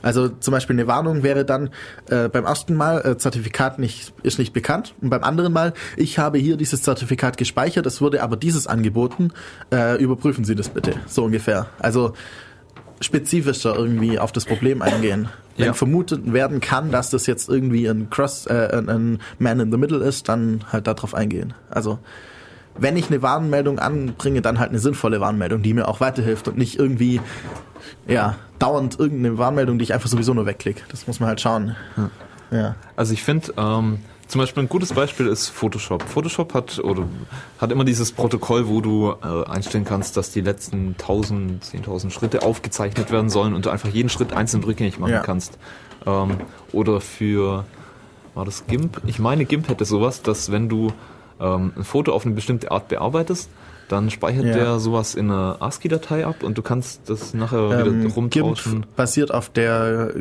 [0.01, 1.69] Also zum Beispiel eine Warnung wäre dann
[2.09, 6.19] äh, beim ersten Mal äh, Zertifikat nicht, ist nicht bekannt und beim anderen Mal, ich
[6.19, 9.31] habe hier dieses Zertifikat gespeichert, es wurde aber dieses angeboten,
[9.71, 11.67] äh, überprüfen Sie das bitte, so ungefähr.
[11.79, 12.13] Also
[12.99, 15.29] spezifischer irgendwie auf das Problem eingehen.
[15.57, 15.73] Wenn Ja.
[15.73, 19.77] vermutet werden kann, dass das jetzt irgendwie ein Cross, äh, ein- ein Man in the
[19.77, 21.53] Middle ist, dann halt darauf eingehen.
[21.69, 21.99] Also
[22.77, 26.57] wenn ich eine Warnmeldung anbringe, dann halt eine sinnvolle Warnmeldung, die mir auch weiterhilft und
[26.57, 27.19] nicht irgendwie
[28.07, 30.81] ja dauernd irgendeine Warnmeldung, die ich einfach sowieso nur wegklicke.
[30.89, 31.75] Das muss man halt schauen.
[32.51, 32.75] Ja.
[32.95, 36.03] Also ich finde, ähm, zum Beispiel ein gutes Beispiel ist Photoshop.
[36.03, 37.03] Photoshop hat oder
[37.59, 42.41] hat immer dieses Protokoll, wo du äh, einstellen kannst, dass die letzten 1000, 10.000 Schritte
[42.43, 45.19] aufgezeichnet werden sollen und du einfach jeden Schritt einzeln rückgängig machen Ja.
[45.21, 45.57] kannst.
[46.05, 46.37] Ähm,
[46.71, 47.65] oder für,
[48.33, 49.01] war das GIMP?
[49.05, 50.93] Ich meine, GIMP hätte sowas, dass wenn du
[51.41, 53.49] ähm, ein Foto auf eine bestimmte Art bearbeitest,
[53.89, 54.53] dann speichert Ja.
[54.53, 58.71] der sowas in einer ASCII-Datei ab und du kannst das nachher wieder Ähm, rumtauschen.
[58.83, 60.13] GIMP basiert auf der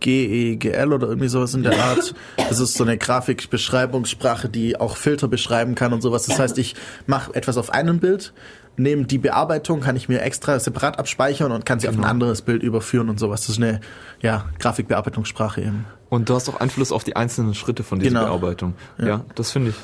[0.00, 2.14] GEGL oder irgendwie sowas in der Art.
[2.36, 6.26] Das ist so eine Grafikbeschreibungssprache, die auch Filter beschreiben kann und sowas.
[6.26, 6.74] Das heißt, ich
[7.06, 8.32] mache etwas auf einem Bild,
[8.76, 12.08] nehme die Bearbeitung, kann ich mir extra separat abspeichern und kann sie auf ein Genau.
[12.08, 13.42] anderes Bild überführen und sowas.
[13.42, 13.80] Das ist eine
[14.20, 15.86] ja, Grafikbearbeitungssprache eben.
[16.10, 18.24] Und du hast auch Einfluss auf die einzelnen Schritte von dieser Genau.
[18.38, 18.74] Bearbeitung.
[18.98, 19.24] Ja, Ja.
[19.36, 19.76] das finde ich.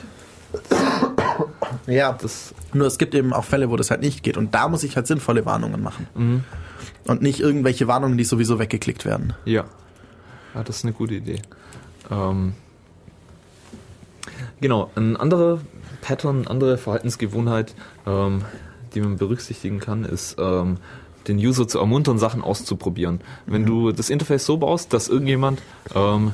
[1.87, 4.37] Ja, das nur es gibt eben auch Fälle, wo das halt nicht geht.
[4.37, 6.07] Und da muss ich halt sinnvolle Warnungen machen.
[6.15, 6.45] Mhm.
[7.07, 9.35] Und nicht irgendwelche Warnungen, die sowieso weggeklickt werden.
[9.45, 9.65] Ja.
[10.55, 11.43] Ja, das ist eine gute Idee.
[12.11, 12.55] Ähm,
[14.61, 15.61] genau, ein anderer
[16.01, 17.75] Pattern, andere Verhaltensgewohnheit,
[18.07, 18.45] ähm,
[18.95, 20.79] die man berücksichtigen kann, ist ähm,
[21.29, 23.21] den User zu ermuntern, Sachen auszuprobieren.
[23.47, 25.63] Wenn du das Interface so baust, dass irgendjemand
[25.95, 26.33] ähm,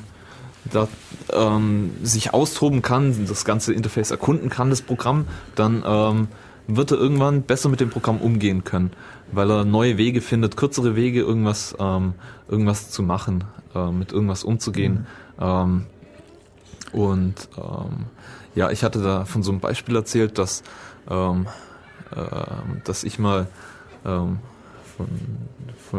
[0.72, 0.88] da,
[1.32, 6.28] ähm, sich austoben kann, das ganze Interface erkunden kann, das Programm, dann ähm,
[6.66, 8.90] wird er irgendwann besser mit dem Programm umgehen können,
[9.32, 12.14] weil er neue Wege findet, kürzere Wege, irgendwas, ähm,
[12.48, 13.44] irgendwas zu machen,
[13.74, 15.06] äh, mit irgendwas umzugehen.
[15.40, 15.86] Ähm,
[16.92, 18.06] und ähm,
[18.54, 20.62] ja, ich hatte da von so einem Beispiel erzählt, dass,
[21.10, 21.46] ähm,
[22.16, 23.48] ähm, dass ich mal
[24.04, 24.38] von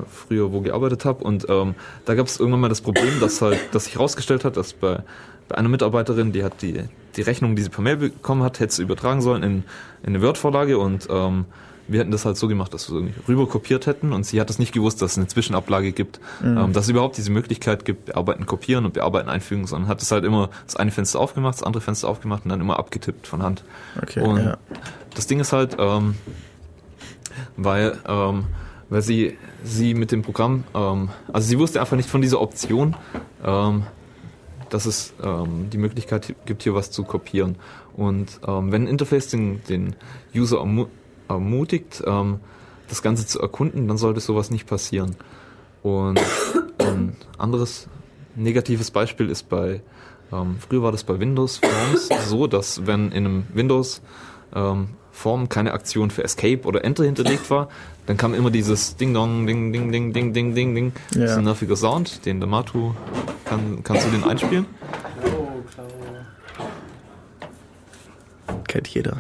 [0.09, 3.59] früher wo gearbeitet habe und ähm, da gab es irgendwann mal das Problem, dass halt,
[3.71, 4.99] dass sich herausgestellt hat, dass bei,
[5.47, 6.83] bei einer Mitarbeiterin, die hat die,
[7.15, 9.63] die Rechnung, die sie per Mail bekommen hat, hätte sie übertragen sollen in,
[10.03, 11.45] in eine Word-Vorlage und ähm,
[11.89, 14.49] wir hätten das halt so gemacht, dass wir irgendwie rüber kopiert hätten und sie hat
[14.49, 16.57] es nicht gewusst, dass es eine Zwischenablage gibt, Mhm.
[16.57, 20.11] ähm, dass es überhaupt diese Möglichkeit gibt, bearbeiten, kopieren und bearbeiten, einfügen, sondern hat es
[20.11, 23.41] halt immer das eine Fenster aufgemacht, das andere Fenster aufgemacht und dann immer abgetippt von
[23.41, 23.63] Hand.
[24.01, 24.57] Okay, und ja.
[25.15, 26.15] das Ding ist halt, ähm,
[27.55, 28.45] weil, ähm,
[28.89, 32.95] weil sie, sie mit dem Programm, ähm, also sie wusste einfach nicht von dieser Option,
[33.43, 33.83] ähm,
[34.69, 37.55] dass es ähm, die Möglichkeit gibt, hier was zu kopieren.
[37.95, 39.95] Und ähm, wenn ein Interface den, den
[40.35, 40.87] User ermu
[41.29, 42.39] ermutigt, ähm,
[42.87, 45.17] das Ganze zu erkunden, dann sollte sowas nicht passieren.
[45.83, 46.19] Und
[46.77, 47.87] ein anderes
[48.35, 49.81] negatives Beispiel ist bei,
[50.31, 54.01] ähm, früher war das bei Windows Forms so, dass wenn in einem Windows
[55.11, 57.67] Form keine Aktion für Escape oder Enter hinterlegt war,
[58.07, 60.93] dann kam immer dieses Ding-Dong, Ding-Ding-Ding, Ding-Ding-Ding, Ding.
[61.13, 61.21] Ja.
[61.21, 62.93] Das ist ein nerviger Sound, den der Matu,
[63.43, 64.65] kann, kannst du den einspielen?
[68.67, 69.17] Kennt jeder.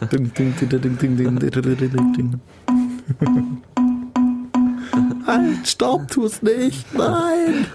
[0.10, 2.12] ding, ding, ding, ding, ding, ding, ding, ding.
[2.12, 2.40] ding
[3.12, 3.73] ding.
[5.26, 7.66] Halt, stopp, tu's nicht, nein!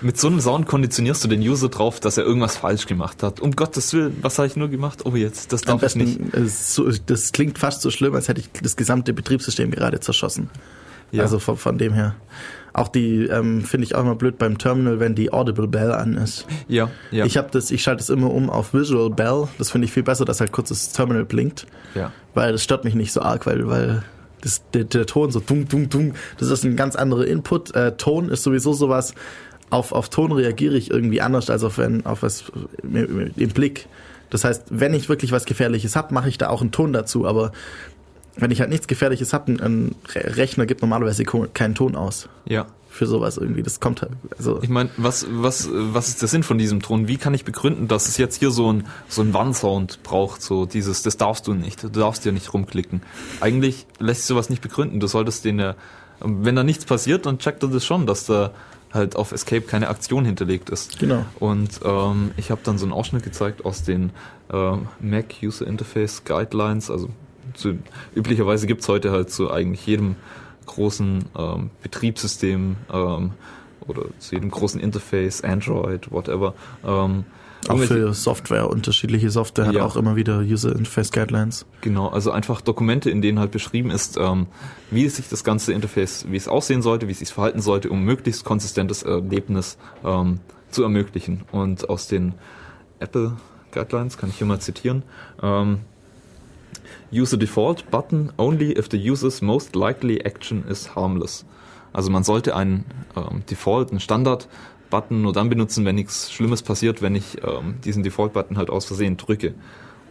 [0.00, 3.40] Mit so einem Sound konditionierst du den User drauf, dass er irgendwas falsch gemacht hat.
[3.40, 5.00] Um Gottes Willen, was habe ich nur gemacht?
[5.04, 6.18] Oh jetzt, das darf ich nicht.
[6.18, 9.70] besten, es ist so, das klingt fast so schlimm, als hätte ich das gesamte Betriebssystem
[9.70, 10.50] gerade zerschossen.
[11.10, 11.22] Ja.
[11.22, 12.14] Also von, von dem her.
[12.74, 16.14] Auch die ähm, finde ich auch immer blöd beim Terminal, wenn die Audible Bell an
[16.16, 16.46] ist.
[16.68, 17.26] Ja, ja.
[17.26, 19.46] Ich habe das, ich schalte es immer um auf Visual Bell.
[19.58, 22.12] Das finde ich viel besser, dass halt kurz das Terminal blinkt, Ja.
[22.32, 24.02] weil das stört mich nicht so arg, weil weil
[24.42, 26.14] das, der, der Ton so dung dung dung.
[26.38, 27.74] Das ist ein ganz anderer Input.
[27.74, 29.14] Äh, Ton ist sowieso sowas.
[29.70, 32.44] Auf auf Ton reagiere ich irgendwie anders als auf wenn auf was
[32.82, 33.86] im Blick.
[34.28, 37.26] Das heißt, wenn ich wirklich was Gefährliches hab, mache ich da auch einen Ton dazu.
[37.26, 37.52] Aber
[38.36, 42.28] wenn ich halt nichts Gefährliches hab, ein, ein Re- Rechner gibt normalerweise keinen Ton aus
[42.46, 42.66] Ja.
[42.92, 43.62] Für sowas irgendwie.
[43.62, 44.12] Das kommt halt.
[44.36, 47.08] Also Ich meine, was, was, was ist der Sinn von diesem Ton?
[47.08, 50.42] Wie kann ich begründen, dass es jetzt hier so ein, so ein Warnsound braucht?
[50.42, 51.82] So dieses, das darfst du nicht.
[51.82, 53.02] Du darfst ja nicht rumklicken.
[53.40, 55.00] Eigentlich lässt sich sowas nicht begründen.
[55.00, 55.74] Du solltest den ja,
[56.20, 58.52] wenn da nichts passiert, dann checkt er das schon, dass da
[58.92, 60.98] halt auf Escape keine Aktion hinterlegt ist.
[60.98, 61.24] Genau.
[61.40, 64.10] Und ähm, ich habe dann so einen Ausschnitt gezeigt aus den
[64.52, 66.90] ähm, Mac User Interface Guidelines.
[66.90, 67.08] Also
[67.54, 67.78] zu,
[68.14, 70.16] üblicherweise gibt's heute halt zu eigentlich jedem
[70.74, 73.32] großen ähm, Betriebssystem ähm,
[73.86, 76.54] oder zu jedem großen Interface, Android, whatever.
[76.84, 77.24] Ähm,
[77.68, 79.84] auch für Software, unterschiedliche Software hat Ja.
[79.84, 81.64] auch immer wieder User Interface Guidelines.
[81.80, 84.48] Genau, also einfach Dokumente, in denen halt beschrieben ist, ähm,
[84.90, 88.02] wie sich das ganze Interface, wie es aussehen sollte, wie es sich verhalten sollte, um
[88.02, 90.40] möglichst konsistentes Erlebnis ähm,
[90.70, 91.42] zu ermöglichen.
[91.52, 92.34] Und aus den
[92.98, 93.36] Apple
[93.70, 95.04] Guidelines kann ich hier mal zitieren.
[95.40, 95.78] Ähm,
[97.12, 101.44] use a default button only if the user's most likely action is harmless.
[101.92, 102.86] Also man sollte einen
[103.16, 108.02] ähm, Default, einen Standard-Button nur dann benutzen, wenn nichts Schlimmes passiert, wenn ich ähm, diesen
[108.02, 109.54] Default-Button halt aus Versehen drücke.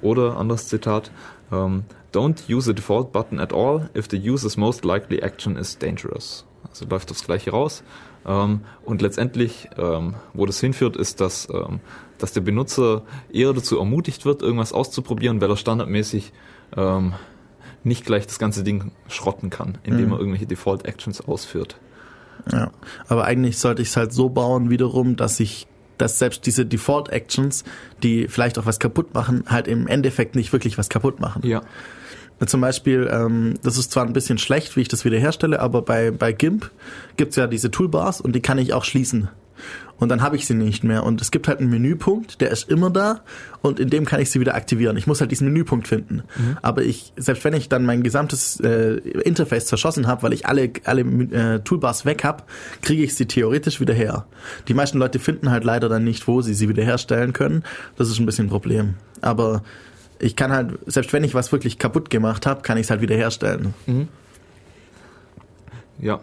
[0.02, 1.12] Oder anderes Zitat,
[1.52, 1.84] ähm,
[2.14, 6.46] don't use a default button at all if the user's most likely action is dangerous.
[6.68, 7.84] Also läuft das gleiche raus.
[8.26, 11.80] Ähm, und letztendlich, ähm, wo das hinführt, ist, dass, ähm,
[12.18, 16.32] dass der Benutzer eher dazu ermutigt wird, irgendwas auszuprobieren, weil er standardmäßig
[16.78, 17.14] ähm,
[17.84, 20.12] nicht gleich das ganze Ding schrotten kann, indem Mhm.
[20.14, 21.78] er irgendwelche Default Actions ausführt.
[22.52, 22.72] Ja,
[23.08, 25.68] aber eigentlich sollte ich es halt so bauen wiederum, dass ich
[25.98, 27.64] dass selbst diese Default Actions,
[28.02, 31.46] die vielleicht auch was kaputt machen, halt im Endeffekt nicht wirklich was kaputt machen.
[31.46, 31.62] Ja.
[32.44, 36.10] Zum Beispiel, ähm, das ist zwar ein bisschen schlecht, wie ich das wiederherstelle, aber bei,
[36.10, 36.72] bei GIMP
[37.18, 39.30] gibt's ja diese Toolbars und die kann ich auch schließen.
[40.02, 41.04] Und dann habe ich sie nicht mehr.
[41.04, 43.22] Und es gibt halt einen Menüpunkt, der ist immer da
[43.62, 44.98] und in dem kann ich sie wieder aktivieren.
[44.98, 46.24] Ich muss halt diesen Menüpunkt finden.
[46.36, 46.58] Mhm.
[46.64, 50.72] Aber ich, selbst wenn ich dann mein gesamtes äh, Interface zerschossen habe, weil ich alle,
[50.86, 52.42] alle äh, Toolbars weg habe,
[52.82, 54.26] kriege ich sie theoretisch wieder her.
[54.68, 57.64] Die meisten Leute finden halt leider dann nicht, wo sie sie wiederherstellen können.
[57.96, 58.96] Das ist ein bisschen ein Problem.
[59.22, 59.62] Aber
[60.18, 63.02] ich kann halt, selbst wenn ich was wirklich kaputt gemacht habe, kann ich es halt
[63.02, 63.76] wiederherstellen.
[63.86, 64.08] Mhm.
[66.00, 66.22] Ja,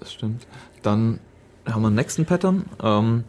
[0.00, 0.46] das stimmt.
[0.82, 1.20] Dann
[1.68, 2.64] haben wir einen nächsten Pattern.
[2.82, 3.24] Ähm,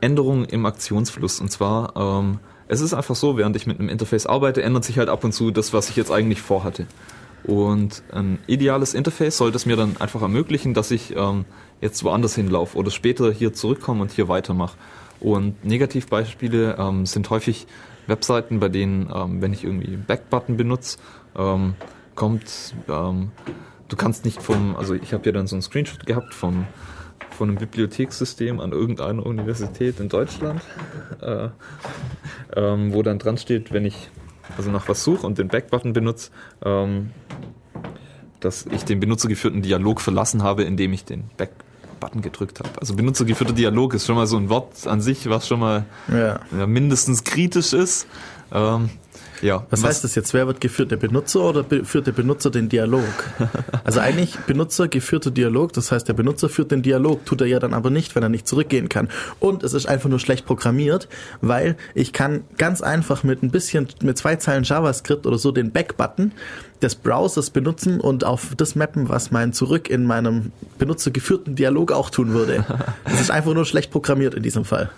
[0.00, 1.40] Änderungen im Aktionsfluss.
[1.40, 4.98] Und zwar, ähm, es ist einfach so, während ich mit einem Interface arbeite, ändert sich
[4.98, 6.86] halt ab und zu das, was ich jetzt eigentlich vorhatte.
[7.44, 11.44] Und ein ideales Interface sollte es mir dann einfach ermöglichen, dass ich ähm,
[11.80, 14.76] jetzt woanders hinlaufe oder später hier zurückkomme und hier weitermache.
[15.18, 17.66] Und Negativbeispiele ähm, sind häufig
[18.06, 20.98] Webseiten, bei denen, ähm, wenn ich irgendwie Backbutton benutze,
[21.36, 21.74] ähm,
[22.14, 23.30] kommt, ähm,
[23.88, 26.66] du kannst nicht vom, also ich habe ja dann so einen Screenshot gehabt vom
[27.42, 30.62] von einem Bibliothekssystem an irgendeiner Universität in Deutschland,
[31.20, 31.48] äh,
[32.54, 34.10] ähm, wo dann dran steht, wenn ich
[34.56, 36.30] also nach was suche und den Backbutton benutze,
[36.64, 37.10] ähm,
[38.38, 42.70] dass ich den benutzergeführten Dialog verlassen habe, indem ich den Backbutton gedrückt habe.
[42.78, 46.38] Also benutzergeführter Dialog ist schon mal so ein Wort an sich, was schon mal Ja.
[46.56, 48.06] ja, mindestens kritisch ist.
[48.52, 48.88] Ähm,
[49.42, 50.32] ja, Was, heißt das jetzt?
[50.32, 50.90] Wer wird geführt?
[50.90, 53.02] Der Benutzer oder be- führt der Benutzer den Dialog?
[53.84, 57.58] Also eigentlich Benutzer geführter Dialog, das heißt der Benutzer führt den Dialog, tut er ja
[57.58, 59.08] dann aber nicht, wenn er nicht zurückgehen kann.
[59.40, 61.08] Und es ist einfach nur schlecht programmiert,
[61.40, 65.72] weil ich kann ganz einfach mit ein bisschen, mit zwei Zeilen JavaScript oder so den
[65.72, 66.30] Back-Button
[66.80, 72.08] des Browsers benutzen und auf das mappen, was mein Zurück in meinem benutzergeführten Dialog auch
[72.10, 72.64] tun würde.
[73.04, 74.90] Es ist einfach nur schlecht programmiert in diesem Fall.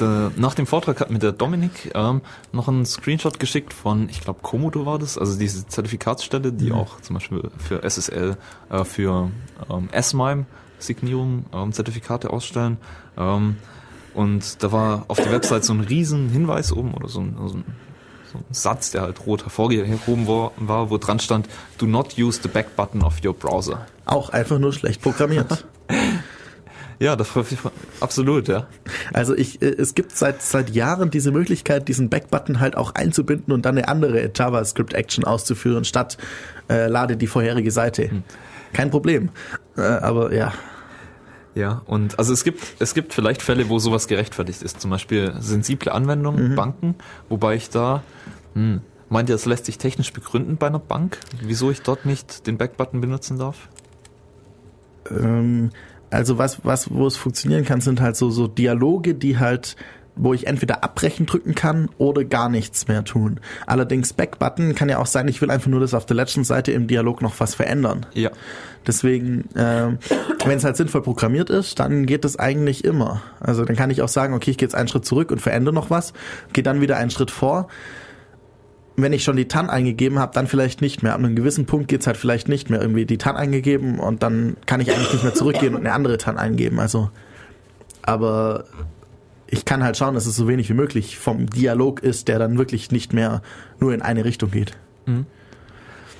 [0.00, 4.20] Der, nach dem Vortrag hat mir der Dominik ähm, noch einen Screenshot geschickt von, ich
[4.22, 6.74] glaube, Komodo war das, also diese Zertifikatsstelle, die Mhm.
[6.74, 8.36] auch zum Beispiel für SSL,
[8.70, 9.30] äh, für
[9.70, 10.46] ähm, S-MIME
[10.78, 12.78] Signierung ähm, Zertifikate ausstellen.
[13.16, 13.56] Ähm,
[14.14, 17.56] und da war auf der Website so ein riesen Hinweis oben oder so ein, so
[17.56, 17.64] ein,
[18.32, 21.48] so ein Satz, der halt rot hervorgehoben war, wo dran stand,
[21.78, 23.86] do not use the back button of your browser.
[24.06, 25.64] Auch einfach nur schlecht programmiert.
[27.02, 27.30] Ja, das
[28.00, 28.68] absolut, ja.
[29.12, 33.52] Also ich, äh, es gibt seit seit Jahren diese Möglichkeit, diesen Backbutton halt auch einzubinden
[33.52, 36.16] und dann eine andere JavaScript-Action auszuführen, statt
[36.70, 38.22] äh, lade die vorherige Seite.
[38.72, 39.30] Kein Problem.
[39.76, 40.52] Äh, aber ja.
[41.56, 44.80] Ja, und also es gibt, es gibt vielleicht Fälle, wo sowas gerechtfertigt ist.
[44.80, 46.54] Zum Beispiel sensible Anwendungen, Mhm.
[46.54, 46.94] Banken,
[47.28, 48.04] wobei ich da,
[48.54, 52.46] hm, meint ihr, das lässt sich technisch begründen bei einer Bank, wieso ich dort nicht
[52.46, 53.68] den Backbutton benutzen darf?
[55.10, 55.70] Ähm,
[56.12, 59.76] also was, was, wo es funktionieren kann, sind halt so, so Dialoge, die halt
[60.14, 63.40] wo ich entweder abbrechen drücken kann oder gar nichts mehr tun.
[63.66, 66.72] Allerdings Backbutton kann ja auch sein, ich will einfach nur, dass auf der letzten Seite
[66.72, 68.04] im Dialog noch was verändern.
[68.12, 68.30] Ja.
[68.86, 69.98] Deswegen, ähm,
[70.44, 73.22] wenn es halt sinnvoll programmiert ist, dann geht das eigentlich immer.
[73.40, 75.74] Also dann kann ich auch sagen, okay, ich gehe jetzt einen Schritt zurück und verändere
[75.74, 76.12] noch was,
[76.52, 77.68] gehe dann wieder einen Schritt vor.
[78.96, 81.14] Wenn ich schon die TAN eingegeben habe, dann vielleicht nicht mehr.
[81.14, 82.80] An einem gewissen Punkt geht's halt vielleicht nicht mehr.
[82.80, 86.18] Irgendwie die TAN eingegeben und dann kann ich eigentlich nicht mehr zurückgehen und eine andere
[86.18, 86.78] TAN eingeben.
[86.78, 87.10] Also,
[88.02, 88.64] aber
[89.46, 92.58] ich kann halt schauen, dass es so wenig wie möglich vom Dialog ist, der dann
[92.58, 93.42] wirklich nicht mehr
[93.80, 94.76] nur in eine Richtung geht.
[95.06, 95.26] Mhm.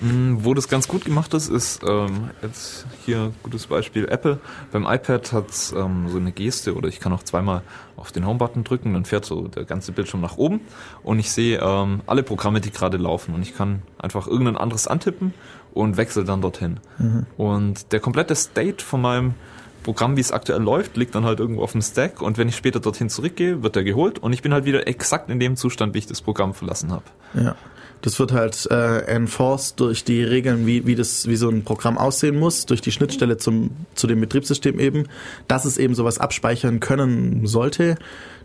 [0.01, 4.40] Mm, Wo das ganz gut gemacht ist, ist ähm, jetzt hier gutes Beispiel Apple.
[4.73, 5.47] Beim iPad hat
[5.77, 7.62] ähm, so eine Geste oder ich kann auch zweimal
[7.97, 10.60] auf den Home-Button drücken, dann fährt so der ganze Bildschirm nach oben
[11.02, 14.89] und ich sehe ähm, alle Programme, die gerade laufen und ich kann einfach irgendein anderes
[14.89, 15.35] antippen
[15.73, 16.81] und wechsle dann dorthin.
[16.98, 17.27] Mhm.
[17.36, 19.35] Und der komplette State von meinem
[19.82, 22.56] Programm, wie es aktuell läuft, liegt dann halt irgendwo auf dem Stack und wenn ich
[22.56, 25.94] später dorthin zurückgehe, wird er geholt und ich bin halt wieder exakt in dem Zustand,
[25.94, 27.05] wie ich das Programm verlassen habe.
[27.35, 27.55] Ja.
[28.02, 31.96] Das wird halt äh, enforced durch die Regeln, wie, wie, das, wie so ein Programm
[31.98, 35.04] aussehen muss, durch die Schnittstelle zum, zu dem Betriebssystem eben,
[35.48, 37.96] dass es eben sowas abspeichern können sollte.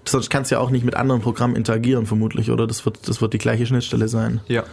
[0.06, 2.68] Sonst kann es ja auch nicht mit anderen Programmen interagieren, vermutlich, oder?
[2.68, 4.40] Das wird, das wird die gleiche Schnittstelle sein.
[4.48, 4.64] Ja.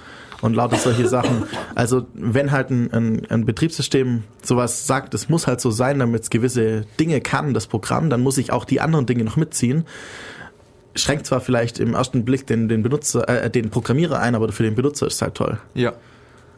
[0.43, 1.45] und lauter solche Sachen.
[1.75, 6.25] Also wenn halt ein, ein, ein Betriebssystem sowas sagt, es muss halt so sein, damit
[6.25, 9.85] es gewisse Dinge kann, das Programm, dann muss ich auch die anderen Dinge noch mitziehen.
[10.95, 14.63] Schränkt zwar vielleicht im ersten Blick den, den Benutzer, äh, den Programmierer ein, aber für
[14.63, 15.59] den Benutzer ist es halt toll.
[15.75, 15.93] Ja.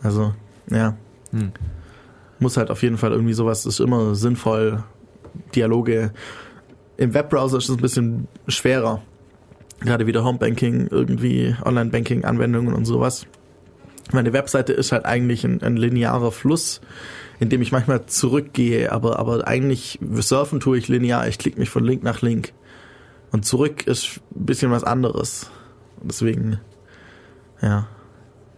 [0.02, 0.34] Also,
[0.70, 0.96] ja.
[1.30, 1.52] Hm.
[2.38, 4.82] Muss halt auf jeden Fall irgendwie sowas, ist immer sinnvoll,
[5.54, 6.12] Dialoge.
[6.98, 9.02] Im Webbrowser ist es ein bisschen schwerer.
[9.80, 13.26] Gerade wieder Homebanking, irgendwie Online-Banking-Anwendungen und sowas.
[14.12, 16.80] Meine Webseite ist halt eigentlich ein, ein linearer Fluss,
[17.40, 21.26] in dem ich manchmal zurückgehe, aber, aber eigentlich surfen tue ich linear.
[21.28, 22.52] Ich klicke mich von Link nach Link.
[23.36, 25.50] Und zurück ist ein bisschen was anderes.
[26.02, 26.58] Deswegen,
[27.60, 27.86] ja.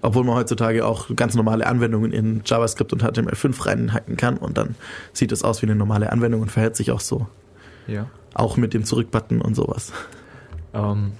[0.02, 4.76] Obwohl man heutzutage auch ganz normale Anwendungen in JavaScript und HTML5 reinhacken kann und dann
[5.12, 7.26] sieht es aus wie eine normale Anwendung und verhält sich auch so.
[7.88, 8.06] Ja.
[8.34, 9.92] Auch mit dem Zurückbutton und sowas.
[10.72, 11.10] Ähm,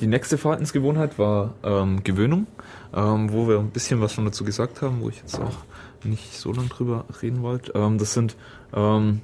[0.00, 2.46] die nächste Verhaltensgewohnheit war ähm, Gewöhnung,
[2.94, 5.58] ähm, wo wir ein bisschen was schon dazu gesagt haben, wo ich jetzt auch
[6.04, 7.72] nicht so lange drüber reden wollte.
[7.74, 8.34] Ähm, das sind
[8.72, 9.20] ähm,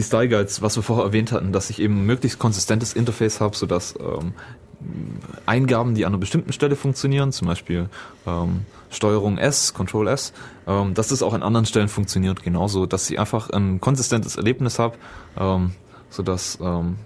[0.00, 3.40] die Style Guides, was wir vorher erwähnt hatten, dass ich eben ein möglichst konsistentes Interface
[3.40, 4.32] habe, sodass ähm,
[5.44, 7.90] Eingaben, die an einer bestimmten Stelle funktionieren, zum Beispiel
[8.26, 10.32] ähm, Steuerung S, Control S,
[10.66, 14.78] ähm, dass das auch an anderen Stellen funktioniert, genauso, dass ich einfach ein konsistentes Erlebnis
[14.78, 14.96] habe,
[15.38, 15.72] ähm,
[16.08, 16.96] sodass ähm,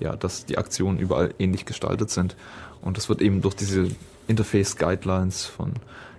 [0.00, 2.36] ja, dass die Aktionen überall ähnlich gestaltet sind.
[2.80, 3.88] Und das wird eben durch diese
[4.26, 5.74] Interface Guidelines von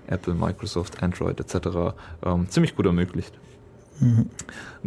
[0.07, 1.95] Apple, Microsoft, Android etc.
[2.25, 3.33] Ähm, ziemlich gut ermöglicht.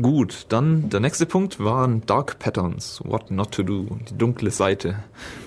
[0.01, 4.97] Gut, dann der nächste Punkt waren Dark Patterns, What Not to Do, die dunkle Seite,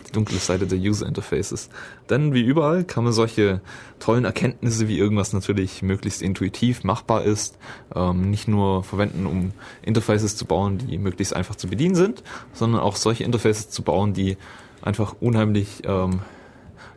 [0.08, 1.70] die dunkle Seite der User Interfaces.
[2.10, 3.62] Denn wie überall kann man solche
[4.00, 7.58] tollen Erkenntnisse, wie irgendwas natürlich möglichst intuitiv machbar ist,
[7.94, 9.52] ähm, nicht nur verwenden, um
[9.84, 12.24] Interfaces zu bauen, die möglichst einfach zu bedienen sind,
[12.54, 14.38] sondern auch solche Interfaces zu bauen, die
[14.82, 16.22] einfach unheimlich ähm,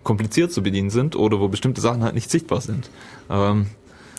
[0.04, 2.88] kompliziert zu bedienen sind oder wo bestimmte Sachen halt nicht sichtbar sind.
[3.28, 3.66] Ähm,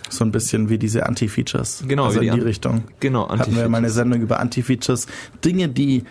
[0.10, 1.84] so ein bisschen wie diese Anti-Features.
[1.88, 2.84] Genau, also wie in die die Richtung.
[3.00, 3.90] Genau, Hatten wir mal eine.
[3.90, 5.08] Sendung über Anti-Features.
[5.44, 6.04] Dinge, die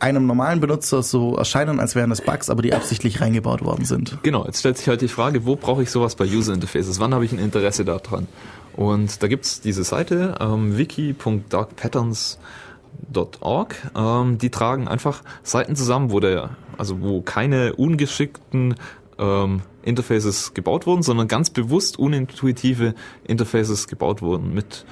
[0.00, 4.18] einem normalen Benutzer so erscheinen, als wären es Bugs, aber die absichtlich reingebaut worden sind.
[4.22, 7.00] Genau, jetzt stellt sich halt die Frage, wo brauche ich sowas bei User Interfaces?
[7.00, 8.28] Wann habe ich ein Interesse daran?
[8.74, 16.50] Und da gibt's diese Seite, ähm, wiki.darkpatterns.org, ähm, die tragen einfach Seiten zusammen, wo der,
[16.76, 18.74] also wo keine ungeschickten
[19.18, 22.94] ähm, Interfaces gebaut wurden, sondern ganz bewusst unintuitive
[23.24, 24.84] Interfaces gebaut wurden mit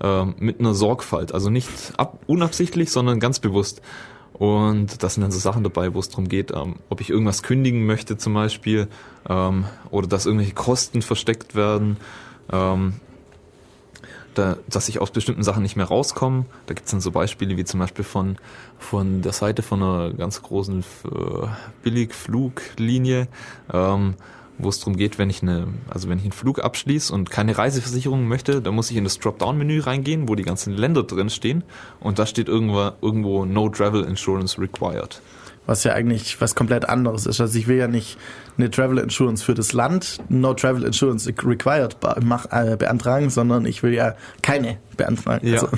[0.00, 3.82] ähm, mit einer Sorgfalt, also nicht ab, unabsichtlich, sondern ganz bewusst.
[4.32, 7.42] Und das sind dann so Sachen dabei, wo es darum geht, ähm, ob ich irgendwas
[7.42, 8.86] kündigen möchte zum Beispiel
[9.28, 11.96] ähm, oder dass irgendwelche Kosten versteckt werden,
[12.52, 12.94] ähm,
[14.38, 16.46] da, dass ich aus bestimmten Sachen nicht mehr rauskomme.
[16.66, 18.36] Da gibt es dann so Beispiele wie zum Beispiel von,
[18.78, 21.46] von der Seite von einer ganz großen äh,
[21.82, 23.28] Billigfluglinie,
[23.72, 24.14] ähm,
[24.58, 27.58] wo es darum geht, wenn ich eine, also wenn ich einen Flug abschließe und keine
[27.58, 31.64] Reiseversicherung möchte, dann muss ich in das Dropdown-Menü reingehen, wo die ganzen Länder drin stehen
[32.00, 35.20] und da steht irgendwo, irgendwo No Travel Insurance Required.
[35.68, 37.40] Was ja eigentlich was komplett anderes ist.
[37.42, 38.16] Also ich will ja nicht
[38.56, 43.82] eine Travel Insurance für das Land, No Travel Insurance Required mach, äh, beantragen, sondern ich
[43.82, 45.46] will ja keine beantragen.
[45.46, 45.60] Ja.
[45.60, 45.68] Also,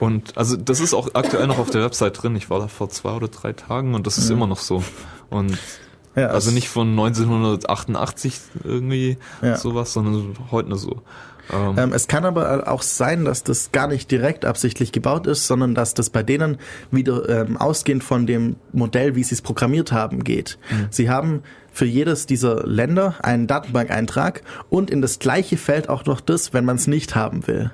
[0.00, 2.36] Und also das ist auch aktuell noch auf der Website drin.
[2.36, 4.36] Ich war da vor zwei oder drei Tagen und das ist Ja.
[4.36, 4.82] immer noch so.
[5.30, 5.56] Und
[6.16, 9.56] Ja, also nicht von 1988 irgendwie Ja.
[9.56, 11.02] sowas, sondern heute nur so.
[11.52, 15.46] Ähm, Ähm, es kann aber auch sein, dass das gar nicht direkt absichtlich gebaut ist,
[15.46, 16.58] sondern dass das bei denen
[16.90, 20.58] wieder ähm, ausgehend von dem Modell, wie sie es programmiert haben, geht.
[20.90, 26.20] Sie haben für jedes dieser Länder einen Datenbankeintrag und in das gleiche Feld auch noch
[26.20, 27.70] das, wenn man es nicht haben will.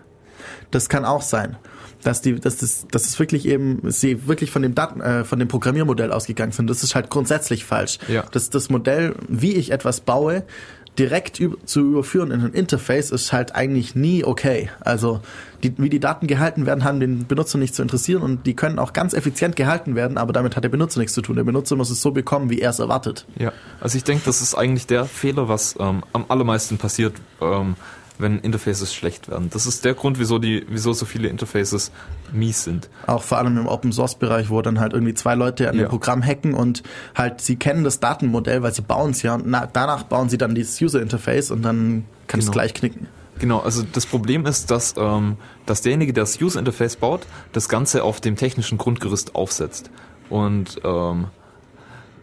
[0.70, 1.56] Das kann auch sein.
[2.02, 5.38] Dass die, dass das, dass es wirklich eben, sie wirklich von dem Daten, äh, von
[5.38, 6.68] dem Programmiermodell ausgegangen sind.
[6.68, 7.98] Das ist halt grundsätzlich falsch.
[8.06, 8.24] Ja.
[8.30, 10.44] Das, das Modell, wie ich etwas baue,
[10.98, 14.70] direkt zu überführen in ein Interface ist halt eigentlich nie okay.
[14.80, 15.20] Also
[15.62, 18.78] die, wie die Daten gehalten werden, haben den Benutzer nicht zu interessieren und die können
[18.78, 21.36] auch ganz effizient gehalten werden, aber damit hat der Benutzer nichts zu tun.
[21.36, 23.26] Der Benutzer muss es so bekommen, wie er es erwartet.
[23.38, 27.76] Ja, also ich denke, das ist eigentlich der Fehler, was ähm, am allermeisten passiert, ähm,
[28.18, 29.50] wenn Interfaces schlecht werden.
[29.50, 31.90] Das ist der Grund, wieso die, wieso so viele Interfaces
[32.32, 32.88] mies sind.
[33.06, 35.84] Auch vor allem im Open Source Bereich, wo dann halt irgendwie zwei Leute an Ja.
[35.84, 36.82] dem Programm hacken und
[37.14, 40.38] halt sie kennen das Datenmodell, weil sie bauen es ja und na, danach bauen sie
[40.38, 42.52] dann dieses User Interface und dann kann es Genau.
[42.54, 43.06] gleich knicken.
[43.38, 45.36] Genau, also das Problem ist, dass, ähm,
[45.66, 49.90] dass derjenige, der das User Interface baut, das Ganze auf dem technischen Grundgerüst aufsetzt.
[50.30, 51.26] Und ähm,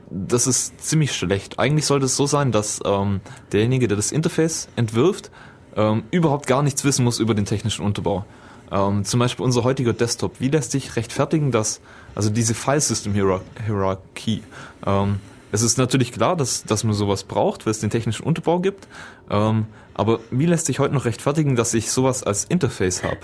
[0.10, 1.60] das ist ziemlich schlecht.
[1.60, 3.22] Eigentlich sollte es so sein, dass ähm,
[3.52, 5.32] derjenige, der das Interface entwirft,
[5.76, 8.26] ähm, überhaupt gar nichts wissen muss über den technischen Unterbau.
[8.72, 10.40] Ähm, zum Beispiel unser heutiger Desktop.
[10.40, 11.82] Wie lässt sich rechtfertigen, dass
[12.16, 14.44] also diese File System Hierar- Hierarchie,
[14.86, 15.20] ähm,
[15.52, 18.88] es ist natürlich klar, dass, dass man sowas braucht, weil es den technischen Unterbau gibt.
[19.30, 23.20] Ähm, aber wie lässt sich heute noch rechtfertigen, dass ich sowas als Interface habe?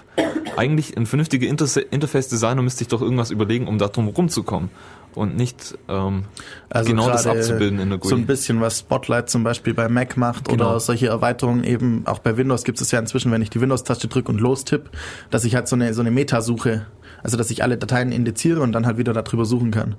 [0.60, 4.70] Eigentlich ein vernünftiger Interse- Interface-Designer müsste sich doch irgendwas überlegen, um da drum rumzukommen.
[5.16, 6.26] Und nicht ähm,
[6.86, 8.10] genau das abzubilden in der GUI.
[8.10, 10.72] So ein bisschen, was Spotlight zum Beispiel bei Mac macht Genau.
[10.72, 14.08] oder solche Erweiterungen eben, auch bei Windows gibt es ja inzwischen, wenn ich die Windows-Taste
[14.10, 14.90] drücke und lostipp,
[15.32, 16.86] dass ich halt so eine, so eine Metasuche,
[17.24, 19.96] also dass ich alle Dateien indiziere und dann halt wieder darüber suchen kann.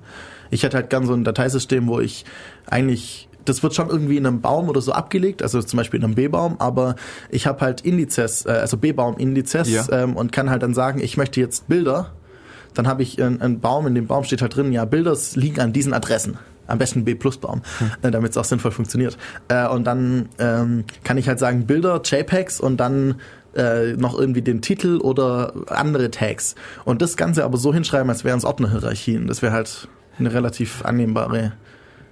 [0.49, 2.23] Ich hätte halt gern so ein Dateisystem, wo ich
[2.67, 6.03] eigentlich das wird schon irgendwie in einem Baum oder so abgelegt, also zum Beispiel in
[6.03, 6.95] einem B-Baum, aber
[7.29, 9.85] ich habe halt Indizes, äh, also B-Baum-Indizes Ja.
[9.91, 12.11] ähm, und kann halt dann sagen, ich möchte jetzt Bilder
[12.73, 15.59] dann habe ich einen, einen Baum, in dem Baum steht halt drin, ja, Bilder liegen
[15.59, 16.37] an diesen Adressen.
[16.67, 17.63] Am besten B-Plus-Baum,
[18.01, 19.17] äh, damit es auch sinnvoll funktioniert.
[19.49, 23.15] Äh, und dann ähm, kann ich halt sagen, Bilder, JPEGs und dann
[23.55, 26.55] äh, noch irgendwie den Titel oder andere Tags.
[26.85, 29.27] Und das Ganze aber so hinschreiben, als wären es Ordnerhierarchien.
[29.27, 31.51] Das wäre halt eine relativ annehmbare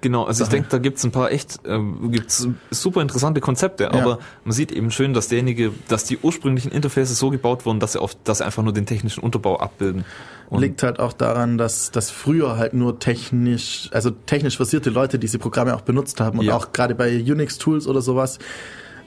[0.01, 0.55] Genau, also ich Sache.
[0.57, 3.91] denke, da gibt's ein paar echt, ähm, gibt's super interessante Konzepte, Ja.
[3.91, 7.91] aber man sieht eben schön, dass derjenige, dass die ursprünglichen Interfaces so gebaut wurden, dass
[7.93, 10.05] sie auf, dass sie einfach nur den technischen Unterbau abbilden.
[10.49, 15.19] Und liegt halt auch daran, dass, dass früher halt nur technisch, also technisch versierte Leute
[15.19, 16.55] diese Programme auch benutzt haben und Ja.
[16.55, 18.39] auch gerade bei Unix-Tools oder sowas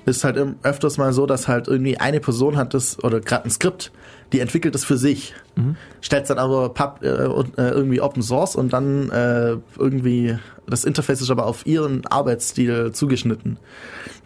[0.05, 3.51] ist halt öfters mal so, dass halt irgendwie eine Person hat das oder gerade ein
[3.51, 3.93] Skript,
[4.33, 5.77] die entwickelt es für sich, Mhm.
[6.01, 10.37] stellt dann aber pub, äh, äh, irgendwie Open Source und dann äh, irgendwie
[10.67, 13.59] das Interface ist aber auf ihren Arbeitsstil zugeschnitten.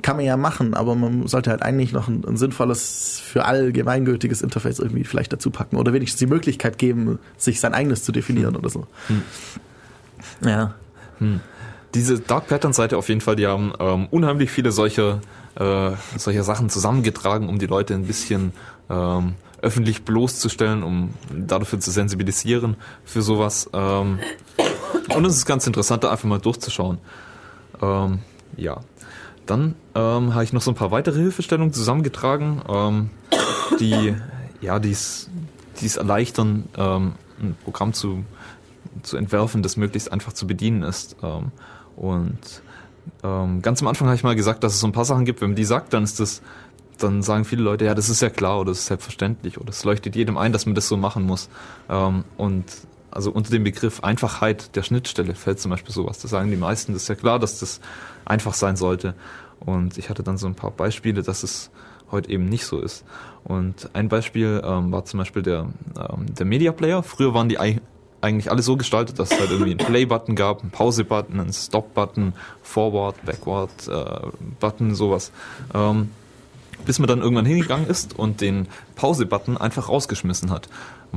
[0.03, 4.43] Kann man ja machen, aber man sollte halt eigentlich noch ein, ein sinnvolles, für allgemeingültiges
[4.43, 8.57] Interface irgendwie vielleicht dazu packen oder wenigstens die Möglichkeit geben, sich sein eigenes zu definieren
[8.57, 8.87] oder so.
[9.09, 9.23] Hm.
[10.45, 10.75] Ja.
[11.19, 11.41] Hm.
[11.95, 15.21] Diese Dark Pattern Seite auf jeden Fall, die haben ähm, unheimlich viele solcher
[15.57, 18.53] äh, solcher Sachen zusammengetragen, um die Leute ein bisschen
[18.91, 23.71] ähm, öffentlich bloßzustellen, um dafür zu sensibilisieren für sowas.
[23.73, 24.19] Ähm,
[25.15, 26.99] und es ist ganz interessant, da einfach mal durchzuschauen.
[27.81, 28.21] Ähm,
[28.57, 28.81] ja.
[29.47, 33.11] Dann ähm, habe ich noch so ein paar weitere Hilfestellungen zusammengetragen, ähm,
[33.79, 34.15] die
[34.61, 35.31] ja dies,
[35.81, 38.25] dies erleichtern, ähm, ein Programm zu,
[39.03, 41.17] zu entwerfen, das möglichst einfach zu bedienen ist.
[41.23, 41.53] Ähm,
[41.95, 42.39] und
[43.23, 45.41] ähm, ganz am Anfang habe ich mal gesagt, dass es so ein paar Sachen gibt,
[45.41, 46.43] wenn man die sagt, dann ist das,
[46.99, 49.85] dann sagen viele Leute, ja, das ist ja klar oder das ist selbstverständlich oder es
[49.85, 51.49] leuchtet jedem ein, dass man das so machen muss.
[52.37, 52.65] Und
[53.17, 56.19] also unter dem Begriff Einfachheit der Schnittstelle fällt zum Beispiel sowas.
[56.21, 57.81] Da sagen die meisten, das ist ja klar, dass das
[58.25, 59.15] einfach sein sollte.
[59.59, 61.71] Und ich hatte dann so ein paar Beispiele, dass es
[62.11, 63.05] heute eben nicht so ist.
[63.43, 65.67] Und ein Beispiel ähm, war zum Beispiel der,
[65.99, 67.03] ähm, der Media Player.
[67.03, 67.81] Früher waren die ei-
[68.21, 72.35] eigentlich alle so gestaltet, dass es halt irgendwie einen Play-Button gab, einen Pause-Button, einen Stop-Button,
[72.63, 75.33] Forward, Backward-Button, sowas.
[75.75, 76.11] Ähm,
[76.85, 80.69] bis man dann irgendwann hingegangen ist und den Pause-Button einfach rausgeschmissen hat.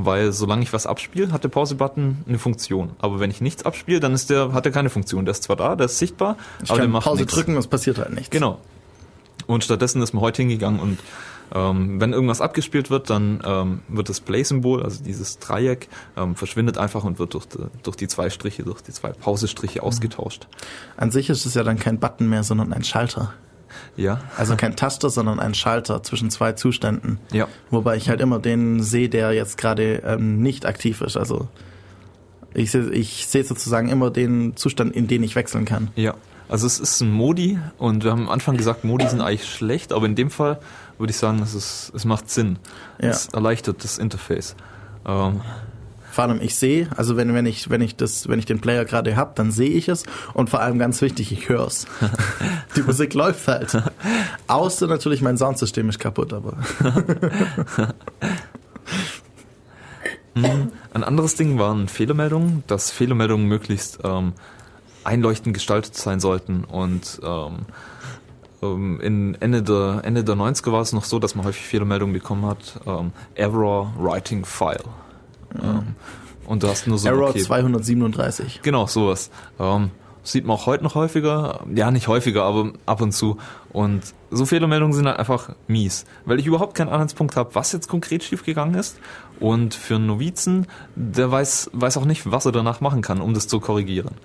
[0.05, 2.91] Weil solange ich was abspiele, hat der Pause-Button eine Funktion.
[2.99, 5.25] Aber wenn ich nichts abspiele, dann ist der, hat er keine Funktion.
[5.25, 7.33] Der ist zwar da, der ist sichtbar, Ich aber der kann macht Pause nichts.
[7.33, 8.29] drücken, es passiert halt nichts.
[8.29, 8.59] Genau.
[9.47, 10.99] Und stattdessen ist man heute hingegangen und
[11.53, 16.77] ähm, wenn irgendwas abgespielt wird, dann ähm, wird das Play-Symbol, also dieses Dreieck, ähm, verschwindet
[16.77, 20.47] einfach und wird durch die, durch die zwei Striche, durch die zwei Pausestriche ausgetauscht.
[20.97, 23.33] An sich ist es ja dann kein Button mehr, sondern ein Schalter.
[23.95, 24.21] Ja.
[24.37, 27.19] Also kein Taster, sondern ein Schalter zwischen zwei Zuständen.
[27.31, 27.47] Ja.
[27.69, 31.17] Wobei ich halt immer den sehe, der jetzt gerade ähm, nicht aktiv ist.
[31.17, 31.47] Also
[32.53, 35.89] ich sehe ich sehe sozusagen immer den Zustand, in den ich wechseln kann.
[35.95, 36.15] Ja,
[36.49, 39.93] also es ist ein Modi und wir haben am Anfang gesagt, Modi sind eigentlich schlecht,
[39.93, 40.59] aber in dem Fall
[40.97, 42.57] würde ich sagen, es, ist, es macht Sinn.
[42.99, 43.09] Ja.
[43.09, 44.55] Es erleichtert das Interface.
[45.05, 45.41] Ähm,
[46.19, 48.83] Vor allem ich sehe, also wenn, wenn ich wenn ich das wenn ich den Player
[48.83, 51.87] gerade hab, dann sehe ich es und vor allem ganz wichtig, ich höre es.
[52.75, 53.81] Die Musik läuft halt.
[54.47, 56.57] Außer natürlich mein Soundsystem ist kaputt, aber
[60.35, 60.73] Mhm.
[60.93, 64.33] Ein anderes Ding waren Fehlermeldungen, dass Fehlermeldungen möglichst ähm,
[65.05, 67.59] einleuchtend gestaltet sein sollten und ähm,
[68.61, 72.11] ähm, in Ende der, Ende der 90er war es noch so, dass man häufig Fehlermeldungen
[72.11, 72.81] bekommen hat.
[72.85, 74.83] Ähm, Error Writing File.
[75.55, 75.95] Ähm,
[76.45, 78.61] und du hast nur so Error okay, 237.
[78.63, 79.29] Genau, sowas.
[79.59, 79.91] Ähm,
[80.23, 81.61] sieht man auch heute noch häufiger.
[81.73, 83.37] Ja, nicht häufiger, aber ab und zu.
[83.71, 84.01] Und
[84.31, 88.23] so Fehlermeldungen sind halt einfach mies, weil ich überhaupt keinen Anhaltspunkt habe, was jetzt konkret
[88.23, 88.99] schiefgegangen ist.
[89.39, 93.33] Und für einen Novizen, der weiß, weiß auch nicht, was er danach machen kann, um
[93.33, 94.15] das zu korrigieren.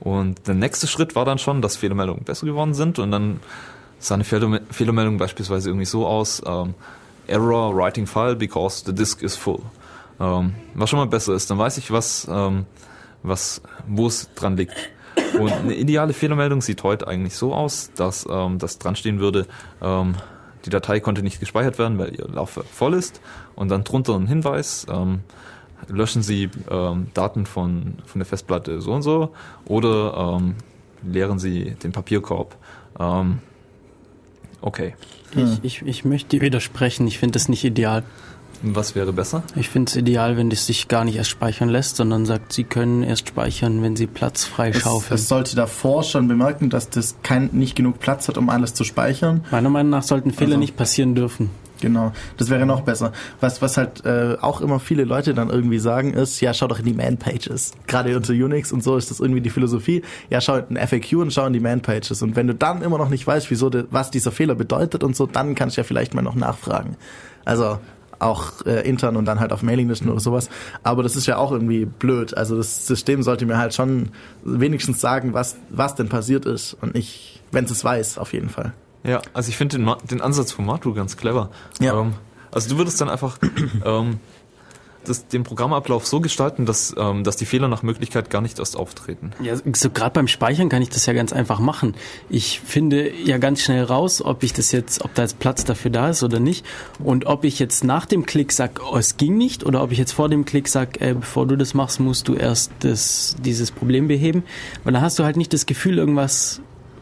[0.00, 2.98] Und der nächste Schritt war dann schon, dass Fehlermeldungen besser geworden sind.
[2.98, 3.40] Und dann
[3.98, 6.74] sah eine Fehler Fehlermeldung beispielsweise irgendwie so aus, ähm,
[7.26, 9.60] Error writing file because the disk is full.
[10.20, 12.66] Ähm, was schon mal besser ist, dann weiß ich, was, ähm,
[13.22, 14.74] was, wo es dran liegt.
[15.38, 19.46] Und eine ideale Fehlermeldung sieht heute eigentlich so aus, dass ähm, das dran stehen würde,
[19.82, 20.14] ähm,
[20.64, 23.20] die Datei konnte nicht gespeichert werden, weil ihr Laufwerk voll ist.
[23.54, 25.20] Und dann drunter ein Hinweis, ähm,
[25.88, 29.32] löschen Sie ähm, Daten von, von der Festplatte so und so
[29.66, 30.54] oder ähm,
[31.02, 32.56] leeren Sie den Papierkorb.
[32.98, 33.40] Ähm,
[34.60, 34.94] okay.
[35.36, 38.04] Ich, ich, ich möchte dir widersprechen, ich finde das nicht ideal.
[38.66, 39.42] Was wäre besser?
[39.56, 42.64] Ich finde es ideal, wenn das sich gar nicht erst speichern lässt, sondern sagt, sie
[42.64, 45.14] können erst speichern, wenn sie Platz frei Es, schaufeln.
[45.16, 48.84] es sollte davor schon bemerken, dass das kein, nicht genug Platz hat, um alles zu
[48.84, 49.44] speichern.
[49.50, 51.50] Meiner Meinung nach sollten Fehler Also- nicht passieren dürfen.
[51.80, 53.12] Genau, das wäre noch besser.
[53.40, 56.78] Was, was halt äh, auch immer viele Leute dann irgendwie sagen ist, ja, schau doch
[56.78, 57.72] in die Man-Pages.
[57.86, 60.00] Gerade unter Unix und so ist das irgendwie die Philosophie.
[60.30, 62.22] Ja, schau in FAQ und schau in die Man-Pages.
[62.22, 65.14] Und wenn du dann immer noch nicht weißt, wieso de, was dieser Fehler bedeutet und
[65.14, 66.96] so, dann kannst du ja vielleicht mal noch nachfragen.
[67.44, 67.78] Also
[68.24, 70.48] auch äh, intern und dann halt auf Mailinglisten oder sowas.
[70.82, 72.36] Aber das ist ja auch irgendwie blöd.
[72.36, 74.10] Also das System sollte mir halt schon
[74.42, 78.48] wenigstens sagen, was, was denn passiert ist und nicht, wenn es es weiß, auf jeden
[78.48, 78.72] Fall.
[79.04, 81.50] Ja, also ich finde den, den Ansatz von Matu ganz clever.
[81.80, 82.00] Ja.
[82.00, 82.14] Ähm,
[82.50, 83.38] also du würdest dann einfach
[83.84, 84.18] ähm,
[85.08, 88.76] das, den Programmablauf so gestalten, dass, ähm, dass die Fehler nach Möglichkeit gar nicht erst
[88.76, 89.32] auftreten.
[89.40, 91.94] Ja, so gerade beim Speichern kann ich das ja ganz einfach machen.
[92.28, 95.90] Ich finde ja ganz schnell raus, ob ich das jetzt, ob da jetzt Platz dafür
[95.90, 96.64] da ist oder nicht.
[96.98, 99.98] Und ob ich jetzt nach dem Klick sag, oh, es ging nicht, oder ob ich
[99.98, 103.70] jetzt vor dem Klick sag, äh, bevor du das machst, musst du erst das, dieses
[103.70, 104.44] Problem beheben.
[104.82, 106.60] Weil dann hast du halt nicht das Gefühl, irgendwas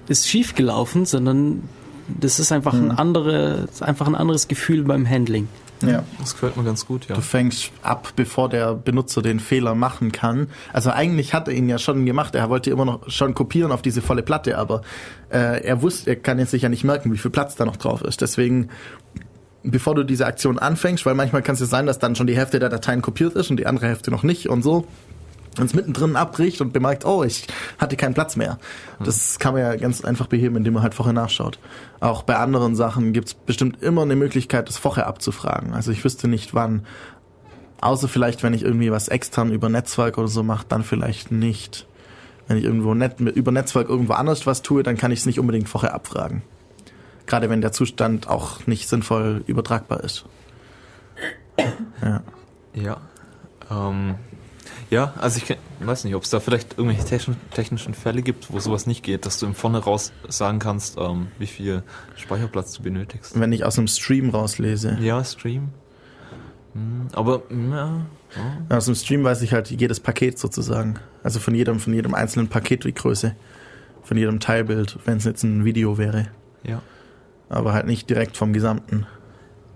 [0.09, 1.63] ist schief gelaufen, sondern
[2.09, 5.49] das ist einfach ein andere, einfach ein anderes Gefühl beim Handling.
[5.91, 6.05] Ja.
[6.19, 7.15] Das gefällt mir ganz gut, ja.
[7.15, 10.49] Du fängst ab, bevor der Benutzer den Fehler machen kann.
[10.73, 12.35] Also eigentlich hat er ihn ja schon gemacht.
[12.35, 14.83] Er wollte immer noch schon kopieren auf diese volle Platte, aber
[15.31, 17.77] äh, er wusste, er kann jetzt sich ja nicht merken, wie viel Platz da noch
[17.77, 18.21] drauf ist.
[18.21, 18.69] Deswegen,
[19.63, 22.37] bevor du diese Aktion anfängst, weil manchmal kann es ja sein, dass dann schon die
[22.37, 24.87] Hälfte der Dateien kopiert ist und die andere Hälfte noch nicht und so.
[25.59, 27.47] Und es mittendrin abbricht und bemerkt, oh, ich
[27.79, 28.59] hatte keinen Platz mehr.
[29.05, 31.59] Das kann man ja ganz einfach beheben, indem man halt vorher nachschaut.
[32.01, 35.75] Auch bei anderen Sachen gibt es bestimmt immer eine Möglichkeit, das vorher abzufragen.
[35.75, 36.87] Also ich wüsste nicht, wann,
[37.83, 41.87] außer vielleicht, wenn ich irgendwie was extern über Netzwerk oder so mache, dann vielleicht nicht.
[42.49, 45.39] Wenn ich irgendwo net, über Netzwerk irgendwo anders was tue, dann kann ich es nicht
[45.39, 46.43] unbedingt vorher abfragen.
[47.27, 50.25] Gerade wenn der Zustand auch nicht sinnvoll übertragbar ist.
[52.03, 52.23] Ja.
[52.75, 52.97] Ja.
[53.71, 54.15] Ähm,
[54.93, 57.07] ja, also ich weiß nicht, ob es da vielleicht irgendwelche
[57.51, 61.29] technischen, Fälle gibt, wo sowas nicht geht, dass du im Vorne raus sagen kannst, ähm,
[61.39, 61.83] wie viel
[62.15, 63.41] Speicherplatz du benötigst.
[63.41, 64.99] Wenn ich aus einem Stream rauslese.
[65.01, 65.71] Ja, Stream.
[66.75, 68.03] Hm, aber, ja.
[68.69, 68.77] ja.
[68.77, 70.99] Aus dem Stream weiß ich halt jedes Paket sozusagen.
[71.23, 73.35] Also von jedem, von jedem einzelnen Paket die Größe.
[74.03, 76.29] Von jedem Teilbild, wenn es jetzt ein Video wäre.
[76.65, 76.83] Ja.
[77.49, 79.07] Aber halt nicht direkt vom Gesamten.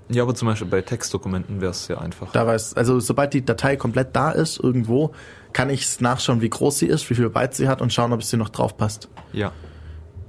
[0.09, 2.31] Ja, aber zum Beispiel bei Textdokumenten wäre es sehr einfach.
[2.33, 5.13] Da weiß, also sobald die Datei komplett da ist, irgendwo,
[5.53, 8.21] kann ich nachschauen, wie groß sie ist, wie viel Byte sie hat und schauen, ob
[8.21, 9.09] es sie noch drauf passt.
[9.33, 9.53] Ja.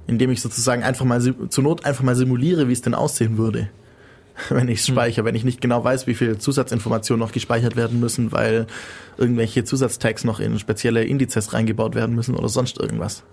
[0.06, 3.68] Indem ich sozusagen einfach mal, zur Not einfach mal simuliere, wie es denn aussehen würde.
[4.48, 7.98] Wenn ich es speichere, wenn ich nicht genau weiß, wie viel Zusatzinformationen noch gespeichert werden
[7.98, 8.68] müssen, weil
[9.16, 13.24] irgendwelche Zusatztags noch in spezielle Indizes reingebaut werden müssen oder sonst irgendwas.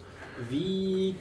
[0.49, 1.13] Wie,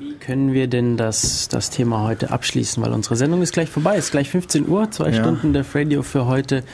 [0.00, 2.82] wie können wir denn das, das Thema heute abschließen?
[2.82, 3.96] Weil unsere Sendung ist gleich vorbei.
[3.96, 4.90] Es ist gleich 15 Uhr.
[4.90, 5.22] Zwei Ja.
[5.22, 6.64] Stunden der Radio für heute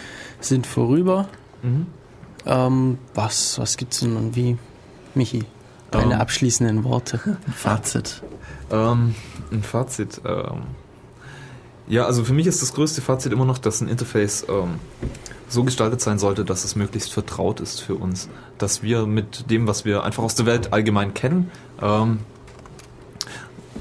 [0.41, 1.29] sind vorüber.
[1.63, 1.87] Mhm.
[2.47, 4.57] Ähm, was was gibt's denn und wie?
[5.15, 5.45] Michi,
[5.91, 6.21] deine Ähm.
[6.21, 7.19] abschließenden Worte.
[7.55, 8.23] Fazit.
[8.71, 9.15] Ähm,
[9.51, 10.21] ein Fazit.
[10.25, 10.63] Ähm,
[11.89, 14.77] ja, also für mich ist das größte Fazit immer noch, dass ein Interface ähm,
[15.49, 18.29] so gestaltet sein sollte, dass es möglichst vertraut ist für uns.
[18.59, 21.51] Dass wir mit dem, was wir einfach aus der Welt allgemein kennen,
[21.81, 22.19] ähm,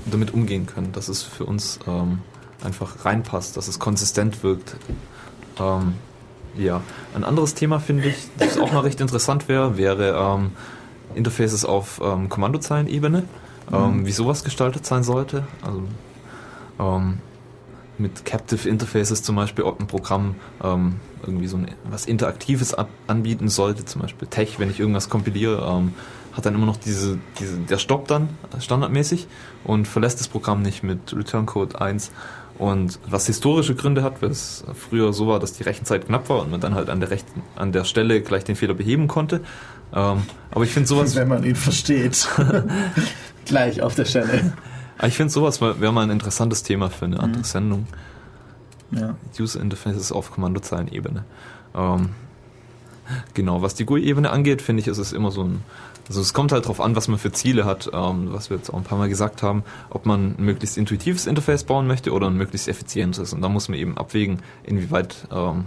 [0.05, 0.91] damit umgehen können.
[0.91, 2.19] Dass es für uns ähm,
[2.63, 4.75] einfach reinpasst, dass es konsistent wirkt.
[5.59, 5.93] Ähm,
[6.57, 6.81] ja,
[7.13, 10.51] ein anderes Thema finde ich, das auch mal recht interessant wäre, wäre ähm,
[11.13, 13.23] Interfaces auf ähm, Kommandozeilenebene,
[13.73, 14.05] ähm, Mhm.
[14.05, 15.45] wie sowas gestaltet sein sollte.
[15.61, 15.83] Also
[16.79, 17.19] ähm,
[17.97, 20.95] mit Captive Interfaces zum Beispiel, ob ein Programm ähm,
[21.25, 22.75] irgendwie so ein, was Interaktives
[23.07, 25.93] anbieten sollte, zum Beispiel Tech, wenn ich irgendwas kompiliere, ähm,
[26.35, 28.29] hat dann immer noch diese, diese, der stoppt dann
[28.59, 29.27] standardmäßig
[29.63, 32.11] und verlässt das Programm nicht mit Return Code 1.
[32.57, 36.41] Und was historische Gründe hat, weil es früher so war, dass die Rechenzeit knapp war
[36.41, 39.41] und man dann halt an der rechten, an der Stelle gleich den Fehler beheben konnte.
[39.93, 41.15] Ähm, aber ich finde sowas.
[41.15, 42.27] Wenn man ihn versteht.
[43.45, 44.53] Gleich auf der Stelle.
[45.05, 47.45] Ich finde sowas wäre mal ein interessantes Thema für eine andere Mhm.
[47.45, 47.87] Sendung.
[48.91, 49.15] Ja.
[49.39, 51.25] User Interfaces auf Kommandozeilenebene.
[51.75, 52.09] Ähm,
[53.33, 55.61] genau, was die GUI-Ebene angeht, finde ich, ist es immer so ein.
[56.07, 58.69] Also es kommt halt drauf an, was man für Ziele hat, ähm, was wir jetzt
[58.69, 62.27] auch ein paar Mal gesagt haben, ob man ein möglichst intuitives Interface bauen möchte oder
[62.27, 63.33] ein möglichst effizientes.
[63.33, 65.65] Und da muss man eben abwägen, inwieweit ähm,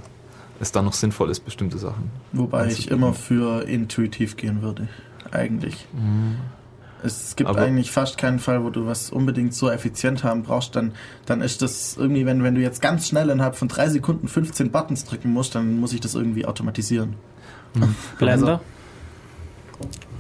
[0.61, 2.11] es da noch sinnvoll ist, bestimmte Sachen.
[2.33, 4.89] Wobei ich immer für intuitiv gehen würde.
[5.33, 5.87] Eigentlich.
[5.93, 6.37] Mhm.
[7.03, 10.75] Es gibt Aber- eigentlich fast keinen Fall, wo du was unbedingt so effizient haben brauchst.
[10.75, 10.93] Dann,
[11.27, 14.71] dann ist das irgendwie, wenn, wenn du jetzt ganz schnell innerhalb von drei Sekunden 15
[14.71, 17.15] Buttons drücken musst, dann muss ich das irgendwie automatisieren.
[18.19, 18.61] Blender?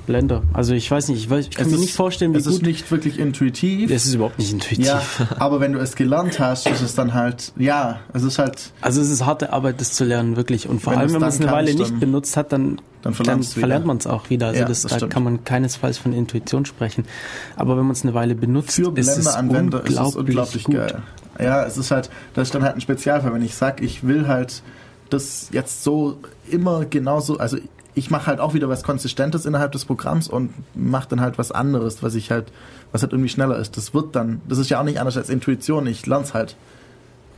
[0.09, 0.43] Blender.
[0.53, 2.45] Also ich weiß nicht, ich, weiß, ich kann Es mir ist- nicht vorstellen, wie es
[2.47, 2.55] gut...
[2.55, 3.91] ist nicht wirklich intuitiv.
[3.91, 4.87] Es ist überhaupt nicht intuitiv.
[4.87, 5.01] Ja,
[5.39, 9.01] aber wenn du es gelernt hast, ist es dann halt, ja, es ist halt, Also
[9.01, 10.69] es ist harte Arbeit, das zu lernen, wirklich.
[10.69, 12.81] Und vor Wenn allem, wenn man es dann eine Weile nicht dann- benutzt hat, dann,
[13.03, 14.49] dann du's verlernt man es auch wieder.
[14.49, 15.13] Also Ja, das, das da stimmt.
[15.13, 17.05] kann man keinesfalls von Intuition sprechen.
[17.55, 20.65] Aber wenn man es eine Weile benutzt, für ist es Blender-Anwender ist es unglaublich, unglaublich
[20.65, 20.75] gut.
[20.75, 21.03] geil.
[21.39, 24.27] Ja, es ist halt, das ist dann halt ein Spezialfall, wenn ich sag, ich will
[24.27, 24.63] halt
[25.11, 26.19] das jetzt so
[26.51, 27.57] immer genauso, also
[27.99, 31.53] ich mache halt auch wieder was Konsistentes innerhalb des Programms und mache dann halt was
[31.53, 32.53] anderes, was ich halt,
[32.93, 33.77] was halt irgendwie schneller ist.
[33.77, 36.57] Das wird dann, das ist ja auch nicht anders als Intuition, ich lern's halt.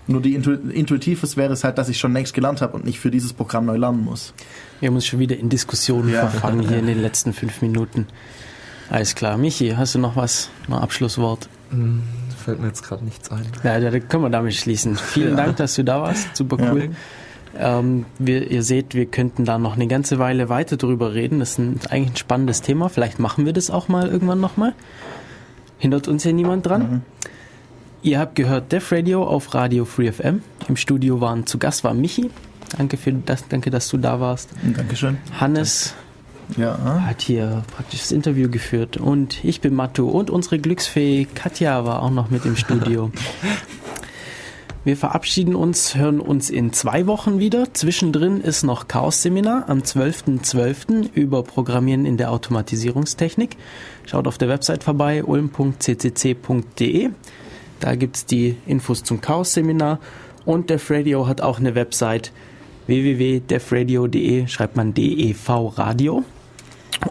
[0.06, 2.98] Nur die Intu Intuitives wäre es halt, dass ich schon längst gelernt habe und nicht
[2.98, 4.32] für dieses Programm neu lernen muss.
[4.80, 6.26] Wir haben uns schon wieder in Diskussionen Ja.
[6.26, 8.06] verfangen hier in den letzten fünf Minuten.
[8.88, 9.36] Alles klar.
[9.38, 10.50] Michi, hast du noch was?
[10.66, 11.48] Noch ein Abschlusswort?
[11.70, 12.02] Hm,
[12.44, 13.46] Fällt mir jetzt gerade nichts ein.
[13.62, 14.96] Ja, da können wir damit schließen.
[14.96, 15.44] Vielen Ja.
[15.44, 16.34] Dank, dass du da warst.
[16.34, 16.90] Super cool.
[17.58, 21.40] Ähm, wir, ihr seht, wir könnten da noch eine ganze Weile weiter drüber reden.
[21.40, 22.88] Das ist ein, eigentlich ein spannendes Thema.
[22.88, 24.74] Vielleicht machen wir das auch mal irgendwann nochmal.
[25.78, 27.02] Hindert uns ja niemand dran.
[28.02, 30.42] Ihr habt gehört Def Radio auf Radio Free FM.
[30.68, 32.30] Im Studio waren zu Gast war Michi.
[32.76, 34.50] Danke für das, danke, dass du da warst.
[34.62, 35.18] Dankeschön.
[35.38, 35.94] Hannes
[36.56, 37.02] ja.
[37.06, 42.02] hat hier praktisch das Interview geführt und ich bin Matu und unsere Glücksfee Katja war
[42.02, 43.10] auch noch mit im Studio.
[44.82, 47.74] Wir verabschieden uns, hören uns in zwei Wochen wieder.
[47.74, 51.10] Zwischendrin ist noch Chaos-Seminar am 12.12.
[51.12, 53.58] über Programmieren in der Automatisierungstechnik.
[54.06, 57.10] Schaut auf der Website vorbei, ulm.ccc.de.
[57.78, 60.00] Da gibt's die Infos zum Chaos-Seminar.
[60.46, 62.32] Und Def Radio hat auch eine Website
[62.86, 66.24] www.defradio.de, schreibt man DEV Radio.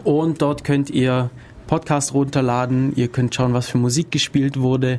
[0.02, 1.30] Und dort könnt ihr
[1.68, 4.98] Podcast runterladen, ihr könnt schauen, was für Musik gespielt wurde.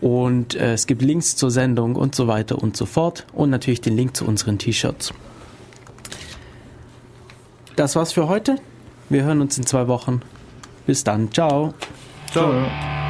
[0.00, 3.26] Und äh, es gibt Links zur Sendung und so weiter und so fort.
[3.32, 5.12] Und natürlich den Link zu unseren T-Shirts.
[7.76, 8.56] Das war's für heute.
[9.08, 10.22] Wir hören uns in zwei Wochen.
[10.86, 11.32] Bis dann.
[11.32, 11.74] Ciao.
[12.32, 13.05] Ciao.